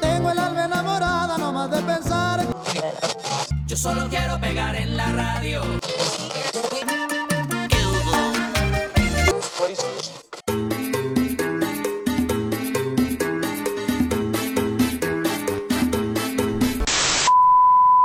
Tengo 0.00 0.30
el 0.30 0.38
alma 0.40 0.64
enamorada 0.64 1.38
nomás 1.38 1.70
de 1.70 1.80
pensar. 1.82 2.40
Yo 3.66 3.76
solo 3.76 4.08
quiero 4.08 4.40
pegar 4.40 4.74
en 4.74 4.96
la 4.96 5.12
radio. 5.12 5.62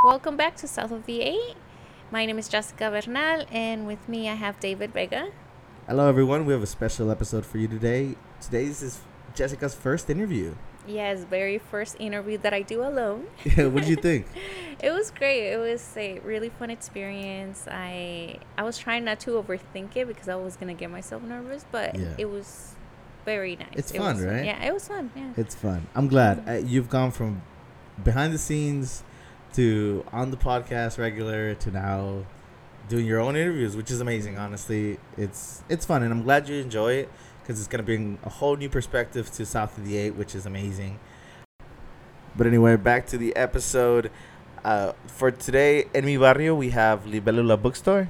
Welcome 0.05 0.37
back 0.37 0.55
to 0.57 0.67
South 0.67 0.91
of 0.91 1.07
the 1.07 1.21
Eight. 1.23 1.55
My 2.11 2.27
name 2.27 2.37
is 2.37 2.47
Jessica 2.49 2.91
Bernal, 2.91 3.47
and 3.51 3.87
with 3.87 4.07
me 4.07 4.29
I 4.29 4.35
have 4.35 4.59
David 4.59 4.93
Vega. 4.93 5.29
Hello, 5.87 6.07
everyone. 6.07 6.45
We 6.45 6.53
have 6.53 6.61
a 6.61 6.67
special 6.67 7.09
episode 7.09 7.47
for 7.47 7.57
you 7.57 7.67
today. 7.67 8.15
Today's 8.39 8.83
is 8.83 8.99
Jessica's 9.33 9.73
first 9.73 10.11
interview. 10.11 10.53
Yes, 10.87 11.23
very 11.23 11.57
first 11.59 11.95
interview 11.99 12.37
that 12.39 12.53
I 12.53 12.61
do 12.61 12.83
alone. 12.83 13.27
Yeah, 13.45 13.67
what 13.67 13.81
did 13.83 13.89
you 13.89 13.95
think? 13.95 14.27
It 14.83 14.91
was 14.91 15.11
great. 15.11 15.47
It 15.53 15.57
was 15.57 15.93
a 15.95 16.19
really 16.19 16.49
fun 16.49 16.69
experience. 16.69 17.67
I 17.71 18.39
I 18.57 18.63
was 18.63 18.77
trying 18.77 19.05
not 19.05 19.19
to 19.21 19.31
overthink 19.41 19.95
it 19.95 20.07
because 20.07 20.27
I 20.27 20.35
was 20.35 20.57
gonna 20.57 20.73
get 20.73 20.91
myself 20.91 21.23
nervous, 21.23 21.65
but 21.71 21.97
Yeah. 21.97 22.07
it 22.17 22.25
was 22.29 22.75
very 23.23 23.55
nice. 23.55 23.69
It's 23.73 23.91
It 23.91 23.97
fun, 23.99 24.15
was 24.17 24.25
right? 24.25 24.43
Yeah, 24.43 24.61
it 24.67 24.73
was 24.73 24.85
fun. 24.89 25.09
Yeah. 25.15 25.31
It's 25.37 25.55
fun. 25.55 25.87
I'm 25.95 26.09
glad 26.09 26.43
uh, 26.47 26.53
you've 26.53 26.89
gone 26.89 27.11
from 27.11 27.41
behind 28.03 28.33
the 28.33 28.37
scenes 28.37 29.03
to 29.53 30.03
on 30.11 30.31
the 30.31 30.37
podcast 30.37 30.97
regular 30.97 31.53
to 31.55 31.71
now 31.71 32.25
doing 32.89 33.05
your 33.05 33.21
own 33.21 33.37
interviews, 33.37 33.77
which 33.77 33.89
is 33.89 34.01
amazing. 34.01 34.37
Honestly, 34.37 34.97
it's 35.17 35.63
it's 35.69 35.85
fun, 35.85 36.03
and 36.03 36.11
I'm 36.11 36.23
glad 36.23 36.49
you 36.49 36.55
enjoy 36.59 36.93
it 36.93 37.09
because 37.43 37.59
it's 37.59 37.67
gonna 37.67 37.83
bring 37.83 38.17
a 38.23 38.29
whole 38.29 38.55
new 38.55 38.69
perspective 38.69 39.29
to 39.33 39.45
South 39.45 39.77
of 39.77 39.85
the 39.85 39.97
Eight, 39.97 40.15
which 40.15 40.33
is 40.33 40.45
amazing. 40.45 40.97
But 42.35 42.47
anyway, 42.47 42.77
back 42.77 43.05
to 43.07 43.17
the 43.17 43.35
episode. 43.35 44.09
Uh, 44.63 44.93
for 45.07 45.29
today, 45.29 45.85
in 45.93 46.05
mi 46.05 46.15
barrio, 46.15 46.55
we 46.55 46.69
have 46.69 47.03
Libélula 47.03 47.61
Bookstore. 47.61 48.09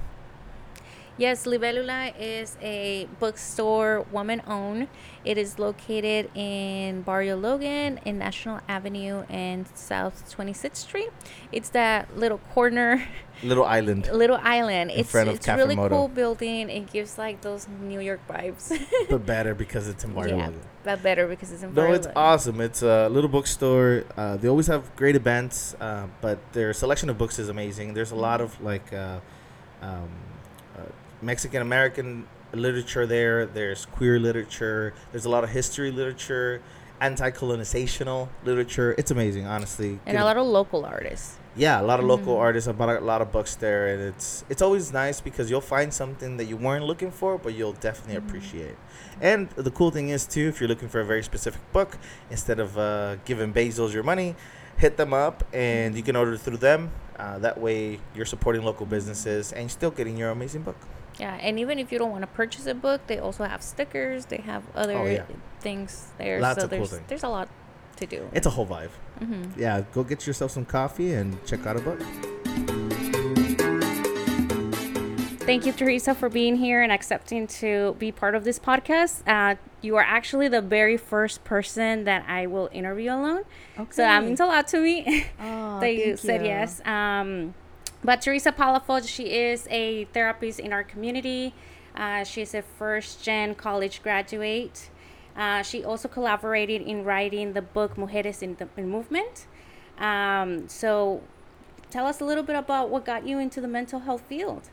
Yes, 1.15 1.45
Libélula 1.45 2.11
is 2.19 2.57
a 2.59 3.07
bookstore, 3.19 4.03
woman 4.11 4.41
owned. 4.47 4.87
It 5.23 5.37
is 5.37 5.59
located 5.59 6.31
in 6.35 7.03
Barrio 7.03 7.37
Logan 7.37 7.99
in 8.03 8.17
National 8.17 8.61
Avenue 8.67 9.23
and 9.29 9.67
South 9.75 10.35
26th 10.35 10.75
Street. 10.77 11.09
It's 11.51 11.69
that 11.69 12.17
little 12.17 12.39
corner, 12.55 13.07
Little 13.43 13.63
Island. 13.63 14.09
little 14.11 14.39
island. 14.41 14.89
In 14.89 15.01
it's 15.01 15.11
front 15.11 15.29
of 15.29 15.35
it's 15.35 15.47
a 15.47 15.55
really 15.55 15.75
Moto. 15.75 15.89
cool 15.95 16.07
building. 16.07 16.71
It 16.71 16.91
gives 16.91 17.19
like 17.19 17.41
those 17.41 17.67
New 17.79 17.99
York 17.99 18.21
vibes. 18.27 18.73
but 19.09 19.23
better 19.23 19.53
because 19.53 19.87
it's 19.87 20.03
in 20.03 20.13
Barrio 20.13 20.37
yeah, 20.37 20.45
Logan. 20.47 20.61
but 20.83 21.03
better 21.03 21.27
because 21.27 21.51
it's 21.51 21.61
in 21.61 21.73
Barrio 21.73 21.91
No, 21.91 21.95
it's 21.97 22.07
Logan. 22.07 22.17
awesome. 22.23 22.59
It's 22.61 22.81
a 22.81 23.07
little 23.09 23.29
bookstore. 23.29 24.05
Uh, 24.17 24.37
they 24.37 24.47
always 24.47 24.65
have 24.65 24.95
great 24.95 25.15
events, 25.15 25.75
uh, 25.79 26.07
but 26.21 26.39
their 26.53 26.73
selection 26.73 27.07
of 27.11 27.19
books 27.19 27.37
is 27.37 27.49
amazing. 27.49 27.93
There's 27.93 28.11
a 28.11 28.15
lot 28.15 28.41
of 28.41 28.59
like 28.63 28.91
uh, 28.91 29.19
um, 29.81 30.09
uh, 30.77 30.81
Mexican 31.21 31.61
American 31.61 32.27
literature 32.53 33.05
there. 33.05 33.45
There's 33.45 33.85
queer 33.85 34.19
literature. 34.19 34.93
There's 35.11 35.25
a 35.25 35.29
lot 35.29 35.43
of 35.43 35.49
history 35.51 35.91
literature, 35.91 36.61
anti-colonizational 37.01 38.29
literature. 38.43 38.95
It's 38.97 39.11
amazing, 39.11 39.45
honestly. 39.45 39.99
And 40.05 40.15
Get 40.17 40.21
a 40.21 40.25
lot 40.25 40.37
of 40.37 40.45
local 40.47 40.85
artists. 40.85 41.37
yeah, 41.55 41.79
a 41.79 41.83
lot 41.83 41.99
of 41.99 42.05
local 42.05 42.35
Mhm. 42.35 42.39
artists. 42.39 42.67
I 42.67 42.71
bought 42.73 42.89
a 42.89 42.99
lot 42.99 43.21
of 43.21 43.31
books 43.31 43.55
there, 43.55 43.87
and 43.87 44.01
it's 44.01 44.43
it's 44.49 44.61
always 44.61 44.91
nice 44.93 45.21
because 45.21 45.49
you'll 45.49 45.61
find 45.61 45.93
something 45.93 46.37
that 46.37 46.45
you 46.45 46.57
weren't 46.57 46.85
looking 46.85 47.11
for, 47.11 47.37
but 47.37 47.53
you'll 47.53 47.73
definitely 47.73 48.15
Mhm. 48.19 48.27
appreciate. 48.27 48.75
And 49.21 49.49
the 49.51 49.71
cool 49.71 49.91
thing 49.91 50.09
is 50.09 50.25
too, 50.25 50.47
if 50.49 50.59
you're 50.59 50.67
looking 50.69 50.89
for 50.89 50.99
a 50.99 51.05
very 51.05 51.23
specific 51.23 51.61
book, 51.71 51.97
instead 52.29 52.59
of 52.59 52.77
uh, 52.77 53.15
giving 53.25 53.53
Bezos 53.53 53.93
your 53.93 54.03
money, 54.03 54.35
hit 54.77 54.97
them 54.97 55.13
up, 55.13 55.43
and 55.53 55.95
you 55.95 56.03
can 56.03 56.15
order 56.15 56.35
through 56.37 56.57
them. 56.57 56.91
Uh, 57.19 57.39
that 57.39 57.59
way, 57.59 57.99
you're 58.15 58.25
supporting 58.25 58.63
local 58.63 58.85
businesses 58.85 59.51
and 59.53 59.69
still 59.69 59.91
getting 59.91 60.17
your 60.17 60.29
amazing 60.31 60.61
book. 60.63 60.77
Yeah, 61.19 61.35
and 61.41 61.59
even 61.59 61.77
if 61.77 61.91
you 61.91 61.99
don't 61.99 62.09
want 62.11 62.23
to 62.23 62.27
purchase 62.27 62.65
a 62.65 62.73
book, 62.73 63.05
they 63.07 63.19
also 63.19 63.43
have 63.43 63.61
stickers. 63.61 64.25
They 64.25 64.37
have 64.37 64.63
other 64.75 64.97
Oh, 64.97 65.05
yeah. 65.05 65.25
things 65.59 66.07
there. 66.17 66.39
Lots 66.41 66.57
so 66.59 66.63
of 66.65 66.69
cool 66.71 66.79
there's 66.79 66.89
things. 66.91 67.03
there's 67.07 67.23
a 67.23 67.29
lot 67.29 67.49
to 67.97 68.05
do. 68.07 68.27
It's 68.33 68.47
a 68.47 68.49
whole 68.49 68.65
vibe. 68.65 68.89
hmm 69.19 69.43
Yeah, 69.55 69.83
go 69.93 70.03
get 70.03 70.25
yourself 70.25 70.49
some 70.51 70.65
coffee 70.65 71.13
and 71.13 71.37
check 71.45 71.65
out 71.67 71.77
a 71.77 71.81
book. 71.81 71.99
Thank 75.45 75.65
you, 75.65 75.73
Teresa, 75.73 76.15
for 76.15 76.29
being 76.29 76.55
here 76.55 76.81
and 76.81 76.91
accepting 76.91 77.47
to 77.47 77.95
be 77.99 78.11
part 78.11 78.33
of 78.33 78.43
this 78.45 78.57
podcast. 78.59 79.21
Uh, 79.27 79.55
you 79.83 79.95
are 79.97 80.01
actually 80.03 80.47
the 80.47 80.61
very 80.61 80.97
first 80.97 81.43
person 81.43 82.05
that 82.05 82.25
I 82.27 82.47
will 82.47 82.69
interview 82.71 83.11
alone. 83.11 83.43
Okay. 83.77 83.91
So 83.91 84.01
that 84.01 84.23
means 84.23 84.39
a 84.39 84.45
lot 84.45 84.67
to 84.69 84.79
me 84.79 85.25
Oh, 85.39 85.79
that 85.81 85.93
you 85.93 86.17
said 86.17 86.41
you. 86.41 86.47
yes. 86.47 86.81
Um, 86.85 87.53
but 88.03 88.21
Teresa 88.21 88.51
Palafox, 88.51 89.07
she 89.07 89.25
is 89.33 89.67
a 89.69 90.05
therapist 90.05 90.59
in 90.59 90.73
our 90.73 90.83
community. 90.83 91.53
Uh, 91.95 92.23
she's 92.23 92.53
a 92.55 92.61
first 92.61 93.21
gen 93.23 93.55
college 93.55 94.01
graduate. 94.01 94.89
Uh, 95.35 95.61
she 95.63 95.83
also 95.83 96.07
collaborated 96.07 96.81
in 96.81 97.03
writing 97.03 97.53
the 97.53 97.61
book 97.61 97.95
Mujeres 97.95 98.41
in 98.41 98.55
the 98.55 98.67
in 98.77 98.89
Movement. 98.89 99.47
Um, 99.97 100.67
so 100.69 101.21
tell 101.89 102.05
us 102.07 102.19
a 102.21 102.25
little 102.25 102.43
bit 102.43 102.55
about 102.55 102.89
what 102.89 103.05
got 103.05 103.27
you 103.27 103.37
into 103.39 103.61
the 103.61 103.67
mental 103.67 103.99
health 104.01 104.23
field. 104.27 104.69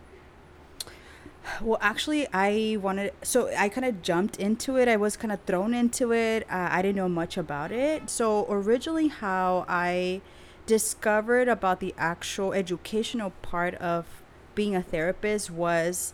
Well, 1.61 1.79
actually, 1.81 2.27
I 2.33 2.79
wanted, 2.81 3.13
so 3.23 3.51
I 3.57 3.69
kind 3.69 3.85
of 3.85 4.03
jumped 4.03 4.37
into 4.39 4.77
it. 4.77 4.89
I 4.89 4.97
was 4.97 5.17
kind 5.17 5.33
of 5.33 5.41
thrown 5.43 5.75
into 5.75 6.13
it. 6.13 6.45
Uh, 6.51 6.69
I 6.71 6.83
didn't 6.83 6.97
know 6.97 7.09
much 7.09 7.37
about 7.37 7.73
it. 7.73 8.09
So, 8.11 8.47
originally, 8.49 9.09
how 9.09 9.65
I 9.69 10.21
discovered 10.67 11.49
about 11.49 11.81
the 11.81 11.95
actual 11.99 12.53
educational 12.53 13.31
part 13.43 13.75
of 13.77 14.23
being 14.55 14.77
a 14.77 14.83
therapist 14.83 15.51
was 15.51 16.13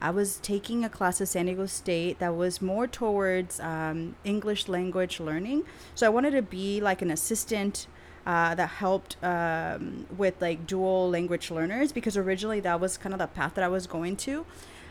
I 0.00 0.10
was 0.10 0.38
taking 0.38 0.84
a 0.84 0.88
class 0.88 1.20
at 1.20 1.28
San 1.28 1.46
Diego 1.46 1.66
State 1.66 2.18
that 2.20 2.34
was 2.36 2.62
more 2.62 2.86
towards 2.86 3.60
um, 3.60 4.16
English 4.24 4.68
language 4.68 5.20
learning. 5.20 5.64
So, 5.94 6.06
I 6.06 6.10
wanted 6.10 6.30
to 6.32 6.42
be 6.42 6.80
like 6.80 7.02
an 7.02 7.10
assistant 7.10 7.86
uh, 8.26 8.54
that 8.54 8.68
helped 8.68 9.16
um, 9.22 10.06
with 10.16 10.40
like 10.40 10.66
dual 10.66 11.08
language 11.08 11.50
learners 11.50 11.92
because 11.92 12.16
originally 12.16 12.60
that 12.60 12.80
was 12.80 12.98
kind 12.98 13.12
of 13.14 13.18
the 13.18 13.26
path 13.26 13.54
that 13.54 13.64
I 13.64 13.68
was 13.68 13.86
going 13.86 14.16
to. 14.18 14.44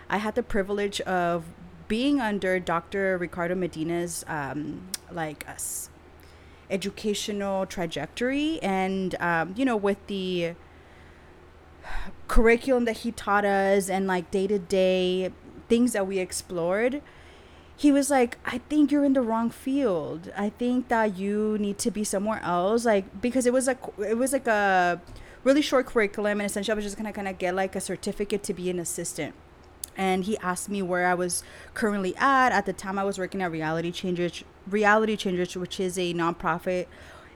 I 0.10 0.18
had 0.18 0.36
the 0.36 0.44
privilege 0.44 1.02
of 1.02 1.46
being 1.88 2.20
under 2.20 2.60
Dr. 2.60 3.18
Ricardo 3.18 3.56
Medina's 3.56 4.26
um, 4.28 4.88
like 5.12 5.46
s- 5.48 5.90
educational 6.70 7.66
trajectory, 7.66 8.62
and 8.62 9.16
um, 9.20 9.54
you 9.58 9.66
know 9.66 9.78
with 9.78 10.06
the 10.08 10.54
curriculum 12.28 12.86
that 12.86 12.98
he 12.98 13.12
taught 13.12 13.46
us 13.46 13.90
and 13.90 14.08
like 14.08 14.30
day 14.32 14.48
to 14.48 14.60
day 14.60 15.32
things 15.70 15.94
that 15.94 16.06
we 16.06 16.20
explored 16.20 17.02
he 17.78 17.92
was 17.92 18.10
like 18.10 18.38
i 18.44 18.58
think 18.58 18.92
you're 18.92 19.06
in 19.06 19.14
the 19.14 19.22
wrong 19.22 19.50
field. 19.50 20.32
I 20.36 20.50
think 20.50 20.90
that 20.90 21.16
you 21.16 21.58
need 21.60 21.78
to 21.80 21.92
be 21.92 22.04
somewhere 22.04 22.42
else. 22.44 22.84
Like 22.86 23.22
because 23.22 23.46
it 23.46 23.54
was 23.54 23.68
like 23.68 23.80
it 24.00 24.18
was 24.18 24.34
like 24.34 24.48
a 24.48 25.00
really 25.44 25.62
short 25.62 25.86
curriculum 25.86 26.42
and 26.42 26.50
essentially 26.50 26.74
i 26.74 26.76
was 26.76 26.84
just 26.84 26.98
gonna 26.98 27.14
kind 27.14 27.28
of 27.28 27.38
get 27.38 27.56
like 27.56 27.76
a 27.76 27.80
certificate 27.80 28.44
to 28.44 28.54
be 28.54 28.70
an 28.70 28.80
assistant. 28.80 29.36
And 29.96 30.26
he 30.26 30.38
asked 30.40 30.70
me 30.70 30.82
where 30.82 31.06
i 31.08 31.14
was 31.14 31.44
currently 31.76 32.16
at. 32.18 32.52
At 32.52 32.66
the 32.66 32.74
time 32.74 32.98
i 32.98 33.04
was 33.04 33.20
working 33.20 33.42
at 33.44 33.52
reality 33.52 33.92
changers 33.92 34.44
reality 34.68 35.16
changers 35.16 35.56
which 35.56 35.80
is 35.80 35.98
a 35.98 36.14
nonprofit 36.14 36.88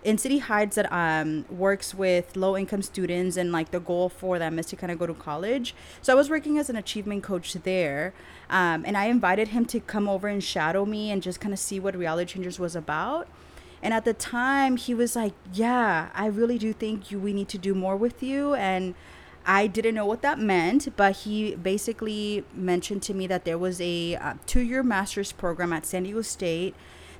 in 0.03 0.17
City 0.17 0.39
Heights 0.39 0.75
that 0.75 0.91
um 0.91 1.45
works 1.49 1.93
with 1.93 2.35
low 2.35 2.57
income 2.57 2.81
students 2.81 3.37
and 3.37 3.51
like 3.51 3.71
the 3.71 3.79
goal 3.79 4.09
for 4.09 4.39
them 4.39 4.57
is 4.59 4.65
to 4.67 4.75
kind 4.75 4.91
of 4.91 4.99
go 4.99 5.05
to 5.05 5.13
college. 5.13 5.75
So 6.01 6.13
I 6.13 6.15
was 6.15 6.29
working 6.29 6.57
as 6.57 6.69
an 6.69 6.75
achievement 6.75 7.23
coach 7.23 7.53
there, 7.53 8.13
um, 8.49 8.83
and 8.85 8.97
I 8.97 9.05
invited 9.05 9.49
him 9.49 9.65
to 9.65 9.79
come 9.79 10.07
over 10.07 10.27
and 10.27 10.43
shadow 10.43 10.85
me 10.85 11.11
and 11.11 11.21
just 11.21 11.39
kind 11.39 11.53
of 11.53 11.59
see 11.59 11.79
what 11.79 11.95
Reality 11.95 12.33
Changers 12.33 12.59
was 12.59 12.75
about. 12.75 13.27
And 13.83 13.93
at 13.93 14.05
the 14.05 14.13
time, 14.13 14.77
he 14.77 14.93
was 14.93 15.15
like, 15.15 15.33
"Yeah, 15.53 16.09
I 16.13 16.27
really 16.27 16.57
do 16.57 16.73
think 16.73 17.11
you 17.11 17.19
we 17.19 17.33
need 17.33 17.49
to 17.49 17.57
do 17.57 17.73
more 17.73 17.95
with 17.95 18.21
you." 18.21 18.53
And 18.53 18.95
I 19.45 19.65
didn't 19.67 19.95
know 19.95 20.05
what 20.05 20.21
that 20.21 20.37
meant, 20.37 20.95
but 20.95 21.17
he 21.17 21.55
basically 21.55 22.45
mentioned 22.53 23.01
to 23.03 23.13
me 23.13 23.25
that 23.27 23.43
there 23.43 23.57
was 23.57 23.81
a 23.81 24.15
uh, 24.15 24.33
two-year 24.45 24.83
master's 24.83 25.31
program 25.31 25.73
at 25.73 25.85
San 25.85 26.03
Diego 26.03 26.21
State 26.21 26.75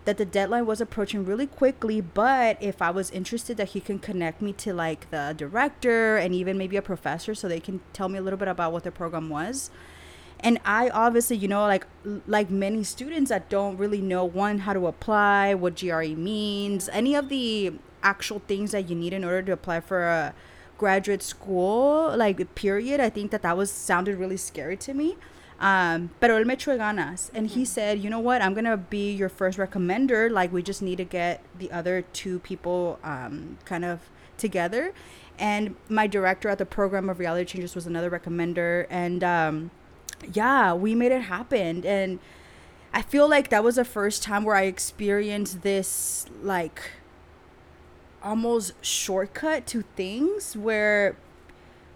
that 0.06 0.18
the 0.18 0.26
deadline 0.26 0.66
was 0.66 0.82
approaching 0.82 1.26
really 1.26 1.48
quickly 1.48 2.02
but 2.02 2.58
if 2.62 2.82
i 2.82 2.90
was 2.90 3.12
interested 3.12 3.58
that 3.58 3.70
he 3.70 3.80
can 3.80 4.00
connect 4.00 4.42
me 4.42 4.52
to 4.52 4.74
like 4.74 5.10
the 5.12 5.34
director 5.38 6.18
and 6.18 6.34
even 6.34 6.58
maybe 6.58 6.78
a 6.78 6.82
professor 6.82 7.36
so 7.36 7.48
they 7.48 7.60
can 7.60 7.80
tell 7.94 8.10
me 8.10 8.18
a 8.18 8.22
little 8.22 8.40
bit 8.40 8.48
about 8.48 8.72
what 8.72 8.84
the 8.84 8.92
program 8.92 9.30
was. 9.30 9.70
And 10.44 10.60
i 10.66 10.90
obviously 10.90 11.38
you 11.38 11.48
know 11.48 11.62
like 11.62 11.86
like 12.26 12.50
many 12.50 12.84
students 12.84 13.30
that 13.30 13.48
don't 13.48 13.78
really 13.78 14.02
know 14.02 14.26
one 14.26 14.60
how 14.60 14.74
to 14.74 14.88
apply 14.88 15.54
what 15.54 15.80
gre 15.80 16.16
means 16.16 16.90
any 16.90 17.14
of 17.14 17.30
the 17.30 17.74
actual 18.02 18.40
things 18.48 18.72
that 18.72 18.90
you 18.90 18.96
need 18.96 19.14
in 19.14 19.24
order 19.24 19.44
to 19.44 19.52
apply 19.52 19.82
for 19.82 20.04
a 20.08 20.34
graduate 20.80 21.22
school 21.22 22.18
like 22.18 22.56
period 22.56 23.00
i 23.00 23.08
think 23.08 23.30
that 23.30 23.44
that 23.44 23.56
was 23.56 23.72
sounded 23.72 24.18
really 24.18 24.36
scary 24.36 24.76
to 24.76 24.96
me 24.96 25.16
Um, 25.62 26.10
pero 26.20 26.38
él 26.38 26.46
me 26.46 26.56
echó 26.56 26.76
ganas, 26.76 27.30
and 27.36 27.48
he 27.48 27.66
said, 27.66 28.00
"You 28.00 28.10
know 28.10 28.20
what? 28.20 28.42
I'm 28.42 28.56
gonna 28.56 28.78
be 28.78 29.12
your 29.12 29.30
first 29.30 29.60
recommender. 29.60 30.30
Like, 30.30 30.52
we 30.52 30.64
just 30.64 30.82
need 30.82 30.98
to 30.98 31.06
get 31.06 31.42
the 31.58 31.72
other 31.72 32.02
two 32.14 32.40
people 32.40 33.00
um, 33.04 33.60
kind 33.64 33.86
of 33.86 34.10
together." 34.38 34.92
And 35.38 35.76
my 35.88 36.08
director 36.08 36.50
at 36.50 36.58
the 36.58 36.66
program 36.66 37.10
of 37.10 37.20
Reality 37.20 37.46
Changers 37.46 37.76
was 37.76 37.86
another 37.86 38.10
recommender, 38.10 38.88
and 38.90 39.24
um, 39.24 39.72
yeah, 40.34 40.74
we 40.74 40.96
made 40.96 41.12
it 41.12 41.22
happen. 41.22 41.86
And 41.86 42.20
I 42.92 43.04
feel 43.04 43.30
like 43.30 43.50
that 43.50 43.64
was 43.64 43.76
the 43.76 43.86
first 43.86 44.24
time 44.24 44.44
where 44.44 44.56
I 44.56 44.64
experienced 44.64 45.62
this 45.62 46.26
like 46.42 46.82
almost 48.24 48.74
shortcut 48.84 49.66
to 49.68 49.84
things 49.96 50.56
where 50.58 51.16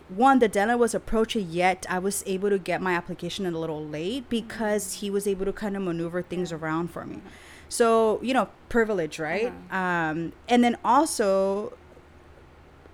one 0.10 0.40
the 0.40 0.48
deadline 0.48 0.80
was 0.80 0.94
approaching 0.94 1.48
yet. 1.50 1.86
I 1.90 2.00
was 2.00 2.24
able 2.26 2.50
to 2.50 2.60
get 2.60 2.82
my 2.82 2.94
application 2.94 3.46
a 3.46 3.52
little 3.52 3.84
late 3.84 4.30
because 4.30 4.96
he 4.96 5.10
was 5.10 5.28
able 5.28 5.46
to 5.46 5.54
kind 5.54 5.76
of 5.76 5.82
maneuver 5.82 6.22
things 6.22 6.52
around 6.52 6.90
for 6.90 7.06
me. 7.06 7.22
So 7.70 8.20
you 8.22 8.34
know 8.34 8.50
privilege 8.70 9.20
right? 9.20 9.52
Um, 9.72 10.34
and 10.48 10.64
then 10.64 10.78
also 10.84 11.74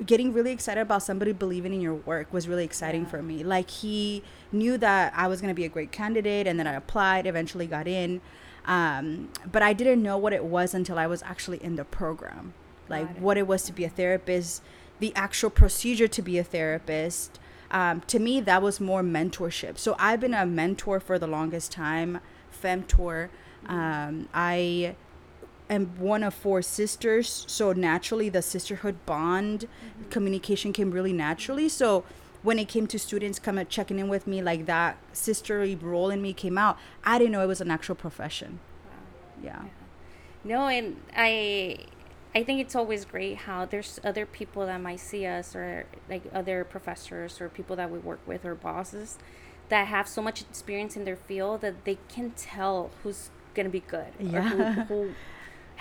getting 0.06 0.34
really 0.34 0.52
excited 0.52 0.81
about 0.81 1.04
somebody 1.04 1.31
believing 1.31 1.74
in 1.74 1.81
your 1.81 1.94
work 1.94 2.34
was 2.34 2.48
really 2.48 2.63
exciting 2.63 3.06
for 3.06 3.22
me. 3.22 3.44
Like 3.44 3.69
he 3.69 4.24
knew 4.52 4.78
that 4.78 5.13
i 5.16 5.28
was 5.28 5.40
going 5.40 5.50
to 5.50 5.56
be 5.56 5.63
a 5.63 5.69
great 5.69 5.94
candidate 5.94 6.46
and 6.46 6.60
then 6.60 6.68
i 6.68 6.74
applied 6.74 7.25
eventually 7.28 7.68
got 7.68 7.88
in. 7.88 8.22
Um, 8.66 9.30
but 9.52 9.62
i 9.62 9.74
didn't 9.74 10.02
know 10.02 10.18
what 10.18 10.34
it 10.34 10.46
was 10.46 10.74
until 10.74 10.98
i 10.98 11.08
was 11.08 11.22
actually 11.24 11.63
in 11.63 11.75
the 11.75 11.86
program. 11.86 12.54
Like 12.90 13.10
it. 13.10 13.19
what 13.19 13.38
it 13.38 13.48
was 13.48 13.63
to 13.63 13.74
be 13.74 13.84
a 13.84 13.90
therapist 13.90 14.63
the 15.01 15.13
actual 15.15 15.50
procedure 15.50 16.07
to 16.07 16.21
be 16.21 16.38
a 16.38 16.44
therapist 16.44 17.39
um, 17.71 18.01
to 18.01 18.19
me 18.19 18.39
that 18.42 18.62
was 18.62 18.80
more 18.80 19.01
mentorship. 19.01 19.77
So 19.77 19.95
i've 20.00 20.21
been 20.21 20.33
a 20.33 20.45
mentor 20.45 21.00
for 21.00 21.19
the 21.19 21.27
longest 21.27 21.71
time 21.71 22.19
femtor. 22.63 23.30
Um, 23.65 24.30
i 24.33 24.95
am 25.69 25.88
one 25.98 26.24
of 26.24 26.33
four 26.33 26.62
sisters 26.62 27.45
so 27.48 27.74
naturally 27.74 28.30
the 28.30 28.42
sisterhood 28.42 28.98
bond 29.06 29.68
communication 30.09 30.71
came 30.71 30.92
really 30.92 31.13
naturally. 31.13 31.68
So 31.68 32.03
when 32.44 32.57
it 32.59 32.68
came 32.68 32.88
to 32.88 33.00
students 33.00 33.39
coming 33.39 33.65
checking 33.68 34.00
in 34.00 34.07
with 34.07 34.27
me 34.27 34.42
like 34.42 34.65
that 34.68 34.98
sisterly 35.13 35.75
role 35.75 36.09
in 36.09 36.21
me 36.21 36.33
came 36.33 36.57
out 36.57 36.77
i 37.03 37.19
didn't 37.19 37.31
know 37.31 37.42
it 37.42 37.48
was 37.48 37.62
an 37.62 37.71
actual 37.71 37.95
profession. 37.95 38.59
Yeah. 39.44 39.63
No, 40.44 40.68
and 40.68 41.00
I 41.15 41.77
I 42.33 42.44
think 42.44 42.62
it's 42.62 42.75
always 42.75 43.04
great 43.04 43.38
how 43.39 43.66
there's 43.66 44.00
other 44.04 44.25
people 44.25 44.66
that 44.66 44.80
might 44.81 45.01
see 45.01 45.25
us 45.25 45.56
or 45.56 45.86
like 46.10 46.24
other 46.33 46.63
professors 46.63 47.42
or 47.42 47.50
people 47.50 47.75
that 47.75 47.92
we 47.92 48.00
work 48.00 48.22
with 48.25 48.45
or 48.45 48.56
bosses 48.56 49.18
that 49.69 49.88
have 49.88 50.07
so 50.07 50.22
much 50.22 50.42
experience 50.42 50.95
in 50.95 51.04
their 51.06 51.16
field 51.18 51.62
that 51.62 51.83
they 51.86 51.98
can 52.07 52.31
tell 52.31 52.92
who's 53.04 53.30
gonna 53.54 53.69
be 53.69 53.81
good 53.81 54.07
or 54.19 54.25
Yeah. 54.25 54.50
who, 54.50 54.63
who 55.07 55.16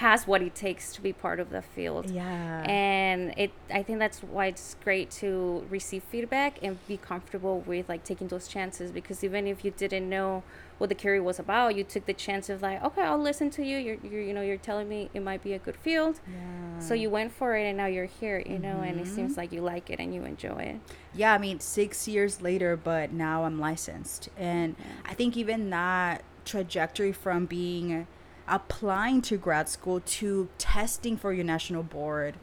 has 0.00 0.26
what 0.26 0.40
it 0.40 0.54
takes 0.54 0.94
to 0.94 1.02
be 1.02 1.12
part 1.12 1.38
of 1.38 1.50
the 1.50 1.60
field. 1.60 2.08
yeah 2.10 2.62
And 2.64 3.34
it 3.36 3.52
I 3.70 3.82
think 3.82 3.98
that's 3.98 4.20
why 4.20 4.46
it's 4.46 4.74
great 4.82 5.10
to 5.22 5.66
receive 5.68 6.02
feedback 6.04 6.58
and 6.62 6.78
be 6.88 6.96
comfortable 6.96 7.60
with 7.60 7.86
like 7.90 8.02
taking 8.02 8.28
those 8.28 8.48
chances 8.48 8.90
because 8.90 9.22
even 9.22 9.46
if 9.46 9.62
you 9.62 9.70
didn't 9.70 10.08
know 10.08 10.42
what 10.78 10.88
the 10.88 10.94
career 10.94 11.22
was 11.22 11.38
about, 11.38 11.74
you 11.76 11.84
took 11.84 12.06
the 12.06 12.14
chance 12.14 12.48
of 12.48 12.62
like, 12.62 12.82
okay, 12.82 13.02
I'll 13.02 13.20
listen 13.30 13.50
to 13.50 13.62
you. 13.62 13.76
You're, 13.76 13.98
you're 14.02 14.22
you 14.22 14.32
know, 14.32 14.40
you're 14.40 14.56
telling 14.56 14.88
me 14.88 15.10
it 15.12 15.22
might 15.22 15.42
be 15.42 15.52
a 15.52 15.58
good 15.58 15.76
field. 15.76 16.20
Yeah. 16.26 16.78
So 16.78 16.94
you 16.94 17.10
went 17.10 17.32
for 17.32 17.54
it 17.54 17.64
and 17.68 17.76
now 17.76 17.84
you're 17.84 18.12
here, 18.20 18.42
you 18.52 18.58
know, 18.58 18.80
and 18.80 18.98
it 18.98 19.06
seems 19.06 19.32
mm-hmm. 19.32 19.40
like 19.40 19.52
you 19.52 19.60
like 19.60 19.90
it 19.90 20.00
and 20.00 20.14
you 20.14 20.24
enjoy 20.24 20.62
it. 20.72 20.78
yeah 21.14 21.34
i 21.34 21.38
mean 21.38 21.58
six 21.60 22.08
years 22.08 22.40
later 22.40 22.76
but 22.76 23.12
now 23.12 23.44
i'm 23.44 23.58
licensed 23.58 24.28
and 24.36 24.76
i 25.04 25.12
think 25.12 25.36
even 25.36 25.68
that 25.70 26.22
trajectory 26.44 27.12
from 27.12 27.46
being 27.46 28.06
applying 28.50 29.22
to 29.22 29.36
grad 29.36 29.68
school 29.68 30.00
to 30.00 30.48
testing 30.58 31.16
for 31.16 31.32
your 31.32 31.44
national 31.44 31.82
board 31.82 32.34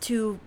to 0.00 0.40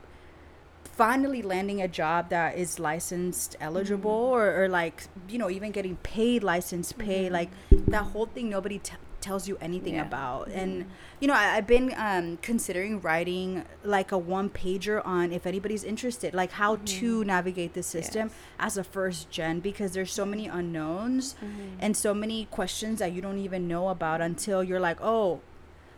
finally 0.84 1.42
landing 1.42 1.82
a 1.82 1.88
job 1.88 2.30
that 2.30 2.58
is 2.58 2.80
licensed 2.80 3.56
eligible 3.60 4.12
mm-hmm. 4.12 4.34
or, 4.34 4.64
or 4.64 4.70
like 4.70 5.04
you 5.28 5.38
know 5.38 5.50
even 5.50 5.72
getting 5.72 5.98
paid 5.98 6.42
license 6.44 6.92
pay 6.94 7.26
mm-hmm. 7.26 7.34
like 7.34 7.50
that 7.88 8.04
whole 8.04 8.26
thing 8.26 8.50
nobody 8.50 8.80
t- 8.80 8.94
tells 9.28 9.44
you 9.50 9.56
anything 9.70 9.96
Yeah. 9.96 10.08
about. 10.10 10.44
And 10.62 10.72
you 11.22 11.28
know 11.30 11.34
I, 11.44 11.46
i've 11.58 11.70
been 11.76 11.88
um, 12.08 12.26
considering 12.50 12.94
writing 13.08 13.48
like 13.96 14.10
a 14.12 14.18
one 14.38 14.48
pager 14.62 14.98
on 15.16 15.26
if 15.38 15.44
anybody's 15.52 15.84
interested 15.94 16.30
like 16.42 16.52
how 16.62 16.72
to 17.00 17.08
navigate 17.36 17.72
the 17.80 17.86
system 17.96 18.26
as 18.68 18.74
a 18.84 18.86
first 18.96 19.22
gen 19.38 19.56
because 19.70 19.90
there's 19.96 20.14
so 20.22 20.26
many 20.34 20.46
unknowns 20.60 21.24
and 21.84 21.92
so 22.06 22.12
many 22.24 22.40
questions 22.60 22.96
that 23.02 23.12
you 23.16 23.22
don't 23.28 23.42
even 23.48 23.62
know 23.74 23.86
about 23.96 24.20
until 24.30 24.60
you're 24.68 24.84
like 24.90 25.00
oh 25.14 25.40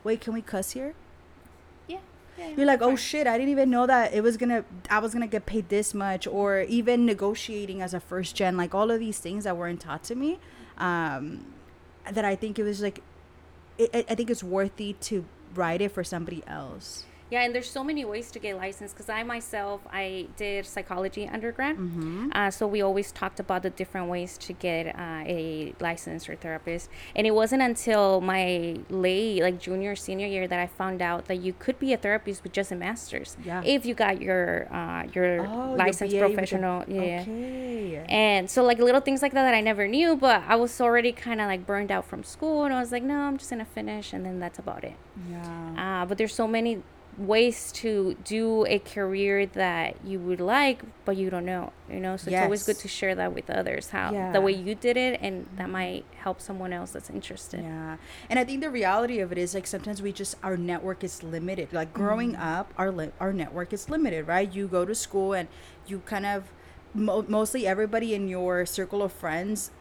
wait 0.07 0.19
can 0.21 0.33
we 0.38 0.41
cuss 0.53 0.68
here? 0.77 0.91
Yeah. 1.88 1.97
yeah 2.38 2.50
you're 2.56 2.69
like, 2.74 2.81
oh 2.89 2.95
shit, 2.95 3.25
I 3.27 3.33
didn't 3.38 3.53
even 3.57 3.69
know 3.75 3.85
that 3.88 4.13
it 4.13 4.21
was 4.27 4.35
gonna, 4.41 4.63
I 4.89 5.00
was 5.00 5.12
gonna 5.13 5.27
get 5.38 5.45
paid 5.53 5.65
this 5.69 5.94
much, 5.94 6.24
or 6.38 6.62
even 6.79 7.06
negotiating 7.06 7.81
as 7.81 7.94
a 7.94 8.00
first 8.00 8.31
gen, 8.39 8.56
like 8.63 8.74
all 8.77 8.89
of 8.91 9.00
these 9.06 9.19
things 9.19 9.44
that 9.45 9.56
weren't 9.57 9.81
taught 9.81 10.03
to 10.06 10.15
me, 10.15 10.31
um, 10.77 11.45
that 12.15 12.24
I 12.24 12.35
think 12.41 12.53
it 12.59 12.63
was 12.63 12.79
like, 12.88 13.01
it, 13.77 13.89
I- 13.94 14.06
I 14.09 14.15
think 14.15 14.29
it's 14.29 14.44
worthy 14.44 14.94
to 15.01 15.25
write 15.56 15.81
it 15.81 15.91
for 15.91 16.03
somebody 16.03 16.44
else. 16.47 17.06
Yeah, 17.29 17.41
and 17.44 17.53
there's 17.53 17.69
so 17.69 17.83
many 17.83 18.06
ways 18.06 18.31
to 18.31 18.39
get 18.39 18.56
licensed 18.56 18.95
because 18.95 19.09
I 19.09 19.21
myself 19.24 19.81
I 19.91 20.27
did 20.38 20.65
psychology 20.65 21.27
undergrad, 21.27 21.75
Mm-hmm. 21.77 22.29
uh, 22.33 22.50
so 22.51 22.65
we 22.68 22.81
always 22.81 23.12
talked 23.12 23.39
about 23.41 23.63
the 23.63 23.69
different 23.69 24.07
ways 24.09 24.38
to 24.39 24.53
get 24.53 24.88
uh, 24.95 25.24
a 25.25 25.74
license 25.81 26.29
or 26.29 26.35
therapist. 26.35 26.89
And 27.15 27.27
it 27.27 27.31
wasn't 27.35 27.62
until 27.63 28.21
my 28.21 28.77
late 28.89 29.41
like 29.41 29.59
junior 29.59 29.95
senior 29.95 30.27
year 30.27 30.47
that 30.47 30.59
I 30.59 30.68
found 30.68 31.01
out 31.01 31.25
that 31.25 31.38
you 31.41 31.53
could 31.59 31.77
be 31.79 31.91
a 31.91 31.97
therapist 31.97 32.44
with 32.44 32.53
just 32.53 32.71
a 32.71 32.75
master's 32.75 33.35
Yeah. 33.44 33.62
if 33.65 33.85
you 33.85 33.94
got 33.94 34.21
your 34.21 34.68
uh, 34.74 35.03
your 35.13 35.41
Oh, 35.45 35.69
your 35.69 35.77
licensed 35.77 36.13
with 36.13 36.21
the- 36.21 36.27
professional. 36.29 36.85
yeah. 36.88 37.21
Okay. 37.24 38.06
And 38.07 38.50
so 38.50 38.63
like 38.63 38.79
little 38.79 39.01
things 39.01 39.21
like 39.21 39.33
that 39.33 39.44
that 39.44 39.53
I 39.53 39.62
never 39.62 39.85
knew, 39.88 40.15
but 40.15 40.44
I 40.47 40.56
was 40.56 40.79
already 40.79 41.12
kind 41.12 41.41
of 41.41 41.47
like 41.47 41.65
burned 41.65 41.91
out 41.91 42.06
from 42.06 42.24
school, 42.24 42.63
and 42.63 42.74
I 42.74 42.79
was 42.79 42.91
like, 42.91 43.03
no, 43.03 43.18
I'm 43.19 43.38
just 43.38 43.50
gonna 43.50 43.65
finish, 43.65 44.13
and 44.13 44.25
then 44.25 44.39
that's 44.39 44.59
about 44.59 44.83
it. 44.85 44.95
Yeah. 45.29 46.01
Uh, 46.01 46.06
but 46.06 46.18
there's 46.18 46.33
so 46.33 46.47
many 46.47 46.81
ways 47.18 47.72
to 47.72 48.16
do 48.24 48.66
a 48.68 48.78
career 48.78 49.48
that 49.48 49.96
you 50.06 50.19
would 50.19 50.40
like, 50.40 50.81
but 51.04 51.18
you 51.18 51.30
don't 51.30 51.46
know, 51.46 51.74
you 51.90 52.00
know. 52.00 52.16
So 52.16 52.30
it's 52.30 52.40
always 52.42 52.64
good 52.64 52.78
to 52.80 52.88
share 52.88 53.16
that 53.16 53.34
with 53.34 53.50
others, 53.50 53.90
how 53.90 54.12
Yeah. 54.12 54.31
the 54.31 54.42
way 54.42 54.52
you 54.52 54.75
did 54.75 54.98
it, 54.98 55.19
and 55.22 55.48
that 55.58 55.69
might 55.69 56.06
help 56.18 56.40
someone 56.40 56.74
else 56.74 56.92
that's 56.92 57.10
interested. 57.10 57.62
Yeah. 57.62 57.98
And 58.30 58.38
I 58.38 58.44
think 58.44 58.62
the 58.62 58.69
reality 58.69 59.19
of 59.19 59.31
it 59.31 59.40
is 59.40 59.56
like 59.56 59.66
sometimes 59.66 60.02
we 60.02 60.12
just 60.12 60.36
our 60.44 60.58
network 60.58 61.04
is 61.04 61.24
limited. 61.24 61.74
Like 61.74 61.92
growing 61.92 62.34
mm. 62.34 62.40
up, 62.40 62.72
our 62.78 62.92
li- 62.92 63.12
our 63.20 63.34
network 63.34 63.74
is 63.74 63.89
limited, 63.89 64.27
right? 64.27 64.51
You 64.53 64.68
go 64.68 64.86
to 64.86 64.94
school 64.94 65.34
and 65.34 65.48
you 65.88 66.00
kind 66.06 66.25
of 66.25 66.51
mo- 66.94 67.25
mostly 67.27 67.65
everybody 67.65 68.13
in 68.13 68.27
your 68.27 68.65
circle 68.65 69.01
of 69.01 69.12
friends 69.12 69.72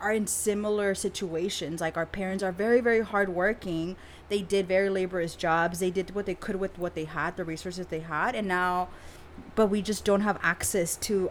are 0.00 0.12
in 0.12 0.26
similar 0.26 0.94
situations. 0.94 1.80
Like 1.80 1.96
our 1.96 2.06
parents 2.06 2.42
are 2.42 2.52
very 2.52 2.80
very 2.80 3.00
hardworking. 3.00 3.96
They 4.28 4.42
did 4.42 4.68
very 4.68 4.90
laborious 4.90 5.34
jobs. 5.34 5.78
They 5.78 5.90
did 5.90 6.14
what 6.14 6.26
they 6.26 6.34
could 6.34 6.56
with 6.56 6.78
what 6.78 6.94
they 6.94 7.04
had, 7.04 7.36
the 7.36 7.44
resources 7.44 7.86
they 7.86 8.00
had, 8.00 8.34
and 8.34 8.46
now 8.46 8.88
but 9.54 9.66
we 9.66 9.82
just 9.82 10.04
don't 10.04 10.22
have 10.22 10.38
access 10.42 10.96
to 10.96 11.30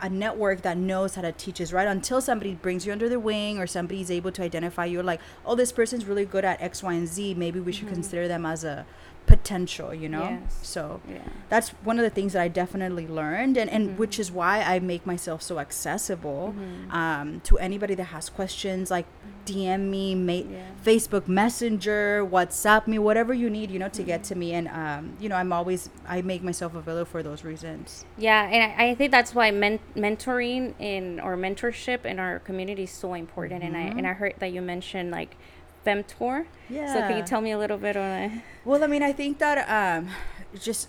a 0.00 0.08
network 0.08 0.62
that 0.62 0.76
knows 0.76 1.16
how 1.16 1.22
to 1.22 1.32
teach 1.32 1.60
us 1.60 1.72
right? 1.72 1.88
Until 1.88 2.20
somebody 2.20 2.54
brings 2.54 2.86
you 2.86 2.92
under 2.92 3.08
the 3.08 3.18
wing 3.18 3.58
or 3.58 3.66
somebody's 3.66 4.10
able 4.10 4.30
to 4.32 4.42
identify 4.42 4.84
you 4.84 5.02
like 5.02 5.20
oh 5.44 5.56
this 5.56 5.72
person's 5.72 6.04
really 6.04 6.24
good 6.24 6.44
at 6.44 6.60
x 6.62 6.82
y 6.82 6.94
and 6.94 7.08
z. 7.08 7.34
Maybe 7.34 7.60
we 7.60 7.72
should 7.72 7.86
mm-hmm. 7.86 7.94
consider 7.94 8.28
them 8.28 8.46
as 8.46 8.64
a 8.64 8.86
potential 9.28 9.94
you 9.94 10.08
know 10.08 10.28
Yes. 10.28 10.58
so 10.62 11.00
Yeah. 11.08 11.18
that's 11.48 11.68
one 11.84 11.98
of 11.98 12.04
the 12.04 12.10
things 12.10 12.32
that 12.32 12.42
I 12.42 12.48
definitely 12.48 13.06
learned, 13.06 13.56
and, 13.56 13.70
and 13.70 13.98
which 13.98 14.12
mm-hmm. 14.12 14.20
is 14.22 14.32
why 14.32 14.60
I 14.62 14.78
make 14.80 15.06
myself 15.06 15.42
so 15.42 15.58
accessible 15.58 16.54
mm-hmm. 16.56 16.90
um, 16.90 17.40
to 17.44 17.58
anybody 17.58 17.94
that 17.94 18.10
has 18.16 18.28
questions. 18.28 18.90
Like 18.90 19.06
mm-hmm. 19.06 19.48
DM 19.48 19.80
me, 19.90 20.14
ma- 20.14 20.32
Yeah. 20.32 20.66
Facebook 20.84 21.28
Messenger, 21.28 22.26
WhatsApp 22.30 22.86
me, 22.86 22.98
whatever 22.98 23.32
you 23.32 23.48
need, 23.50 23.70
you 23.70 23.78
know, 23.78 23.88
to 23.88 24.02
get 24.02 24.24
to 24.24 24.34
me. 24.34 24.52
And 24.52 24.68
um, 24.68 25.16
you 25.20 25.28
know, 25.28 25.36
I'm 25.36 25.52
always 25.52 25.90
I 26.06 26.22
make 26.22 26.42
myself 26.42 26.74
available 26.74 27.10
for 27.10 27.22
those 27.22 27.44
reasons. 27.44 28.04
Yeah, 28.16 28.42
and 28.48 28.60
I, 28.72 28.90
I 28.90 28.94
think 28.94 29.10
that's 29.10 29.34
why 29.34 29.50
men- 29.50 29.80
mentoring 29.96 30.74
in 30.78 31.20
or 31.20 31.36
mentorship 31.36 32.04
in 32.04 32.18
our 32.18 32.40
community 32.40 32.84
is 32.84 32.90
so 32.90 33.14
important. 33.14 33.62
And 33.62 33.76
I 33.76 33.86
and 33.98 34.06
I 34.06 34.12
heard 34.12 34.34
that 34.38 34.52
you 34.52 34.62
mentioned 34.62 35.10
like 35.10 35.36
femtor. 35.84 36.46
So 36.68 37.00
can 37.02 37.16
you 37.16 37.22
tell 37.22 37.40
me 37.40 37.52
a 37.52 37.58
little 37.58 37.78
bit 37.78 37.96
on 37.96 38.10
it? 38.22 38.32
Well, 38.64 38.82
I 38.84 38.86
mean, 38.86 39.02
I 39.02 39.12
think 39.12 39.38
that 39.38 39.58
um, 39.68 40.10
just 40.58 40.88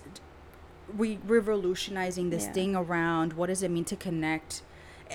we 0.98 1.19
revolutionizing 1.25 2.29
this 2.29 2.46
Yeah. 2.46 2.53
thing 2.53 2.75
around 2.75 3.34
what 3.34 3.48
does 3.48 3.63
it 3.63 3.69
mean 3.72 3.86
to 3.86 3.96
connect. 3.96 4.63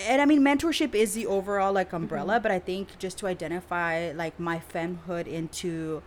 And 0.09 0.21
I 0.21 0.25
mean, 0.25 0.41
mentorship 0.41 0.95
is 0.95 1.15
the 1.15 1.27
overall 1.27 1.73
like 1.73 1.93
umbrella, 1.93 2.41
but 2.41 2.51
I 2.51 2.59
think 2.59 2.99
just 2.99 3.19
to 3.19 3.27
identify 3.27 4.13
like 4.13 4.39
my 4.41 4.61
femhood 4.73 5.27
into 5.27 6.03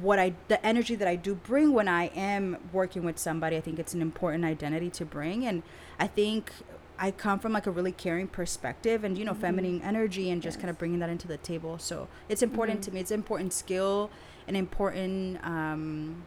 what 0.00 0.18
I 0.18 0.34
the 0.48 0.64
energy 0.64 0.94
that 0.94 1.08
I 1.08 1.16
do 1.16 1.34
bring 1.34 1.72
when 1.72 1.88
I 1.88 2.06
am 2.14 2.56
working 2.72 3.04
with 3.04 3.18
somebody, 3.18 3.56
I 3.56 3.60
think 3.60 3.78
it's 3.78 3.94
an 3.94 4.02
important 4.02 4.44
identity 4.44 4.90
to 4.90 5.04
bring, 5.04 5.46
and 5.46 5.62
I 5.98 6.06
think 6.06 6.52
I 6.98 7.10
come 7.10 7.38
from 7.38 7.52
like 7.52 7.66
a 7.66 7.70
really 7.70 7.92
caring 7.92 8.28
perspective 8.28 9.04
and 9.04 9.18
you 9.18 9.24
know 9.24 9.34
feminine 9.34 9.80
energy 9.82 10.30
and 10.30 10.40
just 10.40 10.58
kind 10.58 10.70
of 10.70 10.78
bringing 10.78 11.00
that 11.00 11.10
into 11.10 11.26
the 11.26 11.36
table. 11.38 11.78
So 11.78 12.08
it's 12.28 12.42
important 12.42 12.82
to 12.84 12.92
me. 12.92 13.00
It's 13.00 13.10
an 13.10 13.18
important 13.18 13.52
skill, 13.52 14.10
an 14.46 14.56
important 14.56 15.44
um, 15.44 16.24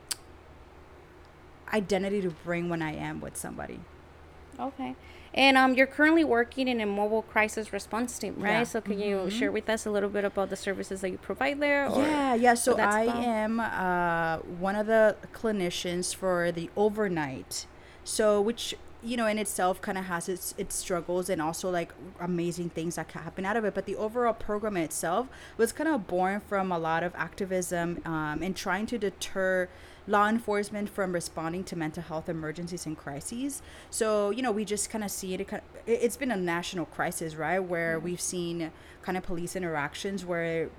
identity 1.74 2.22
to 2.22 2.30
bring 2.30 2.70
when 2.70 2.82
I 2.82 2.94
am 2.96 3.22
with 3.22 3.38
somebody. 3.38 3.80
Okay. 4.60 4.96
And 5.34 5.56
um, 5.56 5.76
you're 5.76 5.88
currently 5.88 6.24
working 6.24 6.68
in 6.68 6.82
a 6.82 6.86
mobile 6.86 7.22
crisis 7.22 7.72
response 7.72 8.18
team, 8.18 8.36
right? 8.38 8.52
Yeah. 8.60 8.64
So 8.64 8.82
can 8.82 8.98
you 8.98 9.30
share 9.30 9.52
with 9.52 9.70
us 9.70 9.86
a 9.86 9.92
little 9.92 10.10
bit 10.10 10.26
about 10.26 10.50
the 10.50 10.56
services 10.56 11.02
that 11.02 11.12
you 11.12 11.18
provide 11.18 11.60
there? 11.60 11.88
Or 11.88 12.02
Yeah, 12.02 12.34
yeah. 12.34 12.54
So 12.56 12.76
I 12.78 13.04
about? 13.04 13.24
am 13.24 13.60
uh, 13.60 14.38
one 14.60 14.76
of 14.76 14.88
the 14.88 15.16
clinicians 15.34 16.16
for 16.16 16.52
the 16.52 16.72
overnight. 16.76 17.68
So 18.04 18.42
which 18.42 18.74
you 19.04 19.16
know 19.16 19.28
in 19.28 19.38
itself 19.38 19.82
kind 19.82 19.98
of 19.98 20.06
has 20.06 20.28
its 20.28 20.54
its 20.58 20.76
struggles 20.76 21.30
and 21.30 21.42
also 21.42 21.70
like 21.70 21.94
amazing 22.20 22.70
things 22.70 22.96
that 22.96 23.08
can 23.08 23.22
happen 23.22 23.46
out 23.46 23.56
of 23.58 23.64
it. 23.66 23.74
But 23.76 23.86
the 23.86 23.96
overall 23.96 24.34
program 24.34 24.78
itself 24.78 25.28
was 25.58 25.72
kind 25.72 25.88
of 25.90 26.08
born 26.08 26.40
from 26.42 26.72
a 26.72 26.80
lot 26.80 27.04
of 27.04 27.14
activism 27.16 28.02
um, 28.06 28.42
and 28.42 28.56
trying 28.56 28.86
to 28.88 28.98
deter 28.98 29.70
law 30.10 30.28
enforcement 30.30 30.90
from 30.90 31.12
responding 31.12 31.66
to 31.66 31.76
mental 31.76 32.02
health 32.02 32.30
emergencies 32.30 32.86
and 32.86 32.98
crises. 32.98 33.62
So, 33.90 34.30
you 34.30 34.42
know, 34.42 34.54
we 34.54 34.64
just 34.64 34.90
kind 34.90 35.04
of 35.04 35.12
see 35.12 35.34
it, 35.34 35.42
it- 35.42 35.64
it's 35.86 36.16
been 36.16 36.32
a 36.32 36.38
national 36.38 36.86
crisis, 36.86 37.36
right? 37.36 37.60
Where 37.60 38.00
we've 38.00 38.22
seen 38.22 38.72
kind 39.02 39.18
of 39.18 39.24
police 39.26 39.54
interactions 39.56 40.26
where 40.26 40.70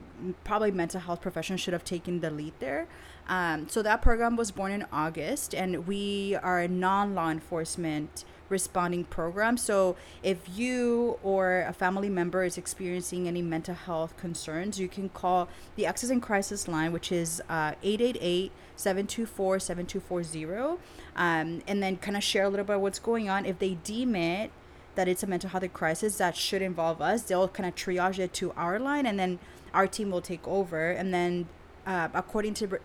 probably 0.44 0.70
mental 0.70 1.00
health 1.00 1.20
professionals 1.20 1.60
should 1.60 1.74
have 1.74 1.84
taken 1.84 2.20
the 2.20 2.30
lead 2.30 2.54
there. 2.58 2.86
Um, 3.28 3.68
so 3.68 3.82
that 3.82 4.00
program 4.00 4.36
was 4.36 4.50
born 4.50 4.72
in 4.72 4.86
August, 4.92 5.54
and 5.54 5.86
we 5.86 6.36
are 6.42 6.60
a 6.60 6.68
non-law 6.68 7.30
enforcement 7.30 8.24
responding 8.48 9.04
program. 9.04 9.56
So 9.56 9.96
if 10.22 10.38
you 10.56 11.18
or 11.22 11.62
a 11.62 11.72
family 11.72 12.08
member 12.08 12.44
is 12.44 12.56
experiencing 12.56 13.28
any 13.28 13.42
mental 13.42 13.74
health 13.74 14.16
concerns, 14.16 14.80
you 14.80 14.88
can 14.88 15.08
call 15.10 15.48
the 15.76 15.86
Access 15.86 16.10
and 16.10 16.22
Crisis 16.22 16.68
line, 16.68 16.92
which 16.92 17.12
is 17.12 17.42
uh, 17.48 17.74
888 17.82 18.52
724 18.76 19.60
7240, 19.60 20.80
um, 21.16 21.62
and 21.66 21.82
then 21.82 21.96
kind 21.96 22.16
of 22.16 22.22
share 22.22 22.44
a 22.44 22.48
little 22.48 22.64
bit 22.64 22.76
of 22.76 22.82
what's 22.82 22.98
going 22.98 23.28
on. 23.28 23.44
If 23.44 23.58
they 23.58 23.74
deem 23.74 24.16
it 24.16 24.50
that 24.94 25.08
it's 25.08 25.22
a 25.22 25.26
mental 25.26 25.50
health 25.50 25.72
crisis 25.72 26.18
that 26.18 26.36
should 26.36 26.62
involve 26.62 27.00
us, 27.00 27.22
they'll 27.22 27.48
kind 27.48 27.68
of 27.68 27.74
triage 27.74 28.18
it 28.18 28.32
to 28.34 28.52
our 28.52 28.78
line, 28.78 29.06
and 29.06 29.18
then 29.18 29.38
our 29.74 29.86
team 29.86 30.10
will 30.10 30.22
take 30.22 30.46
over. 30.48 30.90
And 30.90 31.12
then, 31.12 31.48
uh, 31.86 32.08
according 32.14 32.54
to 32.54 32.80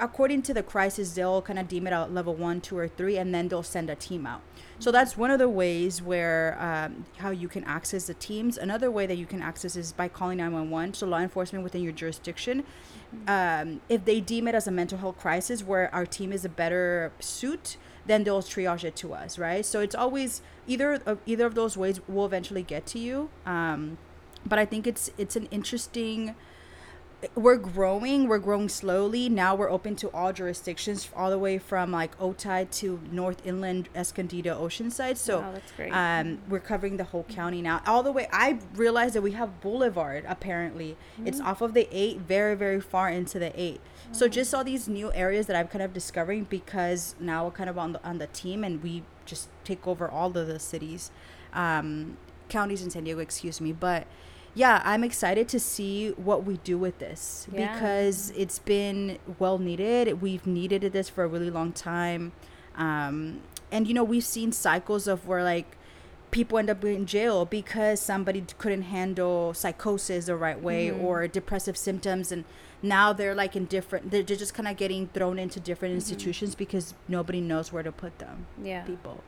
according 0.00 0.42
to 0.42 0.54
the 0.54 0.62
crisis, 0.62 1.14
they'll 1.14 1.42
kind 1.42 1.58
of 1.58 1.68
deem 1.68 1.86
it 1.86 1.92
at 1.92 2.12
level 2.12 2.34
one, 2.34 2.60
two, 2.60 2.76
or 2.76 2.88
three, 2.88 3.16
and 3.16 3.34
then 3.34 3.48
they'll 3.48 3.62
send 3.62 3.90
a 3.90 3.94
team 3.94 4.26
out. 4.26 4.40
So 4.78 4.92
that's 4.92 5.16
one 5.16 5.30
of 5.30 5.38
the 5.38 5.48
ways 5.48 6.00
where 6.00 6.56
um, 6.60 7.06
how 7.18 7.30
you 7.30 7.48
can 7.48 7.64
access 7.64 8.06
the 8.06 8.14
teams. 8.14 8.56
Another 8.56 8.90
way 8.90 9.06
that 9.06 9.16
you 9.16 9.26
can 9.26 9.42
access 9.42 9.74
is 9.76 9.92
by 9.92 10.08
calling 10.08 10.38
911. 10.38 10.94
So 10.94 11.06
law 11.06 11.18
enforcement 11.18 11.64
within 11.64 11.82
your 11.82 11.92
jurisdiction, 11.92 12.64
um, 13.26 13.80
if 13.88 14.04
they 14.04 14.20
deem 14.20 14.46
it 14.46 14.54
as 14.54 14.66
a 14.66 14.70
mental 14.70 14.98
health 14.98 15.18
crisis 15.18 15.64
where 15.64 15.92
our 15.94 16.06
team 16.06 16.32
is 16.32 16.44
a 16.44 16.48
better 16.48 17.12
suit, 17.18 17.76
then 18.06 18.24
they'll 18.24 18.42
triage 18.42 18.84
it 18.84 18.96
to 18.96 19.14
us, 19.14 19.38
right? 19.38 19.66
So 19.66 19.80
it's 19.80 19.94
always 19.94 20.42
either 20.66 20.94
of 21.04 21.18
either 21.26 21.46
of 21.46 21.54
those 21.54 21.76
ways 21.76 22.00
will 22.08 22.24
eventually 22.24 22.62
get 22.62 22.86
to 22.86 22.98
you. 22.98 23.30
Um, 23.44 23.98
but 24.46 24.58
I 24.58 24.64
think 24.64 24.86
it's 24.86 25.10
it's 25.18 25.36
an 25.36 25.46
interesting 25.50 26.34
we're 27.34 27.56
growing 27.56 28.28
we're 28.28 28.38
growing 28.38 28.68
slowly. 28.68 29.28
Now 29.28 29.56
we're 29.56 29.70
open 29.70 29.96
to 29.96 30.08
all 30.10 30.32
jurisdictions 30.32 31.08
all 31.16 31.30
the 31.30 31.38
way 31.38 31.58
from 31.58 31.90
like 31.90 32.16
otay 32.18 32.70
to 32.78 33.00
north 33.10 33.44
inland 33.44 33.88
escondido 33.94 34.56
oceanside. 34.64 35.16
So 35.16 35.40
Wow, 35.40 35.52
that's 35.52 35.72
great. 35.72 35.90
um, 35.90 36.38
we're 36.48 36.60
covering 36.60 36.96
the 36.96 37.04
whole 37.04 37.24
county 37.24 37.60
now. 37.60 37.82
All 37.86 38.04
the 38.04 38.12
way 38.12 38.28
i 38.32 38.58
realized 38.74 39.14
that 39.14 39.22
we 39.22 39.32
have 39.32 39.60
boulevard 39.60 40.24
apparently. 40.28 40.96
It's 41.24 41.40
off 41.40 41.60
of 41.60 41.74
the 41.74 41.88
eight 41.90 42.18
very 42.18 42.54
very 42.54 42.80
far 42.80 43.08
into 43.10 43.40
the 43.40 43.52
eight. 43.60 43.80
So 44.12 44.28
just 44.28 44.54
all 44.54 44.62
these 44.62 44.86
new 44.86 45.12
areas 45.12 45.46
that 45.46 45.56
i'm 45.56 45.66
kind 45.66 45.82
of 45.82 45.92
discovering 45.92 46.44
because 46.44 47.16
now 47.18 47.44
we're 47.46 47.50
kind 47.50 47.68
of 47.68 47.76
on 47.78 47.94
the 47.94 48.04
on 48.06 48.18
the 48.18 48.28
team 48.28 48.62
and 48.62 48.80
we 48.80 49.02
just 49.26 49.48
take 49.64 49.88
over 49.88 50.08
all 50.08 50.28
of 50.36 50.46
the 50.46 50.60
cities. 50.60 51.10
Um, 51.52 52.16
counties 52.48 52.80
in 52.80 52.90
san 52.90 53.02
diego 53.04 53.18
excuse 53.18 53.60
me. 53.60 53.72
But 53.72 54.06
yeah, 54.58 54.82
I'm 54.84 55.04
excited 55.04 55.48
to 55.50 55.60
see 55.60 56.10
what 56.16 56.42
we 56.44 56.56
do 56.64 56.76
with 56.76 56.98
this 56.98 57.46
Yeah. 57.52 57.72
because 57.72 58.32
it's 58.36 58.58
been 58.58 59.18
well 59.38 59.58
needed. 59.58 60.20
We've 60.20 60.44
needed 60.46 60.82
this 60.92 61.08
for 61.08 61.22
a 61.22 61.28
really 61.28 61.48
long 61.48 61.72
time. 61.72 62.32
Um, 62.76 63.42
and, 63.70 63.86
you 63.86 63.94
know, 63.94 64.02
we've 64.02 64.24
seen 64.24 64.50
cycles 64.50 65.06
of 65.06 65.28
where, 65.28 65.44
like, 65.44 65.76
people 66.32 66.58
end 66.58 66.68
up 66.70 66.84
in 66.84 67.06
jail 67.06 67.44
because 67.44 68.00
somebody 68.00 68.44
couldn't 68.58 68.82
handle 68.82 69.54
psychosis 69.54 70.26
the 70.26 70.34
right 70.34 70.60
way 70.60 70.90
or 70.90 71.28
depressive 71.28 71.76
symptoms. 71.76 72.32
And 72.32 72.44
now 72.82 73.12
they're, 73.12 73.36
like, 73.36 73.54
in 73.54 73.66
different, 73.66 74.10
they're 74.10 74.24
just 74.24 74.54
kind 74.54 74.66
of 74.66 74.76
getting 74.76 75.06
thrown 75.08 75.38
into 75.38 75.60
different 75.60 75.94
institutions 75.94 76.56
because 76.56 76.94
nobody 77.06 77.40
knows 77.40 77.72
where 77.72 77.84
to 77.84 77.92
put 77.92 78.18
them. 78.18 78.46
Yeah. 78.60 78.82
People. 78.82 79.22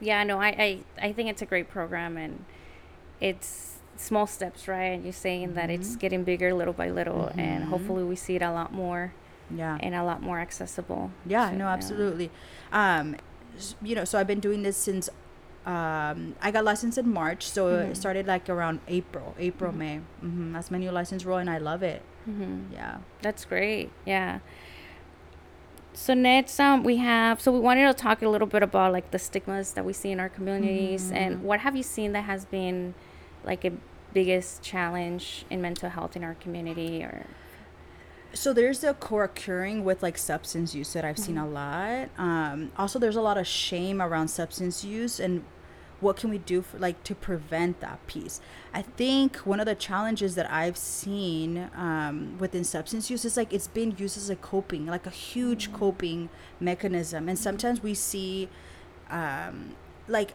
Yeah, 0.00 0.22
no, 0.24 0.38
I, 0.38 0.48
I, 0.48 0.78
I 1.08 1.12
think 1.14 1.30
it's 1.30 1.40
a 1.40 1.46
great 1.46 1.70
program 1.70 2.18
and 2.18 2.44
it's 3.20 3.75
small 4.00 4.26
steps, 4.26 4.68
right? 4.68 4.92
And 4.94 5.04
you're 5.04 5.12
saying 5.12 5.54
that 5.54 5.68
Mm-hmm. 5.70 5.82
it's 5.82 5.96
getting 5.96 6.24
bigger 6.24 6.52
little 6.54 6.74
by 6.74 6.90
little 6.90 7.30
and 7.36 7.64
hopefully 7.64 8.04
we 8.04 8.16
see 8.16 8.36
it 8.36 8.42
a 8.42 8.50
lot 8.52 8.72
more 8.72 9.12
Yeah. 9.54 9.78
and 9.80 9.94
a 9.94 10.02
lot 10.04 10.22
more 10.22 10.38
accessible. 10.40 11.10
Yeah, 11.26 11.50
So, 11.50 11.56
no, 11.56 11.66
absolutely. 11.68 12.30
Um, 12.72 13.16
you 13.82 13.94
know, 13.94 14.04
so 14.04 14.18
I've 14.18 14.26
been 14.26 14.40
doing 14.40 14.62
this 14.62 14.76
since 14.76 15.08
um, 15.64 16.36
I 16.40 16.50
got 16.52 16.62
licensed 16.64 16.96
in 16.98 17.12
March, 17.12 17.48
so 17.48 17.68
it 17.80 17.96
started 17.96 18.26
like 18.26 18.48
around 18.48 18.78
April, 18.86 19.34
April, 19.38 19.72
May. 19.72 20.00
hmm 20.20 20.52
That's 20.52 20.70
my 20.70 20.78
new 20.78 20.92
license 20.92 21.24
role, 21.24 21.38
and 21.38 21.50
I 21.50 21.58
love 21.58 21.82
it. 21.82 22.02
Mm-hmm. 22.28 22.72
Yeah. 22.72 22.98
That's 23.22 23.44
great. 23.44 23.90
Yeah. 24.04 24.38
So 25.92 26.12
next, 26.14 26.60
um, 26.60 26.84
we 26.84 26.98
have. 26.98 27.40
So 27.40 27.50
we 27.50 27.58
wanted 27.58 27.86
to 27.86 27.94
talk 27.94 28.20
a 28.22 28.28
little 28.28 28.46
bit 28.46 28.62
about 28.62 28.92
like 28.92 29.10
the 29.12 29.18
stigmas 29.18 29.72
that 29.72 29.84
we 29.84 29.92
see 29.92 30.10
in 30.12 30.20
our 30.20 30.28
communities, 30.28 31.10
and 31.10 31.42
what 31.42 31.60
have 31.60 31.74
you 31.74 31.82
seen 31.82 32.12
that 32.12 32.22
has 32.24 32.44
been, 32.44 32.94
like 33.46 33.64
a 33.64 33.72
biggest 34.12 34.62
challenge 34.62 35.44
in 35.50 35.60
mental 35.60 35.88
health 35.90 36.16
in 36.16 36.24
our 36.24 36.34
community, 36.34 37.02
or 37.02 37.26
So 38.32 38.52
there's 38.52 38.84
a 38.84 38.94
co-occurring 38.94 39.84
with 39.84 40.02
like 40.02 40.18
substance 40.18 40.74
use 40.74 40.92
that 40.92 41.04
I've 41.04 41.18
seen 41.18 41.38
a 41.38 41.46
lot. 41.46 42.08
Um, 42.18 42.72
also, 42.76 42.98
there's 42.98 43.16
a 43.16 43.22
lot 43.22 43.38
of 43.38 43.46
shame 43.46 44.02
around 44.02 44.28
substance 44.28 44.84
use 44.84 45.20
and 45.20 45.44
what 46.00 46.16
can 46.16 46.28
we 46.28 46.38
do 46.38 46.60
for 46.60 46.78
like 46.78 47.02
to 47.04 47.14
prevent 47.14 47.80
that 47.80 48.06
piece. 48.06 48.40
I 48.74 48.82
think 48.82 49.36
one 49.38 49.60
of 49.60 49.66
the 49.66 49.74
challenges 49.74 50.34
that 50.34 50.50
I've 50.52 50.76
seen 50.76 51.70
um, 51.74 52.36
within 52.38 52.64
substance 52.64 53.10
use 53.10 53.24
is 53.24 53.36
like 53.36 53.52
it's 53.52 53.68
been 53.68 53.94
used 53.96 54.16
as 54.18 54.28
a 54.28 54.36
coping, 54.36 54.86
like 54.86 55.06
a 55.06 55.10
huge 55.10 55.72
coping 55.72 56.28
mechanism, 56.60 57.28
and 57.28 57.38
sometimes 57.38 57.82
we 57.82 57.94
see 57.94 58.48
um, 59.08 59.74
like 60.08 60.34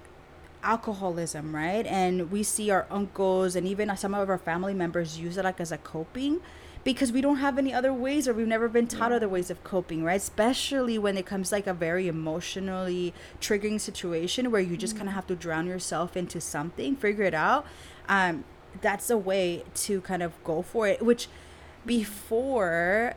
alcoholism, 0.63 1.55
right? 1.55 1.85
And 1.85 2.31
we 2.31 2.43
see 2.43 2.69
our 2.69 2.87
uncles 2.89 3.55
and 3.55 3.67
even 3.67 3.95
some 3.97 4.13
of 4.13 4.29
our 4.29 4.37
family 4.37 4.73
members 4.73 5.19
use 5.19 5.37
it 5.37 5.45
like 5.45 5.59
as 5.59 5.71
a 5.71 5.77
coping 5.77 6.41
because 6.83 7.11
we 7.11 7.21
don't 7.21 7.37
have 7.37 7.57
any 7.57 7.73
other 7.73 7.93
ways 7.93 8.27
or 8.27 8.33
we've 8.33 8.47
never 8.47 8.67
been 8.67 8.87
taught 8.87 9.11
other 9.11 9.29
ways 9.29 9.49
of 9.51 9.63
coping, 9.63 10.03
right? 10.03 10.19
Especially 10.19 10.97
when 10.97 11.17
it 11.17 11.25
comes 11.25 11.51
like 11.51 11.67
a 11.67 11.73
very 11.73 12.07
emotionally 12.07 13.13
triggering 13.39 13.79
situation 13.79 14.49
where 14.51 14.61
you 14.61 14.75
just 14.75 14.95
kind 14.95 15.07
of 15.07 15.13
have 15.13 15.27
to 15.27 15.35
drown 15.35 15.67
yourself 15.67 16.17
into 16.17 16.41
something, 16.41 16.95
figure 16.95 17.23
it 17.23 17.33
out. 17.33 17.65
Um, 18.09 18.45
that's 18.81 19.09
a 19.09 19.17
way 19.17 19.63
to 19.75 20.01
kind 20.01 20.23
of 20.23 20.31
go 20.43 20.61
for 20.61 20.87
it, 20.87 21.01
which 21.03 21.27
before 21.85 23.15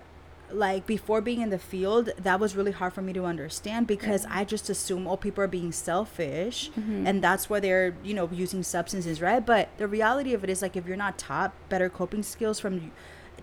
like 0.52 0.86
before 0.86 1.20
being 1.20 1.40
in 1.40 1.50
the 1.50 1.58
field 1.58 2.10
that 2.18 2.38
was 2.38 2.54
really 2.54 2.70
hard 2.70 2.92
for 2.92 3.02
me 3.02 3.12
to 3.12 3.24
understand 3.24 3.86
because 3.86 4.24
mm-hmm. 4.24 4.38
i 4.38 4.44
just 4.44 4.68
assume 4.70 5.06
all 5.06 5.16
people 5.16 5.42
are 5.42 5.48
being 5.48 5.72
selfish 5.72 6.70
mm-hmm. 6.78 7.06
and 7.06 7.22
that's 7.22 7.50
why 7.50 7.58
they're 7.58 7.96
you 8.04 8.14
know 8.14 8.28
using 8.30 8.62
substances 8.62 9.20
right? 9.20 9.44
But 9.44 9.68
the 9.78 9.88
reality 9.88 10.34
of 10.34 10.44
it 10.44 10.50
is 10.50 10.62
like 10.62 10.76
if 10.76 10.86
you're 10.86 10.96
not 10.96 11.18
taught 11.18 11.52
better 11.68 11.88
coping 11.88 12.22
skills 12.22 12.60
from 12.60 12.92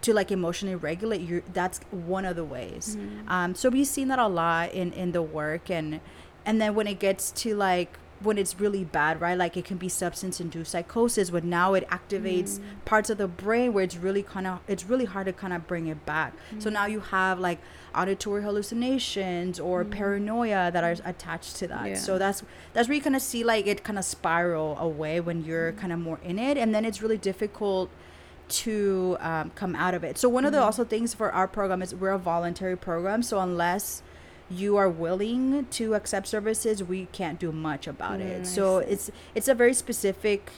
to 0.02 0.14
like 0.14 0.32
emotionally 0.32 0.76
regulate 0.76 1.22
you 1.22 1.44
that's 1.54 1.80
one 1.92 2.26
of 2.26 2.36
the 2.36 2.46
ways. 2.46 2.96
Mm-hmm. 2.96 3.30
Um 3.30 3.56
so 3.56 3.70
we've 3.70 3.88
seen 3.88 4.08
that 4.10 4.20
a 4.20 4.28
lot 4.28 4.74
in 4.74 4.94
in 4.94 5.12
the 5.12 5.22
work 5.22 5.70
and 5.70 6.00
and 6.46 6.62
then 6.62 6.76
when 6.76 6.88
it 6.88 7.00
gets 7.00 7.32
to 7.44 7.56
like 7.56 7.98
when 8.24 8.38
it's 8.38 8.60
really 8.60 8.84
bad, 8.84 9.20
right? 9.20 9.38
Like 9.38 9.58
it 9.58 9.66
can 9.66 9.78
be 9.78 9.90
substance 9.90 10.40
induced 10.40 10.72
psychosis, 10.72 11.30
but 11.30 11.44
now 11.44 11.74
it 11.74 11.88
activates 11.90 12.60
mm. 12.60 12.62
parts 12.86 13.10
of 13.10 13.18
the 13.18 13.28
brain 13.28 13.74
where 13.74 13.84
it's 13.84 13.98
really 13.98 14.24
kind 14.24 14.48
of 14.48 14.60
it's 14.68 14.86
really 14.86 15.06
hard 15.06 15.28
to 15.28 15.34
kind 15.34 15.54
of 15.54 15.68
bring 15.68 15.88
it 15.88 16.06
back. 16.06 16.34
So 16.60 16.70
mm. 16.70 16.74
now 16.74 16.86
you 16.86 17.00
have 17.00 17.40
like 17.40 17.60
auditory 17.94 18.44
hallucinations 18.44 19.60
or 19.60 19.84
mm. 19.84 19.92
paranoia 19.92 20.72
that 20.72 20.84
are 20.84 20.96
attached 21.04 21.56
to 21.58 21.68
that. 21.68 21.88
Yeah. 21.90 21.96
So 21.96 22.18
that's 22.18 22.44
that's 22.74 22.88
where 22.88 22.96
you 22.96 23.02
kind 23.02 23.16
of 23.16 23.22
see 23.22 23.44
like 23.44 23.68
it 23.68 23.84
kind 23.84 24.00
of 24.00 24.06
spiral 24.06 24.78
away 24.78 25.20
when 25.20 25.44
you're 25.44 25.74
kind 25.74 25.92
of 25.92 26.00
more 26.00 26.20
in 26.24 26.40
it, 26.40 26.58
and 26.58 26.74
then 26.74 26.86
it's 26.86 27.02
really 27.02 27.18
difficult 27.18 27.90
to 28.50 29.18
um, 29.22 29.52
come 29.56 29.76
out 29.76 29.94
of 29.94 30.04
it. 30.04 30.18
So 30.18 30.28
one 30.28 30.46
of 30.46 30.52
the 30.52 30.62
also 30.62 30.84
things 30.84 31.14
for 31.14 31.32
our 31.32 31.48
program 31.48 31.82
is 31.82 31.96
we're 31.96 32.10
a 32.10 32.20
voluntary 32.20 32.78
program. 32.78 33.24
So 33.24 33.40
unless 33.40 34.04
you 34.52 34.78
are 34.78 34.90
willing 34.90 35.66
to 35.72 35.94
accept 35.96 36.28
services, 36.28 36.84
we 36.84 37.06
can't 37.12 37.40
do 37.40 37.52
much 37.52 37.88
about 37.88 38.20
Mm, 38.20 38.26
it. 38.26 38.42
I 38.42 38.44
So 38.44 38.82
see. 38.82 38.88
it's 38.88 39.12
it's 39.36 39.48
a 39.48 39.56
very 39.56 39.74
specific 39.74 40.52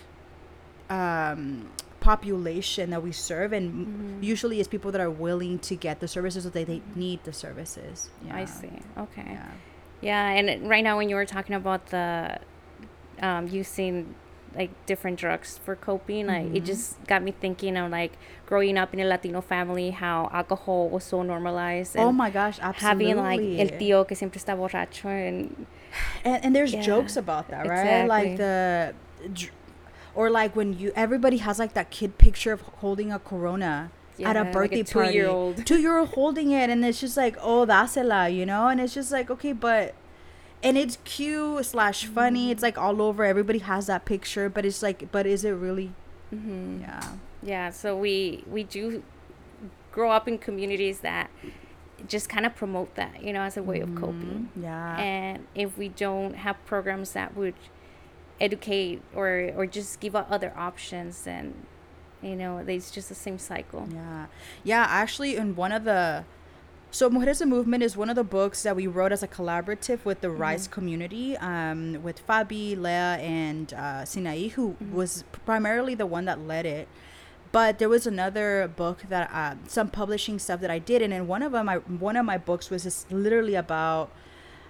um, 0.90 1.70
population 2.00 2.90
that 2.90 3.02
we 3.04 3.12
serve, 3.12 3.54
and 3.54 3.88
Mm-hmm. 3.88 4.24
usually 4.24 4.60
it's 4.60 4.68
people 4.68 4.92
that 4.92 5.02
are 5.02 5.10
willing 5.10 5.60
to 5.60 5.76
get 5.76 6.00
the 6.00 6.08
services 6.08 6.44
that 6.44 6.54
they, 6.54 6.64
they 6.64 6.82
need 6.96 7.24
the 7.24 7.34
services. 7.34 8.10
Yeah. 8.26 8.36
I 8.38 8.46
see. 8.46 8.72
Okay. 8.98 9.24
Yeah. 9.26 9.52
Yeah, 10.02 10.28
and 10.32 10.68
right 10.70 10.84
now 10.84 10.98
when 10.98 11.08
you 11.08 11.16
were 11.16 11.26
talking 11.26 11.56
about 11.56 11.88
the 11.88 12.40
um, 13.22 13.48
using 13.48 14.16
like 14.56 14.72
different 14.86 15.20
drugs 15.20 15.58
for 15.64 15.76
coping, 15.76 16.28
like 16.28 16.46
Mm-hmm. 16.46 16.56
it 16.58 16.66
just 16.66 17.04
got 17.08 17.22
me 17.24 17.32
thinking 17.32 17.78
of 17.78 17.92
like 17.92 18.14
growing 18.46 18.78
up 18.78 18.94
in 18.94 19.00
a 19.00 19.06
Latino 19.06 19.42
family, 19.42 19.92
how 19.92 20.30
alcohol 20.34 20.90
was 20.90 21.04
so 21.04 21.24
normalized. 21.24 21.96
And 21.96 22.06
Oh 22.06 22.12
my 22.12 22.30
gosh, 22.30 22.60
absolutely. 22.62 23.10
Having 23.12 23.18
like 23.18 23.60
el 23.60 23.78
tío 23.80 24.08
que 24.08 24.16
siempre 24.16 24.40
está 24.40 24.56
borracho 24.56 25.06
and 25.10 25.66
and, 26.26 26.46
and 26.46 26.56
there's 26.56 26.72
Yeah, 26.74 26.82
jokes 26.86 27.18
about 27.18 27.50
that 27.50 27.68
right 27.68 28.08
like 28.08 28.38
the 28.38 28.94
or 30.16 30.30
like 30.30 30.56
when 30.56 30.74
you 30.78 30.92
everybody 30.96 31.38
has 31.38 31.60
like 31.60 31.74
that 31.74 31.90
kid 31.90 32.18
picture 32.18 32.52
of 32.52 32.62
holding 32.82 33.12
a 33.12 33.20
corona 33.20 33.90
at 34.24 34.36
Yeah, 34.36 34.42
a 34.42 34.44
like 34.44 34.46
a 34.46 34.52
birthday 34.54 34.84
party 34.84 35.12
two-year-old. 35.12 35.66
two 35.66 35.80
year 35.80 35.98
old 35.98 36.10
holding 36.10 36.52
it 36.52 36.70
and 36.70 36.86
it's 36.86 37.00
just 37.02 37.18
like 37.18 37.36
oh 37.42 37.66
that's 37.66 37.98
a 37.98 38.04
lot 38.04 38.32
you 38.32 38.46
know 38.46 38.68
and 38.68 38.80
it's 38.80 38.94
just 38.94 39.12
like 39.12 39.32
okay 39.32 39.54
but 39.54 39.96
and 40.64 40.78
it's 40.78 40.98
cute 41.04 41.66
slash 41.66 42.06
funny. 42.06 42.50
It's 42.52 42.64
like 42.64 42.78
all 42.78 43.02
over. 43.02 43.24
Everybody 43.26 43.60
has 43.60 43.88
that 43.88 44.06
picture 44.06 44.50
but 44.50 44.66
it's 44.66 44.82
like 44.82 45.12
but 45.12 45.26
is 45.26 45.44
it 45.46 45.52
really? 45.52 45.92
Mhm. 46.34 46.82
yeah. 46.82 47.02
Yeah, 47.44 47.70
so 47.72 47.98
we 47.98 48.44
we 48.50 48.64
do 48.64 49.04
grow 49.92 50.10
up 50.12 50.28
in 50.28 50.38
communities 50.40 51.02
that 51.02 51.30
just 52.08 52.28
kind 52.28 52.46
of 52.46 52.56
promote 52.56 52.96
that, 52.96 53.22
you 53.24 53.32
know, 53.32 53.42
as 53.42 53.56
a 53.58 53.64
way 53.64 53.80
of 53.80 53.94
coping. 53.96 54.50
yeah. 54.56 54.98
And 54.98 55.46
if 55.56 55.78
we 55.78 55.90
don't 55.90 56.34
have 56.36 56.56
programs 56.66 57.12
that 57.14 57.36
would 57.38 57.54
educate 58.42 59.02
or 59.16 59.52
or 59.56 59.66
just 59.66 60.00
give 60.00 60.16
out 60.16 60.30
other 60.30 60.52
options 60.58 61.24
then 61.24 61.54
you 62.22 62.36
know 62.36 62.58
it's 62.58 62.90
just 62.92 63.10
the 63.10 63.16
same 63.16 63.38
cycle. 63.38 63.88
Yeah. 63.94 64.26
Yeah, 64.64 64.86
actually 64.90 65.36
in 65.36 65.56
one 65.56 65.72
of 65.72 65.84
the 65.84 66.24
so 66.94 67.10
Mujeres 67.10 67.44
Movement 67.44 67.82
is 67.82 67.98
one 67.98 68.12
of 68.12 68.16
the 68.16 68.24
books 68.24 68.62
that 68.62 68.76
we 68.76 68.86
wrote 68.86 69.12
as 69.12 69.24
a 69.24 69.28
collaborative 69.28 70.06
with 70.06 70.22
the 70.22 70.30
Rise 70.30 70.68
community, 70.68 71.36
um, 71.38 72.04
with 72.04 72.26
Fabi, 72.28 72.80
Leah, 72.80 73.18
and 73.20 73.74
uh, 73.74 74.06
Sinai, 74.06 74.50
who 74.50 74.76
was 74.92 75.24
primarily 75.44 75.96
the 75.96 76.06
one 76.06 76.26
that 76.26 76.40
led 76.40 76.68
it. 76.68 76.88
But 77.52 77.80
there 77.80 77.90
was 77.90 78.06
another 78.06 78.72
book 78.76 79.06
that 79.10 79.32
uh, 79.34 79.56
some 79.68 79.90
publishing 79.90 80.38
stuff 80.38 80.62
that 80.62 80.70
I 80.70 80.78
did, 80.78 81.02
and 81.02 81.12
in 81.12 81.26
one 81.26 81.42
of 81.42 81.52
them, 81.52 81.68
I, 81.68 81.78
one 81.78 82.16
of 82.16 82.28
my 82.28 82.38
books 82.38 82.70
was 82.70 82.84
just 82.84 83.12
literally 83.12 83.56
about 83.56 84.12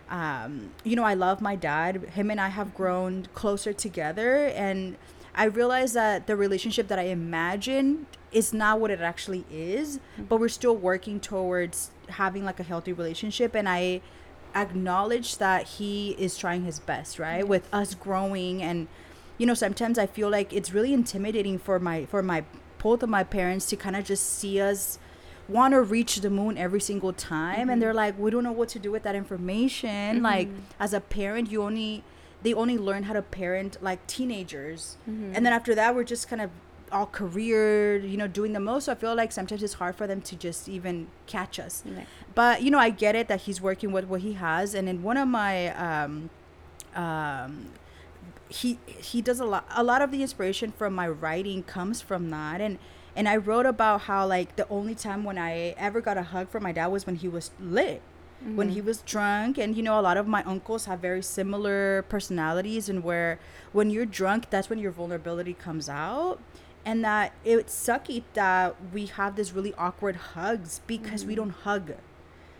um, 0.09 0.71
you 0.83 0.95
know, 0.95 1.03
I 1.03 1.15
love 1.15 1.41
my 1.41 1.55
dad. 1.55 2.03
Him 2.13 2.31
and 2.31 2.39
I 2.39 2.49
have 2.49 2.73
grown 2.73 3.27
closer 3.33 3.73
together, 3.73 4.45
and 4.45 4.95
I 5.35 5.45
realized 5.45 5.93
that 5.95 6.27
the 6.27 6.37
relationship 6.37 6.87
that 6.87 6.99
I 6.99 7.03
imagined 7.03 8.05
is 8.33 8.53
not 8.53 8.79
what 8.79 8.91
it 8.91 9.01
actually 9.01 9.45
is, 9.51 9.97
mm-hmm. 9.97 10.23
but 10.23 10.39
we're 10.39 10.49
still 10.49 10.75
working 10.75 11.19
towards 11.19 11.91
having 12.09 12.43
like 12.43 12.59
a 12.59 12.63
healthy 12.63 12.93
relationship. 12.93 13.55
And 13.55 13.69
I 13.69 14.01
acknowledge 14.55 15.37
that 15.37 15.67
he 15.67 16.11
is 16.11 16.37
trying 16.37 16.65
his 16.65 16.79
best, 16.79 17.19
right, 17.19 17.41
mm-hmm. 17.41 17.49
with 17.49 17.67
us 17.73 17.95
growing. 17.95 18.61
And 18.61 18.87
you 19.37 19.45
know, 19.45 19.53
sometimes 19.53 19.97
I 19.97 20.07
feel 20.07 20.29
like 20.29 20.53
it's 20.53 20.73
really 20.73 20.93
intimidating 20.93 21.57
for 21.57 21.79
my 21.79 22.05
for 22.05 22.21
my 22.21 22.43
both 22.79 23.01
of 23.01 23.09
my 23.09 23.23
parents 23.23 23.65
to 23.67 23.75
kind 23.77 23.95
of 23.95 24.03
just 24.03 24.37
see 24.37 24.59
us 24.59 24.99
want 25.47 25.73
to 25.73 25.81
reach 25.81 26.17
the 26.17 26.29
moon 26.29 26.57
every 26.57 26.79
single 26.79 27.11
time 27.11 27.61
and 27.61 27.71
mm-hmm. 27.71 27.79
they're 27.79 27.93
like 27.93 28.17
we 28.17 28.31
don't 28.31 28.43
know 28.43 28.51
what 28.51 28.69
to 28.69 28.79
do 28.79 28.91
with 28.91 29.03
that 29.03 29.15
information 29.15 30.23
like 30.23 30.47
as 30.79 30.93
a 30.93 31.01
parent 31.01 31.51
you 31.51 31.61
only 31.61 32.01
they 32.43 32.53
only 32.53 32.77
learn 32.77 33.03
how 33.03 33.13
to 33.13 33.21
parent 33.21 33.77
like 33.81 34.05
teenagers 34.07 34.97
and 35.05 35.45
then 35.45 35.51
after 35.51 35.75
that 35.75 35.93
we're 35.93 36.03
just 36.03 36.29
kind 36.29 36.41
of 36.41 36.49
all 36.93 37.07
career 37.07 37.97
you 37.97 38.17
know 38.17 38.27
doing 38.27 38.53
the 38.53 38.59
most. 38.59 38.85
So 38.85 38.91
i 38.91 38.95
feel 38.95 39.15
like 39.15 39.31
sometimes 39.31 39.63
it's 39.63 39.73
hard 39.73 39.95
for 39.95 40.07
them 40.07 40.21
to 40.21 40.35
just 40.35 40.69
even 40.69 41.07
catch 41.27 41.59
us. 41.59 41.83
Right. 41.85 42.07
but 42.35 42.61
you 42.61 42.71
know 42.71 42.79
i 42.79 42.89
get 42.89 43.15
it 43.15 43.27
that 43.27 43.41
he's 43.41 43.59
working 43.61 43.91
with 43.91 44.05
what 44.05 44.21
he 44.21 44.33
has. 44.33 44.73
And 44.73 44.87
in 44.87 45.03
one 45.03 45.17
of 45.17 45.27
my 45.27 45.53
um 45.75 46.29
um 46.95 47.71
he 48.49 48.77
he 48.85 49.21
does 49.21 49.39
a 49.39 49.45
lot 49.45 49.65
a 49.75 49.83
lot 49.83 50.01
of 50.01 50.11
the 50.11 50.21
inspiration 50.21 50.71
from 50.71 50.93
my 50.93 51.07
writing 51.07 51.63
comes 51.63 52.01
from 52.01 52.29
that. 52.29 52.61
And 52.61 52.77
and 53.15 53.27
I 53.27 53.37
wrote 53.37 53.65
about 53.65 54.01
how 54.01 54.25
like 54.27 54.55
the 54.55 54.67
only 54.69 54.95
time 54.95 55.23
when 55.23 55.37
I 55.37 55.75
ever 55.77 56.01
got 56.01 56.17
a 56.17 56.23
hug 56.23 56.49
from 56.49 56.63
my 56.63 56.71
dad 56.71 56.87
was 56.87 57.05
when 57.05 57.15
he 57.17 57.27
was 57.27 57.51
lit 57.59 58.01
when 58.55 58.69
he 58.69 58.81
was 58.81 59.01
drunk. 59.01 59.57
And 59.57 59.75
you 59.75 59.83
know 59.83 59.99
a 59.99 60.01
lot 60.01 60.17
of 60.17 60.27
my 60.27 60.43
uncles 60.43 60.85
have 60.85 60.99
very 60.99 61.21
similar 61.21 62.03
personalities 62.03 62.89
and 62.89 63.03
where 63.03 63.39
when 63.71 63.89
you're 63.89 64.05
drunk 64.05 64.49
that's 64.49 64.69
when 64.69 64.79
your 64.79 64.91
vulnerability 64.91 65.53
comes 65.53 65.89
out 65.89 66.39
and 66.85 67.03
that 67.03 67.33
it's 67.43 67.73
sucky 67.73 68.23
that 68.33 68.75
we 68.93 69.05
have 69.05 69.35
this 69.35 69.51
really 69.53 69.73
awkward 69.75 70.15
hugs 70.15 70.81
because 70.87 71.25
we 71.25 71.35
don't 71.35 71.51
hug. 71.51 71.93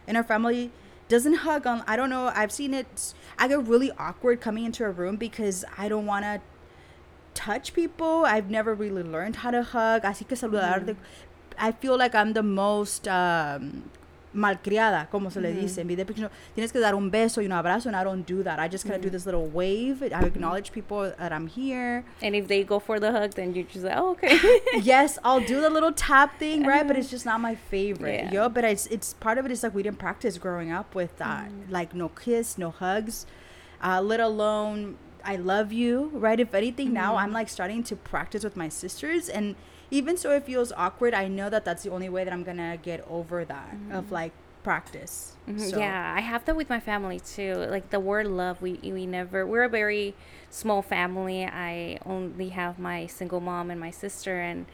And 0.08 0.18
our 0.18 0.24
family 0.24 0.72
doesn't 1.10 1.34
hug 1.34 1.68
on 1.68 1.84
i 1.86 1.96
don't 1.98 2.10
know 2.10 2.32
i've 2.34 2.52
seen 2.52 2.74
it 2.74 3.14
i 3.38 3.48
get 3.48 3.62
really 3.68 3.92
awkward 4.00 4.40
coming 4.40 4.64
into 4.64 4.84
a 4.86 4.90
room 4.90 5.16
because 5.18 5.64
i 5.78 5.88
don't 5.88 6.06
want 6.06 6.24
to 6.24 6.42
touch 7.34 7.74
people. 7.74 8.26
I've 8.26 8.50
never 8.50 8.74
really 8.74 9.04
learned 9.04 9.38
how 9.38 9.52
to 9.52 9.64
hug. 9.64 10.04
Así 10.04 10.28
que 10.28 10.38
saludar 10.38 10.86
de- 10.86 10.96
i 11.58 11.72
feel 11.72 11.98
like 11.98 12.16
i'm 12.16 12.34
the 12.34 12.44
most 12.44 13.08
um 13.08 13.90
malcriada, 14.34 15.08
como 15.10 15.30
se 15.30 15.40
le 15.40 15.54
dice. 15.54 15.82
En 15.82 15.88
vez 15.88 15.98
de, 15.98 16.06
you 16.06 16.30
tienes 16.56 16.72
que 16.72 16.80
dar 16.80 16.96
un 16.96 17.10
beso 17.12 17.42
y 17.42 17.46
un 17.46 17.52
abrazo, 17.52 17.88
and 17.88 17.96
I 17.96 18.04
don't 18.04 18.26
do 18.26 18.44
that. 18.44 18.60
I 18.60 18.68
just 18.68 18.86
kind 18.86 18.96
of 18.96 19.02
do 19.02 19.10
this 19.10 19.26
little 19.26 19.48
wave. 19.48 20.02
I 20.02 20.26
acknowledge 20.26 20.72
people 20.72 21.14
that 21.18 21.32
I'm 21.32 21.48
here. 21.48 22.04
and 22.22 22.36
if 22.36 22.48
they 22.48 22.64
go 22.64 22.80
for 22.80 23.00
the 23.00 23.12
hug 23.12 23.34
then 23.34 23.54
you're 23.54 23.66
just 23.66 23.86
like 23.86 23.96
oh 23.98 24.12
okay 24.12 24.38
yes, 24.82 25.18
I'll 25.24 25.40
do 25.42 25.62
the 25.62 25.70
little 25.70 25.92
tap 25.92 26.40
thing, 26.40 26.66
right? 26.66 26.88
But 26.88 26.98
it's 26.98 27.10
just 27.10 27.26
not 27.26 27.40
my 27.40 27.56
favorite. 27.56 28.26
Yeah. 28.26 28.32
Yo, 28.32 28.50
but 28.50 28.64
it's 28.64 28.88
it's 28.88 29.14
part 29.14 29.38
of 29.38 29.46
it 29.46 29.52
is 29.52 29.64
like 29.64 29.76
we 29.76 29.84
didn't 29.84 30.00
practice 30.00 30.38
growing 30.38 30.72
up 30.72 30.96
with 30.96 31.18
that. 31.18 31.52
Like 31.70 31.94
no 31.94 32.10
kiss, 32.10 32.58
no 32.58 32.72
hugs, 32.72 33.26
uh, 33.82 34.02
let 34.02 34.20
alone 34.20 34.98
I 35.26 35.38
love 35.38 35.72
you, 35.72 36.12
right? 36.14 36.40
If 36.40 36.54
anything, 36.54 36.92
now 36.94 37.16
I'm 37.16 37.32
like 37.32 37.48
starting 37.50 37.84
to 37.84 37.96
practice 37.96 38.44
with 38.44 38.58
my 38.58 38.70
sisters, 38.70 39.30
and 39.30 39.56
even 39.94 40.18
so, 40.18 40.32
it 40.32 40.44
feels 40.44 40.72
awkward. 40.76 41.14
I 41.14 41.28
know 41.28 41.50
that 41.50 41.64
that's 41.66 41.84
the 41.84 41.92
only 41.92 42.10
way 42.10 42.24
that 42.26 42.34
I'm 42.34 42.44
gonna 42.44 42.78
get 42.78 43.06
over 43.10 43.46
that 43.46 43.78
of 43.92 44.12
like 44.12 44.32
practice. 44.64 45.34
Mhm, 45.48 45.60
So, 45.60 45.78
Yeah, 45.80 46.14
I 46.18 46.22
have 46.22 46.46
that 46.46 46.56
with 46.56 46.70
my 46.70 46.80
family 46.80 47.20
too. 47.20 47.54
Like 47.70 47.90
the 47.92 48.00
word 48.00 48.28
love, 48.28 48.62
we 48.62 48.80
we 48.84 49.06
never. 49.06 49.46
We're 49.46 49.64
a 49.64 49.70
very 49.70 50.16
small 50.50 50.82
family. 50.82 51.46
I 51.46 52.00
only 52.06 52.50
have 52.50 52.80
my 52.80 53.08
single 53.08 53.40
mom 53.40 53.70
and 53.72 53.80
my 53.80 53.92
sister, 53.92 54.40
and 54.40 54.66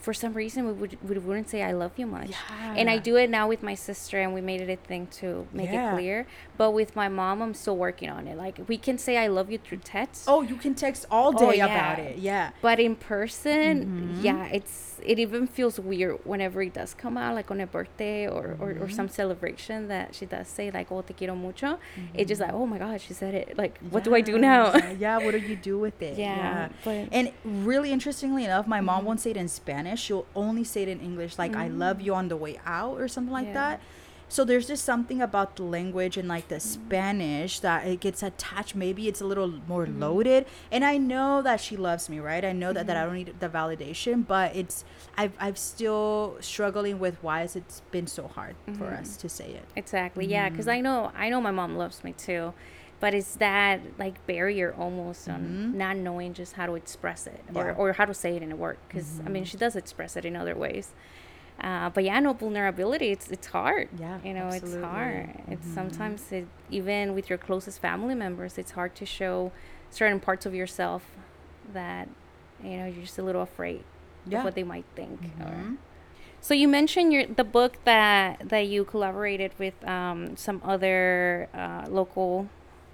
for 0.00 0.14
some 0.14 0.32
reason 0.32 0.66
we 0.66 0.72
would 0.72 0.98
we 1.08 1.18
wouldn't 1.18 1.48
say 1.50 1.62
I 1.62 1.72
love 1.72 1.92
you 1.96 2.06
much. 2.06 2.32
And 2.78 2.88
I 2.88 2.96
do 2.98 3.16
it 3.16 3.28
now 3.30 3.46
with 3.48 3.62
my 3.62 3.74
sister, 3.74 4.18
and 4.18 4.32
we 4.32 4.40
made 4.40 4.60
it 4.60 4.70
a 4.70 4.76
thing 4.76 5.06
to 5.20 5.46
make 5.52 5.70
Yeah. 5.70 5.90
it 5.92 5.94
clear. 5.96 6.26
But 6.56 6.70
with 6.72 6.94
my 6.96 7.08
mom, 7.08 7.42
I'm 7.42 7.54
still 7.54 7.76
working 7.76 8.08
on 8.10 8.26
it. 8.26 8.36
Like 8.36 8.58
we 8.68 8.76
can 8.78 8.96
say 8.98 9.16
I 9.18 9.26
love 9.28 9.50
you 9.50 9.58
through 9.58 9.78
text. 9.84 10.24
Oh, 10.26 10.40
you 10.42 10.56
can 10.56 10.74
text 10.74 11.06
all 11.10 11.32
Oh, 11.36 11.50
day 11.50 11.58
yeah. 11.58 11.66
about 11.66 11.98
it. 11.98 12.18
Yeah. 12.18 12.50
But 12.62 12.80
in 12.80 12.96
person, 12.96 13.60
Mm-hmm. 13.84 14.20
yeah, 14.26 14.46
it's 14.58 14.88
it 15.02 15.18
even 15.18 15.46
feels 15.46 15.80
weird 15.80 16.18
whenever 16.24 16.60
it 16.62 16.74
does 16.74 16.92
come 16.92 17.16
out, 17.16 17.34
like 17.34 17.50
on 17.50 17.58
a 17.60 17.66
birthday 17.66 18.26
or, 18.28 18.56
or, 18.60 18.68
Mm-hmm. 18.70 18.82
or 18.82 18.88
some 18.90 19.08
celebration 19.08 19.88
that 19.88 20.14
she 20.14 20.26
does 20.26 20.46
say 20.48 20.70
like 20.70 20.92
"Oh, 20.92 21.00
te 21.02 21.14
quiero 21.14 21.34
mucho." 21.34 21.78
It's 22.14 22.28
just 22.28 22.40
like, 22.40 22.52
oh 22.52 22.66
my 22.66 22.78
god, 22.78 23.00
she 23.00 23.14
said 23.14 23.34
it. 23.34 23.56
Like, 23.62 23.78
what 23.92 24.04
do 24.04 24.14
I 24.14 24.20
do 24.20 24.38
now? 24.38 24.62
Yeah, 24.74 24.90
yeah, 25.04 25.16
what 25.24 25.32
do 25.32 25.38
you 25.38 25.56
do 25.70 25.78
with 25.78 26.00
it? 26.08 26.14
Yeah, 26.18 26.68
but- 26.84 27.08
and 27.12 27.32
really 27.44 27.90
interestingly 27.92 28.44
enough, 28.44 28.66
my 28.66 28.80
mom 28.80 29.04
won't 29.06 29.20
say 29.20 29.30
it 29.30 29.36
in 29.44 29.48
Spanish. 29.48 29.89
She'll 29.98 30.26
only 30.36 30.64
say 30.64 30.82
it 30.82 30.88
in 30.88 31.00
English, 31.00 31.38
like 31.38 31.56
"I 31.56 31.68
love 31.68 32.00
you" 32.00 32.14
on 32.14 32.28
the 32.28 32.36
way 32.36 32.60
out 32.66 33.00
or 33.00 33.08
something 33.08 33.32
like 33.32 33.48
Yeah. 33.48 33.54
that. 33.54 33.80
So 34.28 34.44
there's 34.44 34.68
just 34.68 34.84
something 34.84 35.20
about 35.20 35.56
the 35.56 35.64
language 35.64 36.16
and 36.16 36.28
like 36.28 36.46
the 36.46 36.60
Spanish 36.60 37.58
that 37.60 37.84
it 37.84 37.98
gets 37.98 38.22
attached. 38.22 38.76
Maybe 38.76 39.08
it's 39.08 39.20
a 39.20 39.24
little 39.26 39.48
more 39.66 39.86
mm-hmm. 39.86 40.00
loaded. 40.00 40.46
And 40.70 40.84
I 40.84 40.98
know 40.98 41.42
that 41.42 41.60
she 41.60 41.76
loves 41.76 42.08
me, 42.08 42.20
right? 42.20 42.44
I 42.44 42.52
know 42.52 42.72
that, 42.72 42.86
that 42.86 42.96
I 42.96 43.00
mm-hmm. 43.00 43.08
don't 43.08 43.16
need 43.16 43.40
the 43.40 43.48
validation, 43.48 44.24
but 44.24 44.54
it's 44.54 44.84
I've 45.16 45.32
I've 45.40 45.58
still 45.58 46.36
struggling 46.40 47.00
with 47.00 47.20
why 47.22 47.40
has 47.40 47.56
it 47.56 47.82
been 47.90 48.06
so 48.06 48.28
hard 48.28 48.54
for 48.66 48.84
mm-hmm. 48.84 49.02
us 49.02 49.16
to 49.16 49.28
say 49.28 49.50
it. 49.50 49.64
exactly, 49.74 50.26
yeah, 50.26 50.48
because 50.48 50.66
Mm. 50.66 50.74
I 50.74 50.80
know 50.80 51.12
I 51.16 51.28
know 51.28 51.40
my 51.40 51.50
mom 51.50 51.76
loves 51.76 52.04
me 52.04 52.12
too, 52.12 52.54
but 53.00 53.14
it's 53.14 53.34
that 53.36 53.80
like 53.98 54.24
barrier 54.26 54.74
almost 54.78 55.28
on 55.28 55.76
not 55.76 55.96
knowing 55.96 56.34
just 56.34 56.52
how 56.54 56.66
to 56.66 56.74
express 56.74 57.26
it 57.26 57.40
or, 57.40 57.40
Mm-hmm. 57.40 57.56
Yeah. 57.56 57.62
Mm-hmm. 57.72 57.80
or 57.80 57.92
how 57.94 58.04
to 58.04 58.14
say 58.14 58.36
it 58.36 58.42
in 58.42 58.52
a 58.52 58.56
word. 58.56 58.78
Because 58.86 59.20
I 59.26 59.28
mean, 59.30 59.44
she 59.44 59.56
does 59.56 59.74
express 59.76 60.16
it 60.16 60.24
in 60.24 60.36
other 60.36 60.54
ways. 60.54 60.92
Uh, 61.60 61.90
but 61.90 62.04
yeah, 62.04 62.18
no 62.20 62.32
vulnerability. 62.32 63.10
It's 63.10 63.28
it's 63.30 63.48
hard. 63.48 63.88
Yeah, 63.98 64.18
you 64.24 64.32
know, 64.34 64.48
it's 64.48 64.74
hard. 64.76 65.30
It's 65.48 65.60
Mm-hmm. 65.64 65.74
sometimes 65.74 66.32
it, 66.32 66.46
even 66.70 67.14
with 67.14 67.28
your 67.28 67.38
closest 67.38 67.80
family 67.80 68.14
members, 68.14 68.56
it's 68.56 68.72
hard 68.72 68.94
to 68.96 69.04
show 69.04 69.52
certain 69.90 70.20
parts 70.20 70.46
of 70.46 70.54
yourself 70.54 71.02
that 71.74 72.08
you 72.64 72.76
know 72.78 72.86
you're 72.86 73.02
just 73.04 73.18
a 73.18 73.22
little 73.22 73.42
afraid 73.42 73.82
Yeah. 74.26 74.38
of 74.38 74.44
what 74.44 74.54
they 74.54 74.62
might 74.74 74.86
think. 74.94 75.20
Or, 75.40 75.46
Mhm. 75.52 75.76
So 76.42 76.54
you 76.54 76.68
mentioned 76.68 77.12
your 77.12 77.26
the 77.26 77.44
book 77.44 77.72
that 77.84 78.48
that 78.48 78.64
you 78.72 78.84
collaborated 78.84 79.52
with 79.58 79.76
um, 79.86 80.36
some 80.36 80.62
other 80.64 81.48
uh, 81.52 81.84
local 81.90 82.48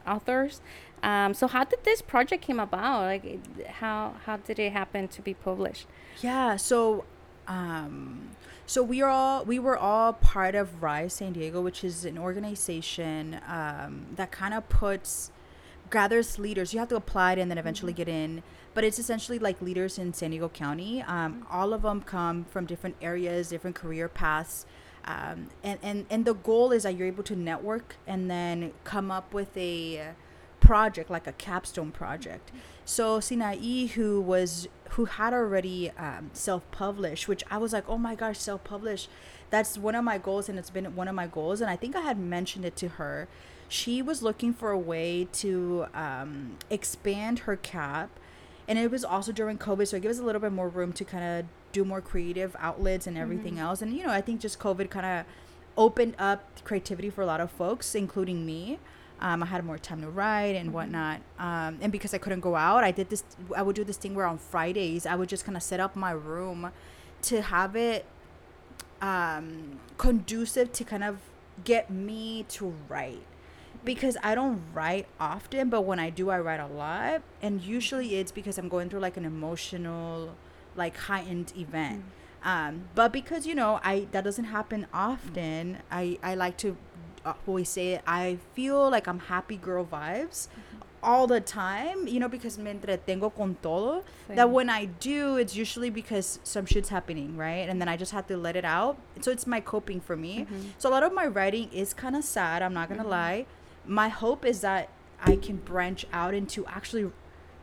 authors. 0.07 0.61
Um, 1.03 1.35
so 1.35 1.47
how 1.47 1.64
did 1.64 1.85
this 1.85 2.03
project 2.03 2.42
came 2.42 2.59
about? 2.59 3.03
Like, 3.03 3.66
how 3.66 4.14
how 4.25 4.38
did 4.38 4.59
it 4.59 4.73
happen 4.73 5.09
to 5.09 5.23
be 5.23 5.35
published? 5.35 5.87
Yeah, 6.23 6.57
so 6.57 7.05
um 7.47 8.31
so 8.69 8.83
we 8.83 9.01
are 9.01 9.09
all 9.09 9.45
we 9.45 9.61
were 9.61 9.79
all 9.79 10.12
part 10.12 10.57
of 10.57 10.83
Rise 10.83 11.14
San 11.14 11.33
Diego, 11.33 11.61
which 11.61 11.85
is 11.85 12.05
an 12.05 12.19
organization 12.19 13.40
um, 13.49 14.07
that 14.16 14.33
kind 14.33 14.53
of 14.53 14.69
puts 14.69 15.31
gathers 15.90 16.38
leaders. 16.40 16.73
You 16.75 16.81
have 16.81 16.88
to 16.88 16.97
apply 16.97 17.35
it 17.35 17.38
and 17.38 17.49
then 17.49 17.59
eventually 17.59 17.92
get 17.92 18.09
in. 18.09 18.42
But 18.75 18.83
it's 18.83 18.99
essentially 18.99 19.38
like 19.38 19.62
leaders 19.62 19.99
in 19.99 20.12
San 20.12 20.31
Diego 20.31 20.49
County. 20.49 21.01
Um, 21.03 21.47
all 21.51 21.73
of 21.73 21.83
them 21.83 22.03
come 22.03 22.45
from 22.45 22.66
different 22.66 22.97
areas, 23.01 23.49
different 23.49 23.77
career 23.77 24.09
paths. 24.09 24.66
Um, 25.07 25.49
and, 25.62 25.79
and, 25.83 26.07
and 26.11 26.25
the 26.25 26.35
goal 26.35 26.73
is 26.73 26.83
that 26.83 26.97
you're 26.97 27.07
able 27.07 27.23
to 27.25 27.37
network 27.37 27.97
and 28.07 28.31
then 28.31 28.73
come 28.85 29.11
up 29.11 29.33
with 29.33 29.57
a 29.57 30.09
project, 30.59 31.11
like 31.11 31.27
a 31.27 31.33
capstone 31.33 31.92
project. 31.92 32.51
So 32.85 33.21
Sinai, 33.21 33.87
who 33.87 34.21
was 34.21 34.69
who 34.90 35.07
had 35.07 35.33
already 35.33 35.90
um, 35.99 36.31
self-published, 36.33 37.29
which 37.29 37.42
I 37.51 37.59
was 37.59 37.73
like, 37.73 37.88
oh 37.88 37.99
my 37.99 38.14
gosh, 38.14 38.38
self-published. 38.38 39.09
That's 39.51 39.79
one 39.79 39.95
of 39.95 40.05
my 40.05 40.19
goals, 40.19 40.49
and 40.49 40.59
it's 40.59 40.71
been 40.71 40.97
one 40.97 41.09
of 41.09 41.14
my 41.14 41.27
goals. 41.27 41.61
And 41.61 41.71
I 41.71 41.77
think 41.77 41.95
I 41.95 42.01
had 42.01 42.19
mentioned 42.19 42.64
it 42.64 42.77
to 42.77 42.88
her. 42.88 43.29
She 43.69 44.03
was 44.03 44.23
looking 44.23 44.55
for 44.55 44.71
a 44.71 44.79
way 44.79 45.29
to 45.35 45.87
um, 45.95 46.57
expand 46.71 47.40
her 47.40 47.57
cap, 47.57 48.11
and 48.69 48.79
it 48.79 48.90
was 48.90 49.05
also 49.05 49.33
during 49.33 49.59
COVID, 49.59 49.88
so 49.88 49.97
it 49.97 50.03
gives 50.03 50.19
a 50.19 50.25
little 50.25 50.40
bit 50.40 50.53
more 50.53 50.69
room 50.69 50.92
to 50.95 51.05
kind 51.05 51.25
of 51.25 51.47
do 51.77 51.85
more 51.85 52.01
creative 52.01 52.57
outlets 52.59 53.07
and 53.07 53.17
everything 53.19 53.59
else. 53.59 53.83
And 53.83 53.93
you 53.97 54.03
know, 54.05 54.12
I 54.12 54.23
think 54.23 54.41
just 54.41 54.59
COVID 54.59 54.89
kind 54.91 55.07
of 55.07 55.27
opened 55.77 56.15
up 56.19 56.41
creativity 56.65 57.11
for 57.11 57.23
a 57.23 57.27
lot 57.27 57.41
of 57.41 57.51
folks, 57.51 57.95
including 57.95 58.47
me. 58.47 58.79
Um, 59.21 59.43
I 59.43 59.47
had 59.47 59.65
more 59.65 59.79
time 59.79 60.01
to 60.03 60.11
write 60.11 60.57
and 60.57 60.73
whatnot. 60.73 61.21
Um, 61.39 61.79
and 61.83 61.91
because 61.93 62.12
I 62.15 62.19
couldn't 62.19 62.41
go 62.41 62.55
out, 62.55 62.83
I 62.85 62.91
did 62.91 63.11
this. 63.11 63.25
I 63.55 63.62
would 63.62 63.77
do 63.77 63.85
this 63.85 63.97
thing 63.97 64.15
where 64.15 64.27
on 64.27 64.39
Fridays 64.39 65.07
I 65.07 65.15
would 65.17 65.29
just 65.29 65.45
kind 65.45 65.57
of 65.57 65.62
set 65.62 65.81
up 65.81 65.97
my 65.97 66.12
room 66.12 66.71
to 67.23 67.43
have 67.43 67.77
it 67.77 68.05
um, 69.01 69.79
conducive 69.99 70.73
to 70.73 70.85
kind 70.85 71.05
of 71.05 71.19
get 71.65 71.91
me 71.91 72.45
to 72.57 72.75
write 72.89 73.27
because 73.85 74.17
I 74.23 74.35
don't 74.35 74.62
write 74.75 75.07
often, 75.21 75.71
but 75.71 75.83
when 75.83 75.99
I 75.99 76.11
do, 76.11 76.29
I 76.29 76.41
write 76.41 76.61
a 76.61 76.67
lot. 76.67 77.23
And 77.41 77.62
usually 77.62 78.17
it's 78.17 78.33
because 78.33 78.59
I'm 78.59 78.69
going 78.69 78.91
through 78.91 79.01
like 79.01 79.17
an 79.17 79.25
emotional, 79.25 80.35
like 80.77 80.97
heightened 80.97 81.53
event. 81.57 82.05
Um, 82.45 82.89
but 82.95 83.12
because 83.12 83.47
you 83.47 83.55
know, 83.55 83.81
I 83.83 84.07
that 84.12 84.25
doesn't 84.25 84.45
happen 84.47 84.87
often. 84.93 85.79
I 85.91 86.19
I 86.23 86.35
like 86.35 86.57
to 86.59 86.77
uh, 87.25 87.35
always 87.47 87.69
say 87.69 87.95
it, 87.95 88.03
I 88.07 88.39
feel 88.55 88.89
like 88.89 89.09
I'm 89.09 89.19
happy 89.19 89.57
girl 89.57 89.85
vibes 89.85 90.49
all 91.03 91.27
the 91.27 91.41
time. 91.41 92.07
You 92.07 92.21
know, 92.21 92.29
because 92.29 92.57
me 92.59 92.71
entretengo 92.73 93.35
con 93.35 93.57
todo. 93.62 94.05
That 94.37 94.51
when 94.51 94.71
I 94.71 94.85
do, 94.85 95.37
it's 95.37 95.57
usually 95.57 95.91
because 95.91 96.39
some 96.45 96.67
shit's 96.67 96.89
happening, 96.91 97.37
right? 97.37 97.69
And 97.69 97.81
then 97.81 97.89
I 97.89 97.97
just 97.97 98.12
have 98.12 98.27
to 98.29 98.37
let 98.37 98.55
it 98.55 98.65
out. 98.65 98.97
So 99.21 99.31
it's 99.33 99.47
my 99.47 99.61
coping 99.61 100.01
for 100.01 100.17
me. 100.17 100.47
So 100.79 100.89
a 100.89 100.93
lot 100.93 101.03
of 101.03 101.12
my 101.12 101.27
writing 101.27 101.69
is 101.73 101.93
kind 101.95 102.15
of 102.15 102.23
sad. 102.25 102.62
I'm 102.62 102.75
not 102.75 102.89
gonna 102.89 103.07
lie. 103.09 103.47
My 103.85 104.09
hope 104.09 104.45
is 104.45 104.61
that 104.61 104.89
I 105.21 105.37
can 105.37 105.57
branch 105.57 106.07
out 106.12 106.35
into 106.35 106.65
actually 106.67 107.11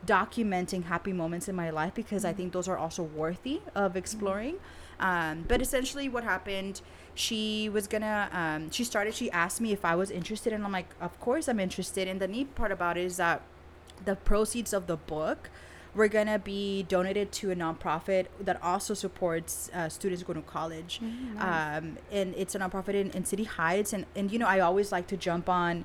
documenting 0.06 0.84
happy 0.84 1.12
moments 1.12 1.48
in 1.48 1.54
my 1.54 1.70
life 1.70 1.94
because 1.94 2.24
I 2.24 2.32
think 2.32 2.52
those 2.52 2.68
are 2.68 2.76
also 2.76 3.02
worthy 3.02 3.60
of 3.74 3.96
exploring. 3.96 4.56
Um, 5.00 5.44
but 5.48 5.60
essentially, 5.60 6.08
what 6.08 6.24
happened? 6.24 6.80
She 7.14 7.68
was 7.68 7.86
gonna. 7.86 8.28
Um, 8.32 8.70
she 8.70 8.84
started. 8.84 9.14
She 9.14 9.30
asked 9.30 9.60
me 9.60 9.72
if 9.72 9.84
I 9.84 9.94
was 9.94 10.10
interested, 10.10 10.52
and 10.52 10.64
I'm 10.64 10.72
like, 10.72 10.88
of 11.00 11.18
course 11.20 11.48
I'm 11.48 11.60
interested. 11.60 12.08
And 12.08 12.20
the 12.20 12.28
neat 12.28 12.54
part 12.54 12.72
about 12.72 12.96
it 12.96 13.04
is 13.04 13.16
that 13.16 13.42
the 14.04 14.16
proceeds 14.16 14.72
of 14.72 14.86
the 14.86 14.96
book 14.96 15.50
were 15.94 16.08
gonna 16.08 16.38
be 16.38 16.82
donated 16.84 17.30
to 17.30 17.52
a 17.52 17.54
nonprofit 17.56 18.26
that 18.40 18.60
also 18.62 18.94
supports 18.94 19.70
uh, 19.72 19.88
students 19.88 20.22
going 20.24 20.42
to 20.42 20.48
college. 20.48 21.00
Um, 21.38 21.98
and 22.10 22.34
it's 22.36 22.54
a 22.54 22.58
nonprofit 22.58 22.94
in, 22.94 23.10
in 23.10 23.24
City 23.24 23.44
Heights. 23.44 23.92
And 23.92 24.06
and 24.16 24.30
you 24.32 24.38
know, 24.38 24.46
I 24.46 24.60
always 24.60 24.90
like 24.92 25.06
to 25.08 25.16
jump 25.16 25.48
on 25.48 25.84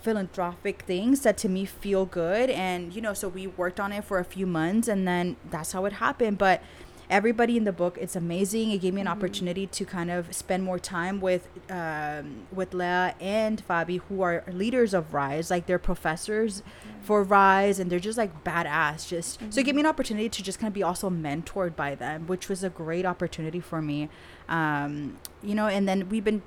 philanthropic 0.00 0.82
things 0.82 1.20
that 1.22 1.36
to 1.38 1.48
me 1.48 1.64
feel 1.64 2.06
good. 2.06 2.50
And 2.50 2.92
you 2.94 3.00
know 3.00 3.14
so 3.14 3.28
we 3.28 3.46
worked 3.46 3.80
on 3.80 3.92
it 3.92 4.04
for 4.04 4.18
a 4.18 4.24
few 4.24 4.46
months 4.46 4.88
and 4.88 5.06
then 5.06 5.36
that's 5.50 5.72
how 5.72 5.84
it 5.84 5.94
happened. 5.94 6.38
But 6.38 6.62
everybody 7.08 7.56
in 7.56 7.64
the 7.64 7.72
book 7.72 7.98
it's 8.00 8.16
amazing. 8.16 8.70
It 8.70 8.78
gave 8.78 8.94
me 8.94 9.00
an 9.00 9.08
opportunity 9.08 9.66
to 9.66 9.84
kind 9.84 10.10
of 10.10 10.34
spend 10.34 10.64
more 10.64 10.78
time 10.78 11.20
with 11.20 11.48
um, 11.70 12.46
with 12.52 12.74
Leah 12.74 13.14
and 13.20 13.66
Fabi 13.66 14.00
who 14.08 14.22
are 14.22 14.44
leaders 14.50 14.94
of 14.94 15.14
Rise. 15.14 15.50
Like 15.50 15.66
they're 15.66 15.78
professors 15.78 16.62
for 17.02 17.22
Rise 17.22 17.78
and 17.78 17.90
they're 17.90 18.00
just 18.00 18.18
like 18.18 18.44
badass. 18.44 19.08
Just 19.08 19.40
so 19.50 19.60
it 19.60 19.64
gave 19.64 19.74
me 19.74 19.82
an 19.82 19.86
opportunity 19.86 20.28
to 20.28 20.42
just 20.42 20.58
kind 20.58 20.68
of 20.68 20.74
be 20.74 20.82
also 20.82 21.10
mentored 21.10 21.76
by 21.76 21.94
them 21.94 22.26
which 22.26 22.48
was 22.48 22.64
a 22.64 22.70
great 22.70 23.06
opportunity 23.06 23.60
for 23.60 23.80
me. 23.80 24.08
Um, 24.48 25.18
you 25.42 25.54
know 25.54 25.66
and 25.66 25.88
then 25.88 26.08
we've 26.08 26.24
been 26.24 26.42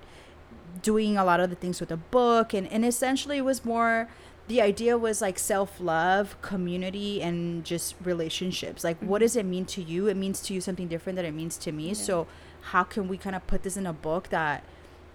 doing 0.82 1.18
a 1.18 1.24
lot 1.24 1.40
of 1.40 1.50
the 1.50 1.56
things 1.56 1.80
with 1.80 1.90
the 1.90 1.98
book 1.98 2.54
and, 2.54 2.68
and 2.68 2.86
essentially 2.86 3.38
it 3.38 3.46
was 3.46 3.66
more 3.66 4.08
the 4.50 4.62
idea 4.62 4.98
was 4.98 5.22
like 5.22 5.38
self-love 5.38 6.36
community 6.42 7.22
and 7.22 7.64
just 7.64 7.94
relationships. 8.04 8.84
Like 8.84 8.98
what 8.98 9.20
does 9.20 9.36
it 9.36 9.46
mean 9.46 9.66
to 9.68 9.82
you? 9.82 10.08
It 10.08 10.18
means 10.18 10.42
to 10.42 10.56
you 10.56 10.60
something 10.60 10.88
different 10.88 11.18
than 11.18 11.26
it 11.26 11.36
means 11.36 11.56
to 11.60 11.72
me. 11.72 11.94
So 11.94 12.26
how 12.62 12.84
can 12.84 13.08
we 13.08 13.16
kind 13.16 13.36
of 13.36 13.46
put 13.46 13.62
this 13.62 13.78
in 13.78 13.86
a 13.86 13.94
book 13.94 14.30
that 14.30 14.64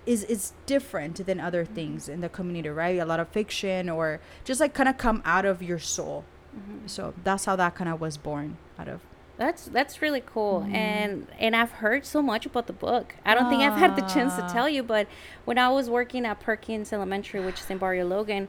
is 0.06 0.22
is 0.24 0.52
different 0.66 1.26
than 1.26 1.40
other 1.40 1.64
mm-hmm. 1.64 1.74
things 1.74 2.08
in 2.08 2.20
the 2.20 2.28
community 2.28 2.68
right? 2.68 2.98
A 2.98 3.04
lot 3.04 3.18
of 3.18 3.28
fiction 3.28 3.90
or 3.90 4.20
just 4.44 4.60
like 4.60 4.72
kind 4.72 4.88
of 4.88 4.98
come 4.98 5.20
out 5.24 5.44
of 5.44 5.60
your 5.60 5.80
soul. 5.80 6.24
Mm-hmm. 6.56 6.86
So 6.86 7.12
that's 7.24 7.44
how 7.46 7.56
that 7.56 7.74
kind 7.74 7.90
of 7.90 8.00
was 8.00 8.16
born 8.16 8.56
out 8.78 8.86
of 8.86 9.00
That's 9.36 9.64
that's 9.66 10.00
really 10.00 10.22
cool, 10.24 10.60
Mm-hmm. 10.60 10.74
and 10.76 11.26
and 11.40 11.56
I've 11.56 11.72
heard 11.72 12.06
so 12.06 12.22
much 12.22 12.46
about 12.46 12.66
the 12.68 12.72
book. 12.72 13.16
I 13.24 13.34
don't 13.34 13.48
think 13.50 13.62
I've 13.62 13.76
had 13.78 13.96
the 13.96 14.02
chance 14.02 14.36
to 14.36 14.42
Ah. 14.44 14.52
tell 14.52 14.68
you, 14.68 14.82
but 14.84 15.08
when 15.44 15.58
I 15.58 15.68
was 15.70 15.90
working 15.90 16.24
at 16.24 16.38
Perkins 16.38 16.92
Elementary, 16.92 17.40
which 17.44 17.58
is 17.60 17.68
in 17.68 17.78
Barrio 17.78 18.06
Logan, 18.06 18.46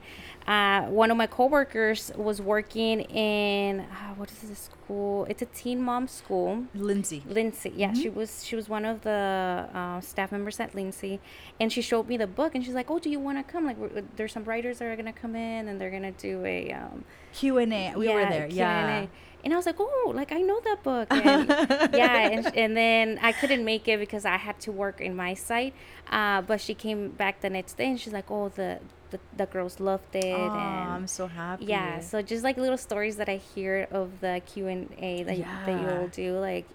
uh, 0.48 0.84
one 0.84 1.10
of 1.10 1.18
my 1.18 1.26
coworkers 1.26 2.12
was 2.16 2.40
working 2.40 3.02
in 3.02 3.80
uh, 3.80 4.14
what 4.16 4.30
is 4.32 4.38
this 4.48 4.60
school? 4.70 5.26
It's 5.28 5.42
a 5.42 5.48
teen 5.48 5.82
mom 5.82 6.08
school. 6.08 6.66
lindsay 6.76 7.24
Lindsay, 7.28 7.74
yeah, 7.76 7.90
Mm-hmm. 7.90 8.02
she 8.02 8.10
was 8.10 8.44
she 8.46 8.56
was 8.56 8.70
one 8.70 8.86
of 8.86 9.02
the 9.02 9.68
uh, 9.74 10.00
staff 10.02 10.32
members 10.32 10.60
at 10.60 10.76
Lindsay, 10.76 11.20
and 11.60 11.74
she 11.74 11.82
showed 11.82 12.08
me 12.08 12.16
the 12.16 12.28
book, 12.28 12.54
and 12.54 12.64
she's 12.64 12.76
like, 12.76 12.92
"Oh, 12.92 13.00
do 13.00 13.10
you 13.10 13.20
want 13.20 13.40
to 13.40 13.44
come? 13.52 13.66
Like, 13.66 13.78
there's 14.18 14.34
some 14.34 14.44
writers 14.44 14.78
that 14.78 14.86
are 14.86 14.96
gonna 14.96 15.12
come 15.14 15.36
in, 15.36 15.68
and 15.68 15.82
they're 15.82 15.90
gonna 15.98 16.12
do 16.12 16.46
a 16.46 16.72
um, 16.74 17.06
q&a 17.34 17.94
we 17.98 18.08
were 18.08 18.26
there 18.30 18.48
Q&A. 18.48 18.56
yeah 18.56 19.06
And 19.46 19.54
I 19.54 19.58
was 19.58 19.68
like, 19.68 19.76
oh, 19.80 20.12
like 20.16 20.32
I 20.32 20.42
know 20.42 20.60
that 20.66 20.82
book. 20.84 21.08
And, 21.12 21.48
yeah, 21.94 22.18
and, 22.34 22.48
and 22.58 22.76
then 22.76 23.20
I 23.22 23.32
couldn't 23.32 23.64
make 23.64 23.88
it 23.88 24.00
because 24.00 24.26
I 24.26 24.38
had 24.38 24.60
to 24.62 24.72
work 24.72 25.00
in 25.00 25.16
my 25.16 25.36
site. 25.36 25.74
Uh, 26.10 26.42
but 26.42 26.60
she 26.60 26.74
came 26.74 27.10
back 27.12 27.42
the 27.42 27.50
next 27.52 27.78
day 27.78 27.86
and 27.92 28.00
she's 28.00 28.12
like, 28.14 28.30
oh, 28.32 28.50
the 28.50 28.80
the, 29.12 29.20
the 29.38 29.46
girls 29.46 29.80
loved 29.80 30.16
it. 30.16 30.26
Aw, 30.26 30.56
and 30.58 30.92
i'm 30.92 31.08
so 31.08 31.28
happy 31.28 31.66
yeah, 31.66 32.00
so 32.00 32.24
just 32.24 32.44
like 32.44 32.58
little 32.58 32.78
stories 32.78 33.18
that 33.18 33.30
I 33.30 33.38
hear 33.38 33.88
of 33.92 34.20
the 34.20 34.42
Q 34.48 34.68
and 34.68 34.90
A 34.98 35.22
that 35.24 35.38
y- 35.38 35.46
that 35.68 35.72
you 35.80 35.88
Yeah. 35.88 35.94
all 36.02 36.08
do, 36.08 36.40
like 36.40 36.66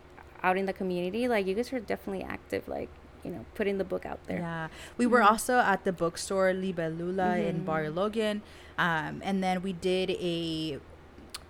out 0.43 0.57
in 0.57 0.65
the 0.67 0.73
community, 0.73 1.27
like 1.27 1.45
you 1.49 1.55
guys 1.55 1.73
are 1.73 1.81
definitely 1.81 2.23
active, 2.23 2.69
like 2.69 2.89
you 3.25 3.31
know, 3.33 3.45
putting 3.57 3.77
the 3.79 3.85
book 3.85 4.07
out 4.07 4.21
there. 4.29 4.39
Yeah, 4.39 4.69
we 4.97 5.07
were 5.07 5.23
also 5.23 5.59
at 5.59 5.85
the 5.85 5.93
bookstore 5.93 6.53
Libélula 6.55 7.47
in 7.51 7.65
Bar 7.65 7.91
Logan, 7.91 8.41
um, 8.79 9.21
and 9.23 9.43
then 9.43 9.61
we 9.61 9.73
did 9.75 10.11
a 10.13 10.79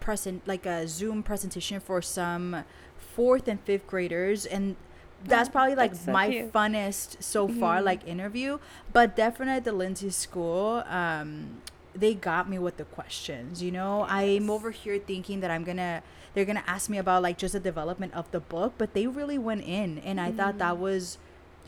present 0.01 0.47
like 0.47 0.67
a 0.67 0.89
Zoom 0.89 1.23
presentation 1.23 1.81
for 1.81 2.03
some 2.03 2.65
fourth 2.97 3.49
and 3.49 3.61
fifth 3.61 3.87
graders, 3.87 4.47
and 4.47 4.77
that's 5.25 5.49
probably 5.49 5.75
like 5.75 5.93
that's 5.93 6.05
so 6.07 6.13
my 6.13 6.29
cute. 6.29 6.53
funnest 6.53 7.23
so 7.23 7.47
far, 7.49 7.83
like 7.83 8.07
interview. 8.07 8.59
But 8.93 9.17
definitely 9.17 9.55
at 9.55 9.65
the 9.65 9.73
Lindsay 9.73 10.11
School, 10.11 10.83
um, 10.89 11.61
they 11.95 12.15
got 12.15 12.49
me 12.49 12.59
with 12.59 12.77
the 12.77 12.85
questions. 12.85 13.63
You 13.63 13.73
know, 13.73 14.07
I'm 14.09 14.51
over 14.51 14.71
here 14.71 14.99
thinking 14.99 15.41
that 15.41 15.51
I'm 15.51 15.65
gonna 15.65 16.03
they're 16.35 16.45
gonna 16.45 16.65
ask 16.67 16.89
me 16.89 16.99
about 16.99 17.23
like 17.23 17.39
just 17.39 17.53
the 17.53 17.61
development 17.61 18.15
of 18.15 18.31
the 18.31 18.41
book, 18.41 18.75
but 18.79 18.95
they 18.95 19.07
really 19.07 19.39
went 19.39 19.65
in, 19.65 19.99
and 19.99 20.21
I 20.21 20.33
thought 20.33 20.59
that 20.59 20.79
was 20.79 21.19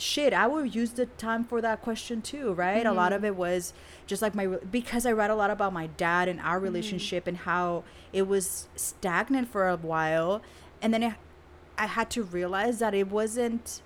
shit 0.03 0.33
i 0.33 0.47
would 0.47 0.75
use 0.75 0.93
the 0.93 1.07
time 1.07 1.45
for 1.45 1.61
that 1.61 1.81
question 1.81 2.21
too 2.21 2.53
right? 2.55 2.85
A 2.85 2.93
lot 2.93 3.13
mm-hmm. 3.13 3.17
of 3.17 3.25
it 3.25 3.37
was 3.37 3.73
just 4.07 4.21
like 4.21 4.35
my 4.35 4.47
because 4.47 5.07
i 5.07 5.13
read 5.13 5.31
a 5.31 5.35
lot 5.35 5.51
about 5.51 5.73
my 5.73 5.87
dad 5.97 6.29
and 6.29 6.41
our 6.41 6.57
mm-hmm. 6.57 6.65
relationship 6.65 7.27
and 7.27 7.39
how 7.39 7.85
it 8.13 8.27
was 8.27 8.69
stagnant 8.75 9.49
for 9.49 9.69
a 9.69 9.77
while 9.77 10.43
and 10.81 10.93
then 10.93 11.03
it, 11.03 11.15
i 11.79 11.87
had 11.87 12.11
to 12.11 12.23
realize 12.23 12.81
that 12.81 12.95
it 12.95 13.11
wasn't 13.11 13.81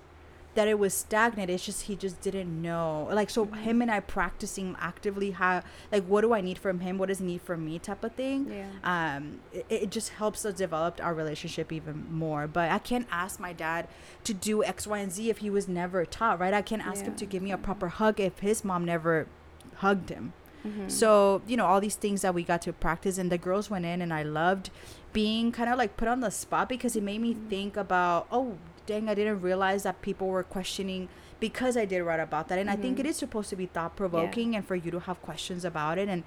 that 0.57 0.67
it 0.67 0.79
was 0.79 0.91
stagnant. 0.91 1.51
It's 1.51 1.63
just 1.63 1.83
he 1.83 1.95
just 1.95 2.19
didn't 2.19 2.63
know. 2.63 3.07
Like 3.11 3.29
so, 3.29 3.45
him 3.45 3.79
and 3.79 3.91
I 3.91 3.99
practicing 3.99 4.75
actively 4.79 5.29
how 5.29 5.61
like 5.91 6.03
what 6.05 6.21
do 6.21 6.33
I 6.33 6.41
need 6.41 6.57
from 6.57 6.79
him? 6.79 6.97
What 6.97 7.09
does 7.09 7.19
he 7.19 7.25
need 7.25 7.43
from 7.43 7.63
me? 7.63 7.77
Type 7.77 8.03
of 8.03 8.13
thing. 8.13 8.51
Yeah. 8.51 8.65
Um, 8.83 9.39
it, 9.53 9.67
it 9.69 9.91
just 9.91 10.09
helps 10.13 10.45
us 10.45 10.55
develop 10.55 10.99
our 10.99 11.13
relationship 11.13 11.71
even 11.71 12.07
more. 12.11 12.47
But 12.47 12.71
I 12.71 12.79
can't 12.79 13.05
ask 13.11 13.39
my 13.39 13.53
dad 13.53 13.87
to 14.23 14.33
do 14.33 14.63
X, 14.63 14.87
Y, 14.87 14.97
and 14.97 15.11
Z 15.11 15.29
if 15.29 15.37
he 15.37 15.51
was 15.51 15.67
never 15.67 16.05
taught. 16.05 16.39
Right? 16.39 16.55
I 16.55 16.63
can't 16.63 16.83
ask 16.83 17.05
him 17.05 17.15
to 17.17 17.25
give 17.27 17.43
me 17.43 17.51
a 17.51 17.57
proper 17.59 17.89
hug 17.89 18.19
if 18.19 18.39
his 18.39 18.65
mom 18.65 18.83
never 18.83 19.27
hugged 19.75 20.09
him. 20.09 20.33
Mm-hmm. 20.65 20.89
So, 20.89 21.43
you 21.45 21.55
know, 21.55 21.67
all 21.67 21.79
these 21.79 21.95
things 21.95 22.23
that 22.23 22.33
we 22.33 22.41
got 22.41 22.63
to 22.63 22.73
practice 22.73 23.19
and 23.19 23.31
the 23.31 23.37
girls 23.37 23.69
went 23.69 23.85
in 23.85 24.01
and 24.01 24.11
I 24.11 24.23
loved 24.23 24.71
being 25.13 25.51
kind 25.51 25.69
of 25.69 25.77
like 25.77 25.97
put 25.97 26.07
on 26.07 26.21
the 26.21 26.31
spot 26.31 26.67
because 26.67 26.95
it 26.95 27.03
made 27.03 27.21
me 27.21 27.35
think 27.47 27.77
about, 27.77 28.25
oh, 28.31 28.57
dang, 28.87 29.07
I 29.07 29.13
didn't 29.13 29.41
realize 29.41 29.83
that 29.83 30.01
people 30.01 30.27
were 30.27 30.43
questioning 30.43 31.09
because 31.39 31.77
I 31.77 31.85
did 31.85 32.01
write 32.01 32.19
about 32.19 32.47
that. 32.47 32.57
And 32.57 32.69
I 32.69 32.75
think 32.75 32.97
it 32.97 33.03
mm-hmm. 33.03 33.09
is 33.09 33.17
supposed 33.17 33.49
to 33.51 33.55
be 33.55 33.67
thought 33.67 33.95
provoking 33.95 34.55
and 34.55 34.65
for 34.65 34.75
you 34.75 34.89
to 34.89 34.99
have 35.01 35.21
questions 35.21 35.63
about 35.63 35.99
it 35.99 36.09
and 36.09 36.23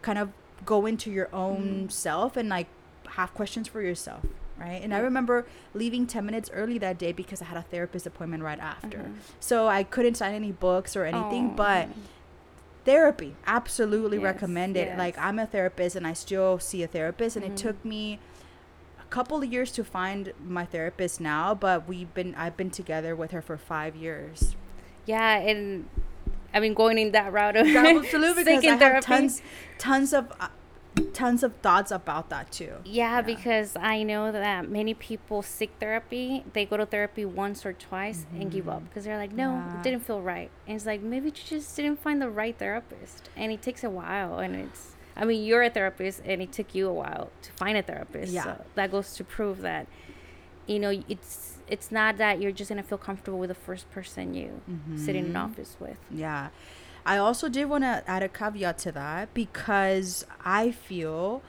kind 0.00 0.18
of 0.18 0.30
go 0.64 0.86
into 0.86 1.10
your 1.10 1.28
own 1.34 1.58
mm-hmm. 1.58 1.88
self 1.88 2.36
and 2.38 2.48
like 2.48 2.68
have 3.08 3.34
questions 3.34 3.68
for 3.68 3.82
yourself. 3.82 4.24
Right. 4.58 4.80
And 4.82 4.94
I 4.94 4.98
remember 4.98 5.46
leaving 5.72 6.06
10 6.06 6.24
minutes 6.24 6.50
early 6.52 6.76
that 6.78 6.98
day 6.98 7.12
because 7.12 7.40
I 7.40 7.46
had 7.46 7.56
a 7.56 7.62
therapist 7.62 8.06
appointment 8.06 8.42
right 8.42 8.58
after. 8.58 8.98
Mm-hmm. 8.98 9.14
So 9.40 9.68
I 9.68 9.82
couldn't 9.82 10.14
sign 10.14 10.34
any 10.34 10.52
books 10.52 10.96
or 10.96 11.04
anything, 11.04 11.56
but 11.56 11.88
therapy 12.84 13.36
absolutely 13.46 14.16
Yes, 14.16 14.24
recommend 14.24 14.76
it 14.76 14.96
like 14.96 15.16
i'm 15.18 15.38
a 15.38 15.46
therapist 15.46 15.96
and 15.96 16.06
i 16.06 16.14
still 16.14 16.58
see 16.58 16.82
a 16.82 16.86
therapist 16.86 17.36
and 17.36 17.44
it 17.44 17.52
Mhm. 17.52 17.56
took 17.56 17.84
me 17.84 18.18
couple 19.10 19.38
of 19.42 19.52
years 19.52 19.70
to 19.72 19.82
find 19.84 20.32
my 20.44 20.64
therapist 20.64 21.20
now 21.20 21.54
but 21.54 21.88
we've 21.88 22.12
been 22.14 22.34
i've 22.36 22.56
been 22.56 22.70
together 22.70 23.14
with 23.16 23.30
her 23.32 23.42
for 23.42 23.56
five 23.58 23.94
years 23.96 24.54
Yeah, 25.06 25.36
and 25.50 25.88
I 26.54 26.60
mean 26.60 26.74
going 26.74 26.96
in 26.98 27.10
that 27.12 27.32
route 27.32 27.56
of 27.56 27.66
absolutely 27.76 28.44
because 28.44 28.64
i 28.64 28.68
have 28.68 28.78
therapy. 28.78 29.06
tons 29.06 29.42
tons 29.78 30.12
of 30.12 30.32
uh, 30.40 30.48
tons 31.12 31.42
of 31.42 31.54
thoughts 31.56 31.90
about 31.90 32.28
that 32.30 32.50
too 32.52 32.74
Yeah, 32.84 33.20
because 33.22 33.76
I 33.76 34.02
know 34.02 34.30
that 34.32 34.68
many 34.68 34.92
people 34.94 35.40
seek 35.42 35.70
therapy. 35.80 36.44
They 36.52 36.64
go 36.66 36.76
to 36.76 36.84
therapy 36.86 37.24
once 37.24 37.64
or 37.64 37.72
twice 37.72 38.26
and 38.38 38.50
give 38.50 38.68
up 38.68 38.82
because 38.88 39.04
they're 39.04 39.16
like, 39.16 39.32
no, 39.32 39.48
Mm-hmm. 39.50 39.70
Yeah. 39.70 39.78
it 39.80 39.82
didn't 39.84 40.04
feel 40.04 40.20
right. 40.20 40.50
And 40.66 40.76
it's 40.76 40.86
like, 40.86 41.00
maybe 41.00 41.26
you 41.26 41.32
just 41.32 41.74
didn't 41.76 42.00
find 42.02 42.20
the 42.20 42.28
right 42.28 42.56
therapist. 42.58 43.30
And 43.36 43.50
it 43.52 43.62
takes 43.62 43.82
a 43.84 43.88
while. 43.90 44.38
And 44.40 44.54
it's, 44.56 44.96
I 45.20 45.24
mean, 45.26 45.44
you're 45.44 45.62
a 45.62 45.70
therapist 45.70 46.22
and 46.24 46.40
it 46.42 46.50
took 46.50 46.74
you 46.74 46.88
a 46.88 46.92
while 46.92 47.30
to 47.42 47.52
find 47.52 47.76
a 47.76 47.82
therapist. 47.82 48.32
Yeah. 48.32 48.44
So 48.44 48.64
that 48.74 48.90
goes 48.90 49.14
to 49.16 49.22
prove 49.24 49.60
that, 49.60 49.86
you 50.66 50.78
know, 50.78 51.02
it's, 51.08 51.58
it's 51.68 51.92
not 51.92 52.16
that 52.16 52.40
you're 52.40 52.52
just 52.52 52.70
going 52.70 52.82
to 52.82 52.88
feel 52.88 52.98
comfortable 52.98 53.38
with 53.38 53.48
the 53.50 53.54
first 53.54 53.90
person 53.92 54.34
you 54.34 54.62
sit 54.96 55.14
in 55.14 55.26
an 55.26 55.32
Mm-hmm. 55.32 55.36
office 55.44 55.76
with. 55.78 55.98
Yeah. 56.10 56.48
I 57.04 57.18
also 57.18 57.48
did 57.48 57.66
want 57.66 57.84
to 57.84 58.02
add 58.06 58.22
a 58.22 58.28
caveat 58.28 58.78
to 58.78 58.92
that 58.92 59.32
because 59.34 60.24
I 60.44 60.70
feel 60.70 61.42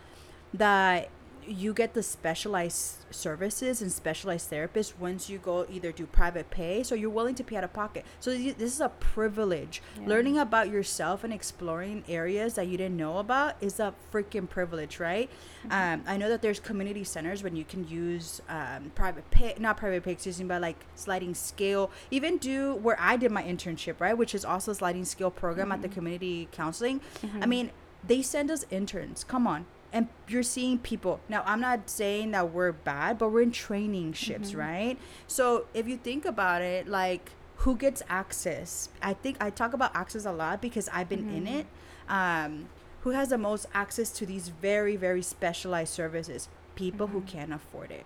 that 0.54 1.10
you 1.48 1.74
get 1.74 1.94
the 1.94 2.04
specialized 2.04 2.98
services 3.12 3.82
and 3.82 3.92
specialized 3.92 4.50
therapists 4.50 4.94
once 5.00 5.30
you 5.30 5.38
go 5.38 5.66
either 5.70 5.92
do 5.92 6.06
private 6.06 6.50
pay 6.50 6.84
so 6.84 6.96
you're 6.96 7.10
willing 7.10 7.36
to 7.36 7.44
pay 7.44 7.56
out 7.58 7.64
of 7.64 7.74
pocket. 7.74 8.06
So 8.20 8.32
this 8.32 8.74
is 8.74 8.82
a 8.82 8.90
privilege. 8.90 9.82
Learning 10.06 10.38
about 10.38 10.70
yourself 10.70 11.24
and 11.24 11.34
exploring 11.34 12.04
areas 12.08 12.54
that 12.56 12.68
you 12.68 12.78
didn't 12.78 12.98
know 12.98 13.18
about 13.18 13.56
is 13.62 13.80
a 13.80 13.94
freaking 14.12 14.50
privilege 14.50 15.00
right? 15.00 15.30
Um, 15.70 16.04
i 16.08 16.18
know 16.18 16.30
that 16.30 16.42
there's 16.42 16.60
community 16.60 17.04
centers 17.04 17.44
when 17.44 17.56
you 17.56 17.64
can 17.64 17.88
use 17.88 18.42
um, 18.50 18.92
private 18.96 19.30
pay 19.32 19.56
not 19.60 19.78
private 19.78 20.04
pay 20.04 20.12
excuse 20.12 20.40
me 20.40 20.46
but 20.46 20.62
like 20.62 20.78
sliding 20.96 21.34
scale. 21.34 21.92
Even 22.10 22.38
do 22.38 22.76
where 22.76 22.98
i 23.00 23.18
did 23.18 23.32
my 23.32 23.44
internship 23.44 24.00
right 24.00 24.18
which 24.18 24.34
is 24.34 24.44
also 24.46 24.72
a 24.72 24.76
sliding 24.76 25.06
scale 25.06 25.32
program 25.32 25.72
at 25.72 25.82
the 25.82 25.90
community 25.90 26.48
counseling. 26.52 27.02
I 27.40 27.46
mean 27.46 27.72
they 28.04 28.22
send 28.22 28.50
us 28.50 28.66
interns. 28.72 29.24
Come 29.24 29.46
on 29.46 29.66
and 29.94 30.08
you're 30.28 30.44
seeing 30.44 30.78
people. 30.80 31.20
Now 31.30 31.44
i'm 31.46 31.60
not 31.60 31.90
saying 31.90 32.32
that 32.32 32.52
we're 32.52 32.72
bad 32.72 33.18
but 33.18 33.32
we're 33.32 33.42
in 33.42 33.52
training 33.52 34.14
ships 34.14 34.52
mm-hmm. 34.52 34.60
right? 34.60 34.98
So 35.28 35.66
if 35.74 35.88
you 35.88 35.98
think 35.98 36.26
about 36.26 36.62
it 36.62 36.88
like 36.88 37.32
who 37.58 37.76
gets 37.76 38.02
access? 38.10 38.90
I 39.02 39.14
think 39.14 39.38
i 39.40 39.50
talk 39.50 39.74
about 39.74 39.96
access 39.96 40.26
a 40.26 40.32
lot 40.32 40.62
because 40.62 40.90
i've 40.94 41.10
been 41.10 41.30
in 41.30 41.46
mm-hmm. 41.46 41.60
it. 41.60 41.66
Um, 42.10 42.70
who 43.02 43.12
has 43.12 43.30
the 43.30 43.38
most 43.38 43.66
access 43.74 44.12
to 44.12 44.26
these 44.26 44.50
very 44.50 44.96
very 44.96 45.22
specialized 45.22 45.94
services? 45.94 46.50
People 46.76 47.08
who 47.08 47.20
mm-hmm. 47.20 47.28
can't 47.28 47.54
afford 47.54 47.92
it. 47.92 48.06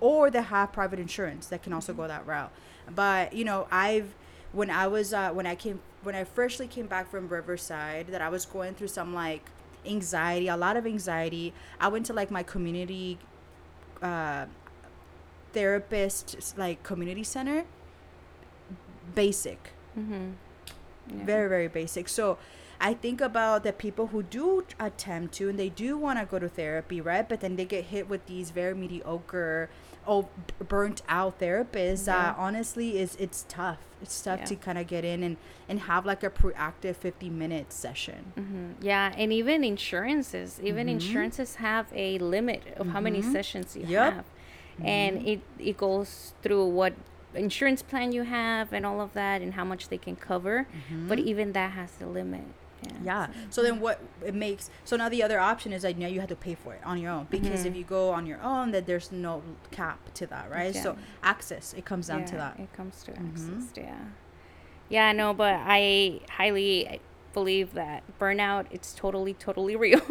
Or 0.00 0.30
that 0.30 0.42
have 0.42 0.72
private 0.72 1.00
insurance 1.00 1.48
that 1.48 1.62
can 1.62 1.72
also 1.72 1.92
go 1.92 2.06
that 2.06 2.26
route. 2.26 2.52
But 2.94 3.32
you 3.32 3.44
know 3.44 3.66
i've 3.70 4.14
when 4.52 4.70
i 4.70 4.86
was 4.86 5.12
uh, 5.12 5.30
when 5.30 5.46
i 5.46 5.54
came 5.54 5.80
when 6.02 6.14
i 6.14 6.24
freshly 6.24 6.68
came 6.68 6.86
back 6.86 7.10
from 7.10 7.28
riverside 7.28 8.06
that 8.08 8.22
i 8.22 8.28
was 8.28 8.46
going 8.46 8.74
through 8.74 8.88
some 8.88 9.12
like 9.12 9.50
anxiety 9.88 10.48
a 10.48 10.56
lot 10.56 10.76
of 10.76 10.86
anxiety. 10.86 11.52
I 11.80 11.88
went 11.88 12.06
to 12.06 12.12
like 12.12 12.30
my 12.30 12.42
community 12.42 13.18
uh 14.02 14.46
therapist 15.52 16.56
like 16.58 16.82
community 16.82 17.24
center. 17.24 17.64
Basic. 19.14 19.72
Mm-hmm. 19.98 20.32
very 21.24 21.48
very 21.48 21.68
basic. 21.68 22.08
So 22.08 22.38
i 22.78 22.92
think 22.92 23.22
about 23.22 23.62
the 23.62 23.72
people 23.72 24.08
who 24.08 24.22
do 24.22 24.62
attempt 24.78 25.32
to 25.32 25.48
and 25.48 25.58
they 25.58 25.70
do 25.70 25.96
want 25.96 26.18
to 26.18 26.26
go 26.26 26.38
to 26.38 26.48
therapy 26.48 27.00
right? 27.00 27.26
But 27.26 27.40
then 27.40 27.56
they 27.56 27.64
get 27.64 27.86
hit 27.86 28.06
with 28.08 28.26
these 28.26 28.50
very 28.50 28.74
mediocre 28.74 29.70
oh 30.06 30.28
burnt 30.68 31.02
out 31.08 31.38
therapists 31.40 32.04
that 32.06 32.34
Yeah. 32.36 32.44
honestly 32.44 32.98
is 32.98 33.16
it's 33.16 33.44
tough 33.48 33.78
it's 34.02 34.20
tough 34.20 34.40
Yeah. 34.40 34.44
to 34.46 34.56
kind 34.56 34.78
of 34.78 34.86
get 34.86 35.04
in 35.04 35.22
and 35.22 35.36
and 35.68 35.80
have 35.80 36.06
like 36.06 36.22
a 36.22 36.30
proactive 36.30 36.96
50 36.96 37.28
minute 37.30 37.72
session 37.72 38.32
Mm-hmm. 38.36 38.66
Yeah, 38.82 39.12
and 39.16 39.32
even 39.32 39.64
insurances, 39.64 40.60
even 40.62 40.86
Mm-hmm. 40.86 40.96
insurances 40.96 41.56
have 41.56 41.86
a 41.94 42.18
limit 42.18 42.62
of 42.76 42.88
how 42.88 43.00
many 43.00 43.20
sessions 43.22 43.74
you 43.76 43.84
Yep. 43.86 44.12
have, 44.14 44.24
and 44.84 45.18
Mm-hmm. 45.18 45.28
it 45.28 45.40
it 45.70 45.76
goes 45.76 46.34
through 46.42 46.66
what 46.66 46.92
insurance 47.34 47.82
plan 47.82 48.12
you 48.12 48.22
have 48.22 48.72
and 48.72 48.86
all 48.86 49.00
of 49.00 49.12
that, 49.14 49.42
and 49.42 49.54
how 49.54 49.64
much 49.64 49.88
they 49.88 49.98
can 49.98 50.16
cover. 50.16 50.66
But 51.08 51.18
even 51.18 51.52
that 51.52 51.72
has 51.72 51.92
a 52.00 52.06
limit. 52.06 52.44
Yeah. 52.82 52.88
Mm-hmm. 52.90 53.06
yeah 53.06 53.26
so 53.50 53.62
then 53.62 53.80
what 53.80 54.00
it 54.24 54.34
makes 54.34 54.70
so 54.84 54.96
now 54.96 55.08
the 55.08 55.22
other 55.22 55.40
option 55.40 55.72
is 55.72 55.82
like 55.82 55.96
now 55.96 56.06
you 56.08 56.20
have 56.20 56.28
to 56.28 56.36
pay 56.36 56.54
for 56.54 56.74
it 56.74 56.80
on 56.84 56.98
your 56.98 57.10
own 57.10 57.26
because 57.30 57.64
if 57.64 57.74
you 57.74 57.84
go 57.84 58.10
on 58.10 58.26
your 58.26 58.40
own 58.42 58.70
that 58.72 58.86
there's 58.86 59.10
no 59.10 59.42
cap 59.70 59.98
to 60.14 60.26
that 60.26 60.50
right 60.50 60.74
so 60.74 60.96
access 61.22 61.72
it 61.72 61.84
comes 61.84 62.08
down 62.08 62.24
to 62.26 62.34
that 62.36 62.54
Mm-hmm. 62.54 62.62
It 62.64 62.72
comes 62.74 63.02
to 63.04 63.12
access. 63.12 63.70
Yeah. 63.76 63.98
Yeah, 64.88 65.12
no, 65.12 65.34
but 65.34 65.56
I 65.66 66.20
highly 66.30 67.00
believe 67.38 67.68
that 67.82 67.98
burnout 68.22 68.64
it's 68.76 68.90
totally 69.02 69.34
totally 69.46 69.76
real. 69.84 70.02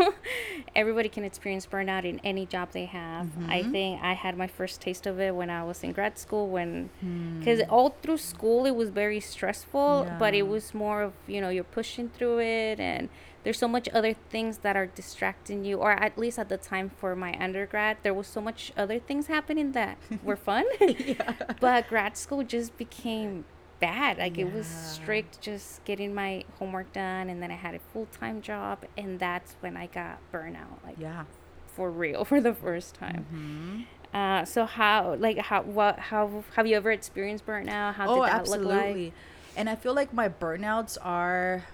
Everybody 0.76 1.10
can 1.16 1.24
experience 1.32 1.66
burnout 1.74 2.04
in 2.12 2.18
any 2.32 2.46
job 2.56 2.68
they 2.80 2.86
have. 3.02 3.28
I 3.58 3.60
Mm-hmm. 3.60 3.72
think 3.74 3.90
I 4.12 4.14
had 4.26 4.34
my 4.44 4.50
first 4.60 4.76
taste 4.86 5.06
of 5.12 5.16
it 5.26 5.34
when 5.40 5.50
I 5.60 5.62
was 5.70 5.78
in 5.86 5.92
grad 5.98 6.16
school 6.26 6.46
when 6.58 6.74
Hmm. 7.02 7.42
cuz 7.46 7.60
all 7.76 7.90
through 8.02 8.22
school 8.34 8.60
it 8.72 8.76
was 8.82 8.90
very 9.04 9.22
stressful, 9.34 9.90
but 10.22 10.32
it 10.42 10.46
was 10.56 10.66
more 10.84 11.00
of, 11.08 11.14
you 11.34 11.40
know, 11.42 11.52
you're 11.56 11.72
pushing 11.80 12.08
through 12.16 12.38
it 12.42 12.78
and 12.92 13.04
there's 13.44 13.60
so 13.66 13.68
much 13.78 13.88
other 14.00 14.14
things 14.34 14.54
that 14.66 14.76
are 14.82 14.90
distracting 15.02 15.60
you 15.68 15.76
or 15.86 15.92
at 16.08 16.14
least 16.24 16.38
at 16.44 16.50
the 16.54 16.58
time 16.74 16.88
for 17.00 17.12
my 17.26 17.34
undergrad 17.46 17.94
there 18.06 18.16
was 18.22 18.28
so 18.38 18.42
much 18.50 18.62
other 18.84 18.98
things 19.08 19.24
happening 19.36 19.68
that 19.80 19.96
were 20.28 20.40
fun 20.50 20.66
but 21.66 21.80
grad 21.94 22.14
school 22.24 22.42
just 22.56 22.72
became 22.86 23.46
bad. 23.80 24.18
Like 24.18 24.38
it 24.38 24.54
was 24.54 24.68
strict 24.68 25.42
just 25.42 25.84
getting 25.86 26.14
my 26.14 26.44
homework 26.60 26.92
done 26.94 27.30
and 27.30 27.42
then 27.42 27.52
i 27.52 27.56
had 27.56 27.76
a 27.76 27.80
full-time 27.80 28.42
job 28.42 28.80
and 28.98 29.20
that's 29.20 29.56
when 29.60 29.78
i 29.78 29.88
got 29.88 30.20
burnout 30.32 30.84
like 30.84 30.96
yeah. 31.00 31.26
for 31.68 31.92
real 31.92 32.26
for 32.32 32.42
the 32.42 32.54
first 32.54 32.96
time. 32.96 33.26
Mm-hmm. 33.34 34.18
uh 34.18 34.46
so 34.46 34.66
how 34.66 35.16
like 35.16 35.38
how 35.38 35.62
what 35.64 36.00
how 36.00 36.44
have 36.56 36.68
you 36.68 36.76
ever 36.76 36.92
experienced 36.92 37.46
burnout? 37.46 37.96
How 37.96 38.08
did 38.08 38.12
oh 38.14 38.24
that 38.24 38.34
absolutely. 38.34 38.76
look 38.76 38.96
like? 38.96 39.14
And 39.58 39.70
i 39.70 39.76
feel 39.76 39.94
like 39.94 40.14
my 40.14 40.30
burnouts 40.30 40.98
are 41.02 41.66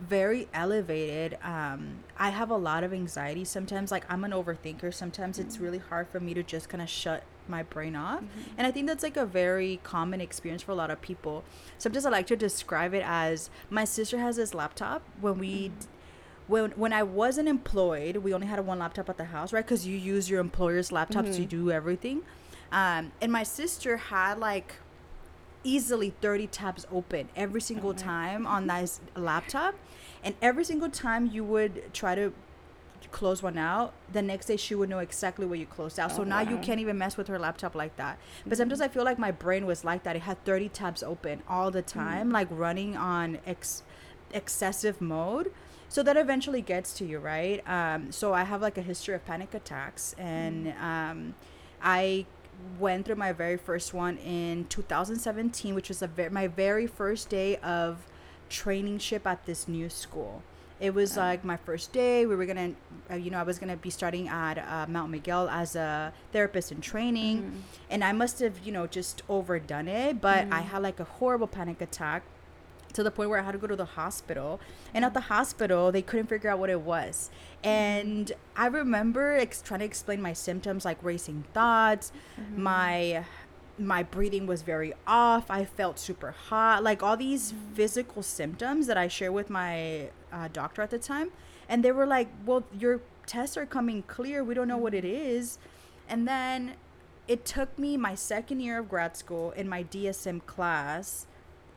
very 0.00 0.48
elevated. 0.54 1.38
Um 1.42 2.04
i 2.18 2.30
have 2.30 2.50
a 2.50 2.56
lot 2.56 2.84
of 2.84 2.92
anxiety 2.92 3.44
sometimes. 3.44 3.90
Like 3.90 4.04
i'm 4.08 4.24
an 4.24 4.32
overthinker. 4.32 4.92
Sometimes 4.92 5.38
it's 5.38 5.58
really 5.58 5.78
hard 5.78 6.08
for 6.08 6.20
me 6.20 6.34
to 6.34 6.42
just 6.42 6.68
kind 6.68 6.82
of 6.82 6.88
shut 6.88 7.22
my 7.48 7.62
brain 7.62 7.96
off. 7.96 8.20
Mm-hmm. 8.20 8.58
And 8.58 8.66
i 8.66 8.70
think 8.70 8.86
that's 8.86 9.02
like 9.02 9.16
a 9.16 9.26
very 9.26 9.80
common 9.82 10.20
experience 10.20 10.62
for 10.62 10.72
a 10.72 10.74
lot 10.74 10.90
of 10.90 11.00
people. 11.00 11.44
Sometimes 11.78 12.06
i 12.06 12.10
like 12.10 12.26
to 12.28 12.36
describe 12.36 12.94
it 12.94 13.04
as 13.04 13.50
my 13.70 13.84
sister 13.84 14.18
has 14.18 14.36
this 14.36 14.54
laptop. 14.54 15.02
When 15.20 15.38
we 15.38 15.68
mm-hmm. 15.68 16.52
when 16.52 16.70
when 16.72 16.92
I 16.92 17.02
wasn't 17.02 17.48
employed, 17.48 18.18
we 18.18 18.32
only 18.34 18.46
had 18.46 18.64
one 18.66 18.78
laptop 18.78 19.08
at 19.08 19.16
the 19.16 19.24
house, 19.24 19.52
right? 19.52 19.64
Because 19.64 19.86
you 19.86 19.96
use 19.96 20.30
your 20.30 20.40
employer's 20.40 20.90
laptops 20.90 21.34
to 21.36 21.42
mm-hmm. 21.42 21.44
do 21.44 21.70
everything. 21.70 22.22
Um, 22.72 23.12
and 23.20 23.30
my 23.30 23.44
sister 23.44 23.96
had 23.96 24.38
like 24.38 24.74
easily 25.62 26.10
30 26.20 26.46
tabs 26.48 26.86
open 26.92 27.28
every 27.34 27.60
single 27.60 27.90
oh, 27.90 27.94
time 27.94 28.46
on 28.46 28.66
that 28.68 28.98
laptop, 29.16 29.74
and 30.22 30.34
every 30.40 30.64
single 30.64 30.88
time 30.88 31.26
you 31.26 31.44
would 31.44 31.92
try 31.92 32.14
to 32.14 32.32
close 33.12 33.42
one 33.42 33.58
out, 33.58 33.92
the 34.12 34.22
next 34.22 34.46
day 34.46 34.56
she 34.56 34.74
would 34.74 34.88
know 34.88 34.98
exactly 35.00 35.46
where 35.46 35.58
you 35.58 35.66
closed 35.66 35.98
out. 35.98 36.12
So 36.12 36.22
Oh, 36.22 36.24
now 36.24 36.40
you 36.40 36.56
can't 36.58 36.80
even 36.80 36.98
mess 36.98 37.16
with 37.16 37.28
her 37.28 37.38
laptop 37.38 37.74
like 37.74 37.96
that. 37.96 38.18
But 38.46 38.58
sometimes 38.58 38.80
I 38.80 38.88
feel 38.88 39.04
like 39.04 39.18
my 39.18 39.30
brain 39.30 39.66
was 39.66 39.84
like 39.84 40.02
that. 40.04 40.16
It 40.16 40.22
had 40.22 40.44
30 40.44 40.68
tabs 40.70 41.02
open 41.02 41.42
all 41.48 41.70
the 41.70 41.82
time, 41.82 42.30
like 42.30 42.48
running 42.50 42.96
on 42.96 43.38
ex- 43.46 43.82
excessive 44.32 45.00
mode. 45.00 45.52
So 45.88 46.02
that 46.02 46.16
eventually 46.16 46.62
gets 46.62 46.92
to 46.94 47.04
you, 47.04 47.18
right? 47.18 47.62
Um, 47.68 48.10
so 48.10 48.34
I 48.34 48.42
have 48.44 48.60
like 48.60 48.76
a 48.76 48.82
history 48.82 49.14
of 49.14 49.24
panic 49.24 49.54
attacks, 49.54 50.14
and 50.18 50.74
um, 50.80 51.34
I 51.80 52.26
went 52.80 53.06
through 53.06 53.14
my 53.16 53.32
very 53.32 53.56
first 53.56 53.94
one 53.94 54.18
in 54.18 54.66
2017, 54.68 55.74
which 55.74 55.88
was 55.88 56.02
a 56.02 56.08
ve- 56.08 56.28
my 56.30 56.48
very 56.48 56.86
first 56.88 57.28
day 57.28 57.56
of 57.58 58.06
trainingship 58.50 59.26
at 59.26 59.46
this 59.46 59.68
new 59.68 59.88
school. 59.88 60.42
It 60.78 60.94
was 60.94 61.16
um, 61.16 61.24
like 61.24 61.44
my 61.44 61.56
first 61.56 61.92
day. 61.92 62.26
We 62.26 62.36
were 62.36 62.46
gonna, 62.46 62.72
uh, 63.10 63.14
you 63.14 63.30
know, 63.30 63.38
I 63.38 63.42
was 63.42 63.58
gonna 63.58 63.76
be 63.76 63.90
starting 63.90 64.28
at 64.28 64.58
uh, 64.58 64.86
Mount 64.88 65.10
Miguel 65.10 65.48
as 65.48 65.74
a 65.76 66.12
therapist 66.32 66.70
in 66.72 66.80
training, 66.80 67.38
mm-hmm. 67.38 67.58
and 67.90 68.04
I 68.04 68.12
must 68.12 68.40
have, 68.40 68.58
you 68.64 68.72
know, 68.72 68.86
just 68.86 69.22
overdone 69.28 69.88
it. 69.88 70.20
But 70.20 70.38
I 70.38 70.42
mm-hmm. 70.42 70.68
had 70.68 70.82
like 70.82 71.00
a 71.00 71.04
horrible 71.04 71.46
panic 71.46 71.80
attack 71.80 72.22
to 72.92 73.02
the 73.02 73.10
point 73.10 73.30
where 73.30 73.38
I 73.38 73.42
had 73.42 73.52
to 73.52 73.58
go 73.58 73.66
to 73.66 73.76
the 73.76 73.84
hospital. 73.84 74.60
And 74.92 75.04
at 75.04 75.14
the 75.14 75.20
mm-hmm. 75.20 75.28
hospital, 75.28 75.92
they 75.92 76.02
couldn't 76.02 76.26
figure 76.26 76.50
out 76.50 76.58
what 76.58 76.70
it 76.70 76.80
was. 76.80 77.30
And 77.62 78.32
I 78.56 78.66
remember 78.66 79.36
ex- 79.36 79.62
trying 79.62 79.80
to 79.80 79.86
explain 79.86 80.20
my 80.20 80.32
symptoms, 80.32 80.84
like 80.84 81.02
racing 81.02 81.44
thoughts. 81.52 82.12
My 82.54 83.24
my 83.78 84.02
breathing 84.02 84.46
was 84.46 84.62
very 84.62 84.94
off. 85.06 85.50
I 85.50 85.64
felt 85.64 85.98
super 85.98 86.30
hot, 86.30 86.82
like 86.82 87.02
all 87.02 87.16
these 87.16 87.52
physical 87.74 88.22
symptoms 88.22 88.86
that 88.86 88.96
I 88.96 89.08
share 89.08 89.32
with 89.32 89.50
my 89.50 90.08
uh, 90.36 90.48
doctor 90.52 90.82
at 90.82 90.90
the 90.90 90.98
time. 90.98 91.30
And 91.68 91.84
they 91.84 91.92
were 91.92 92.06
like, 92.06 92.28
"Well, 92.44 92.64
your 92.78 93.00
tests 93.26 93.56
are 93.56 93.66
coming 93.66 94.02
clear. 94.02 94.44
We 94.44 94.54
don't 94.54 94.68
know 94.68 94.76
what 94.76 94.94
it 94.94 95.04
is." 95.04 95.58
And 96.08 96.28
then 96.28 96.74
it 97.26 97.44
took 97.44 97.76
me 97.78 97.96
my 97.96 98.14
second 98.14 98.60
year 98.60 98.78
of 98.78 98.88
grad 98.88 99.16
school 99.16 99.50
in 99.52 99.68
my 99.68 99.82
DSM 99.82 100.40
class, 100.46 101.26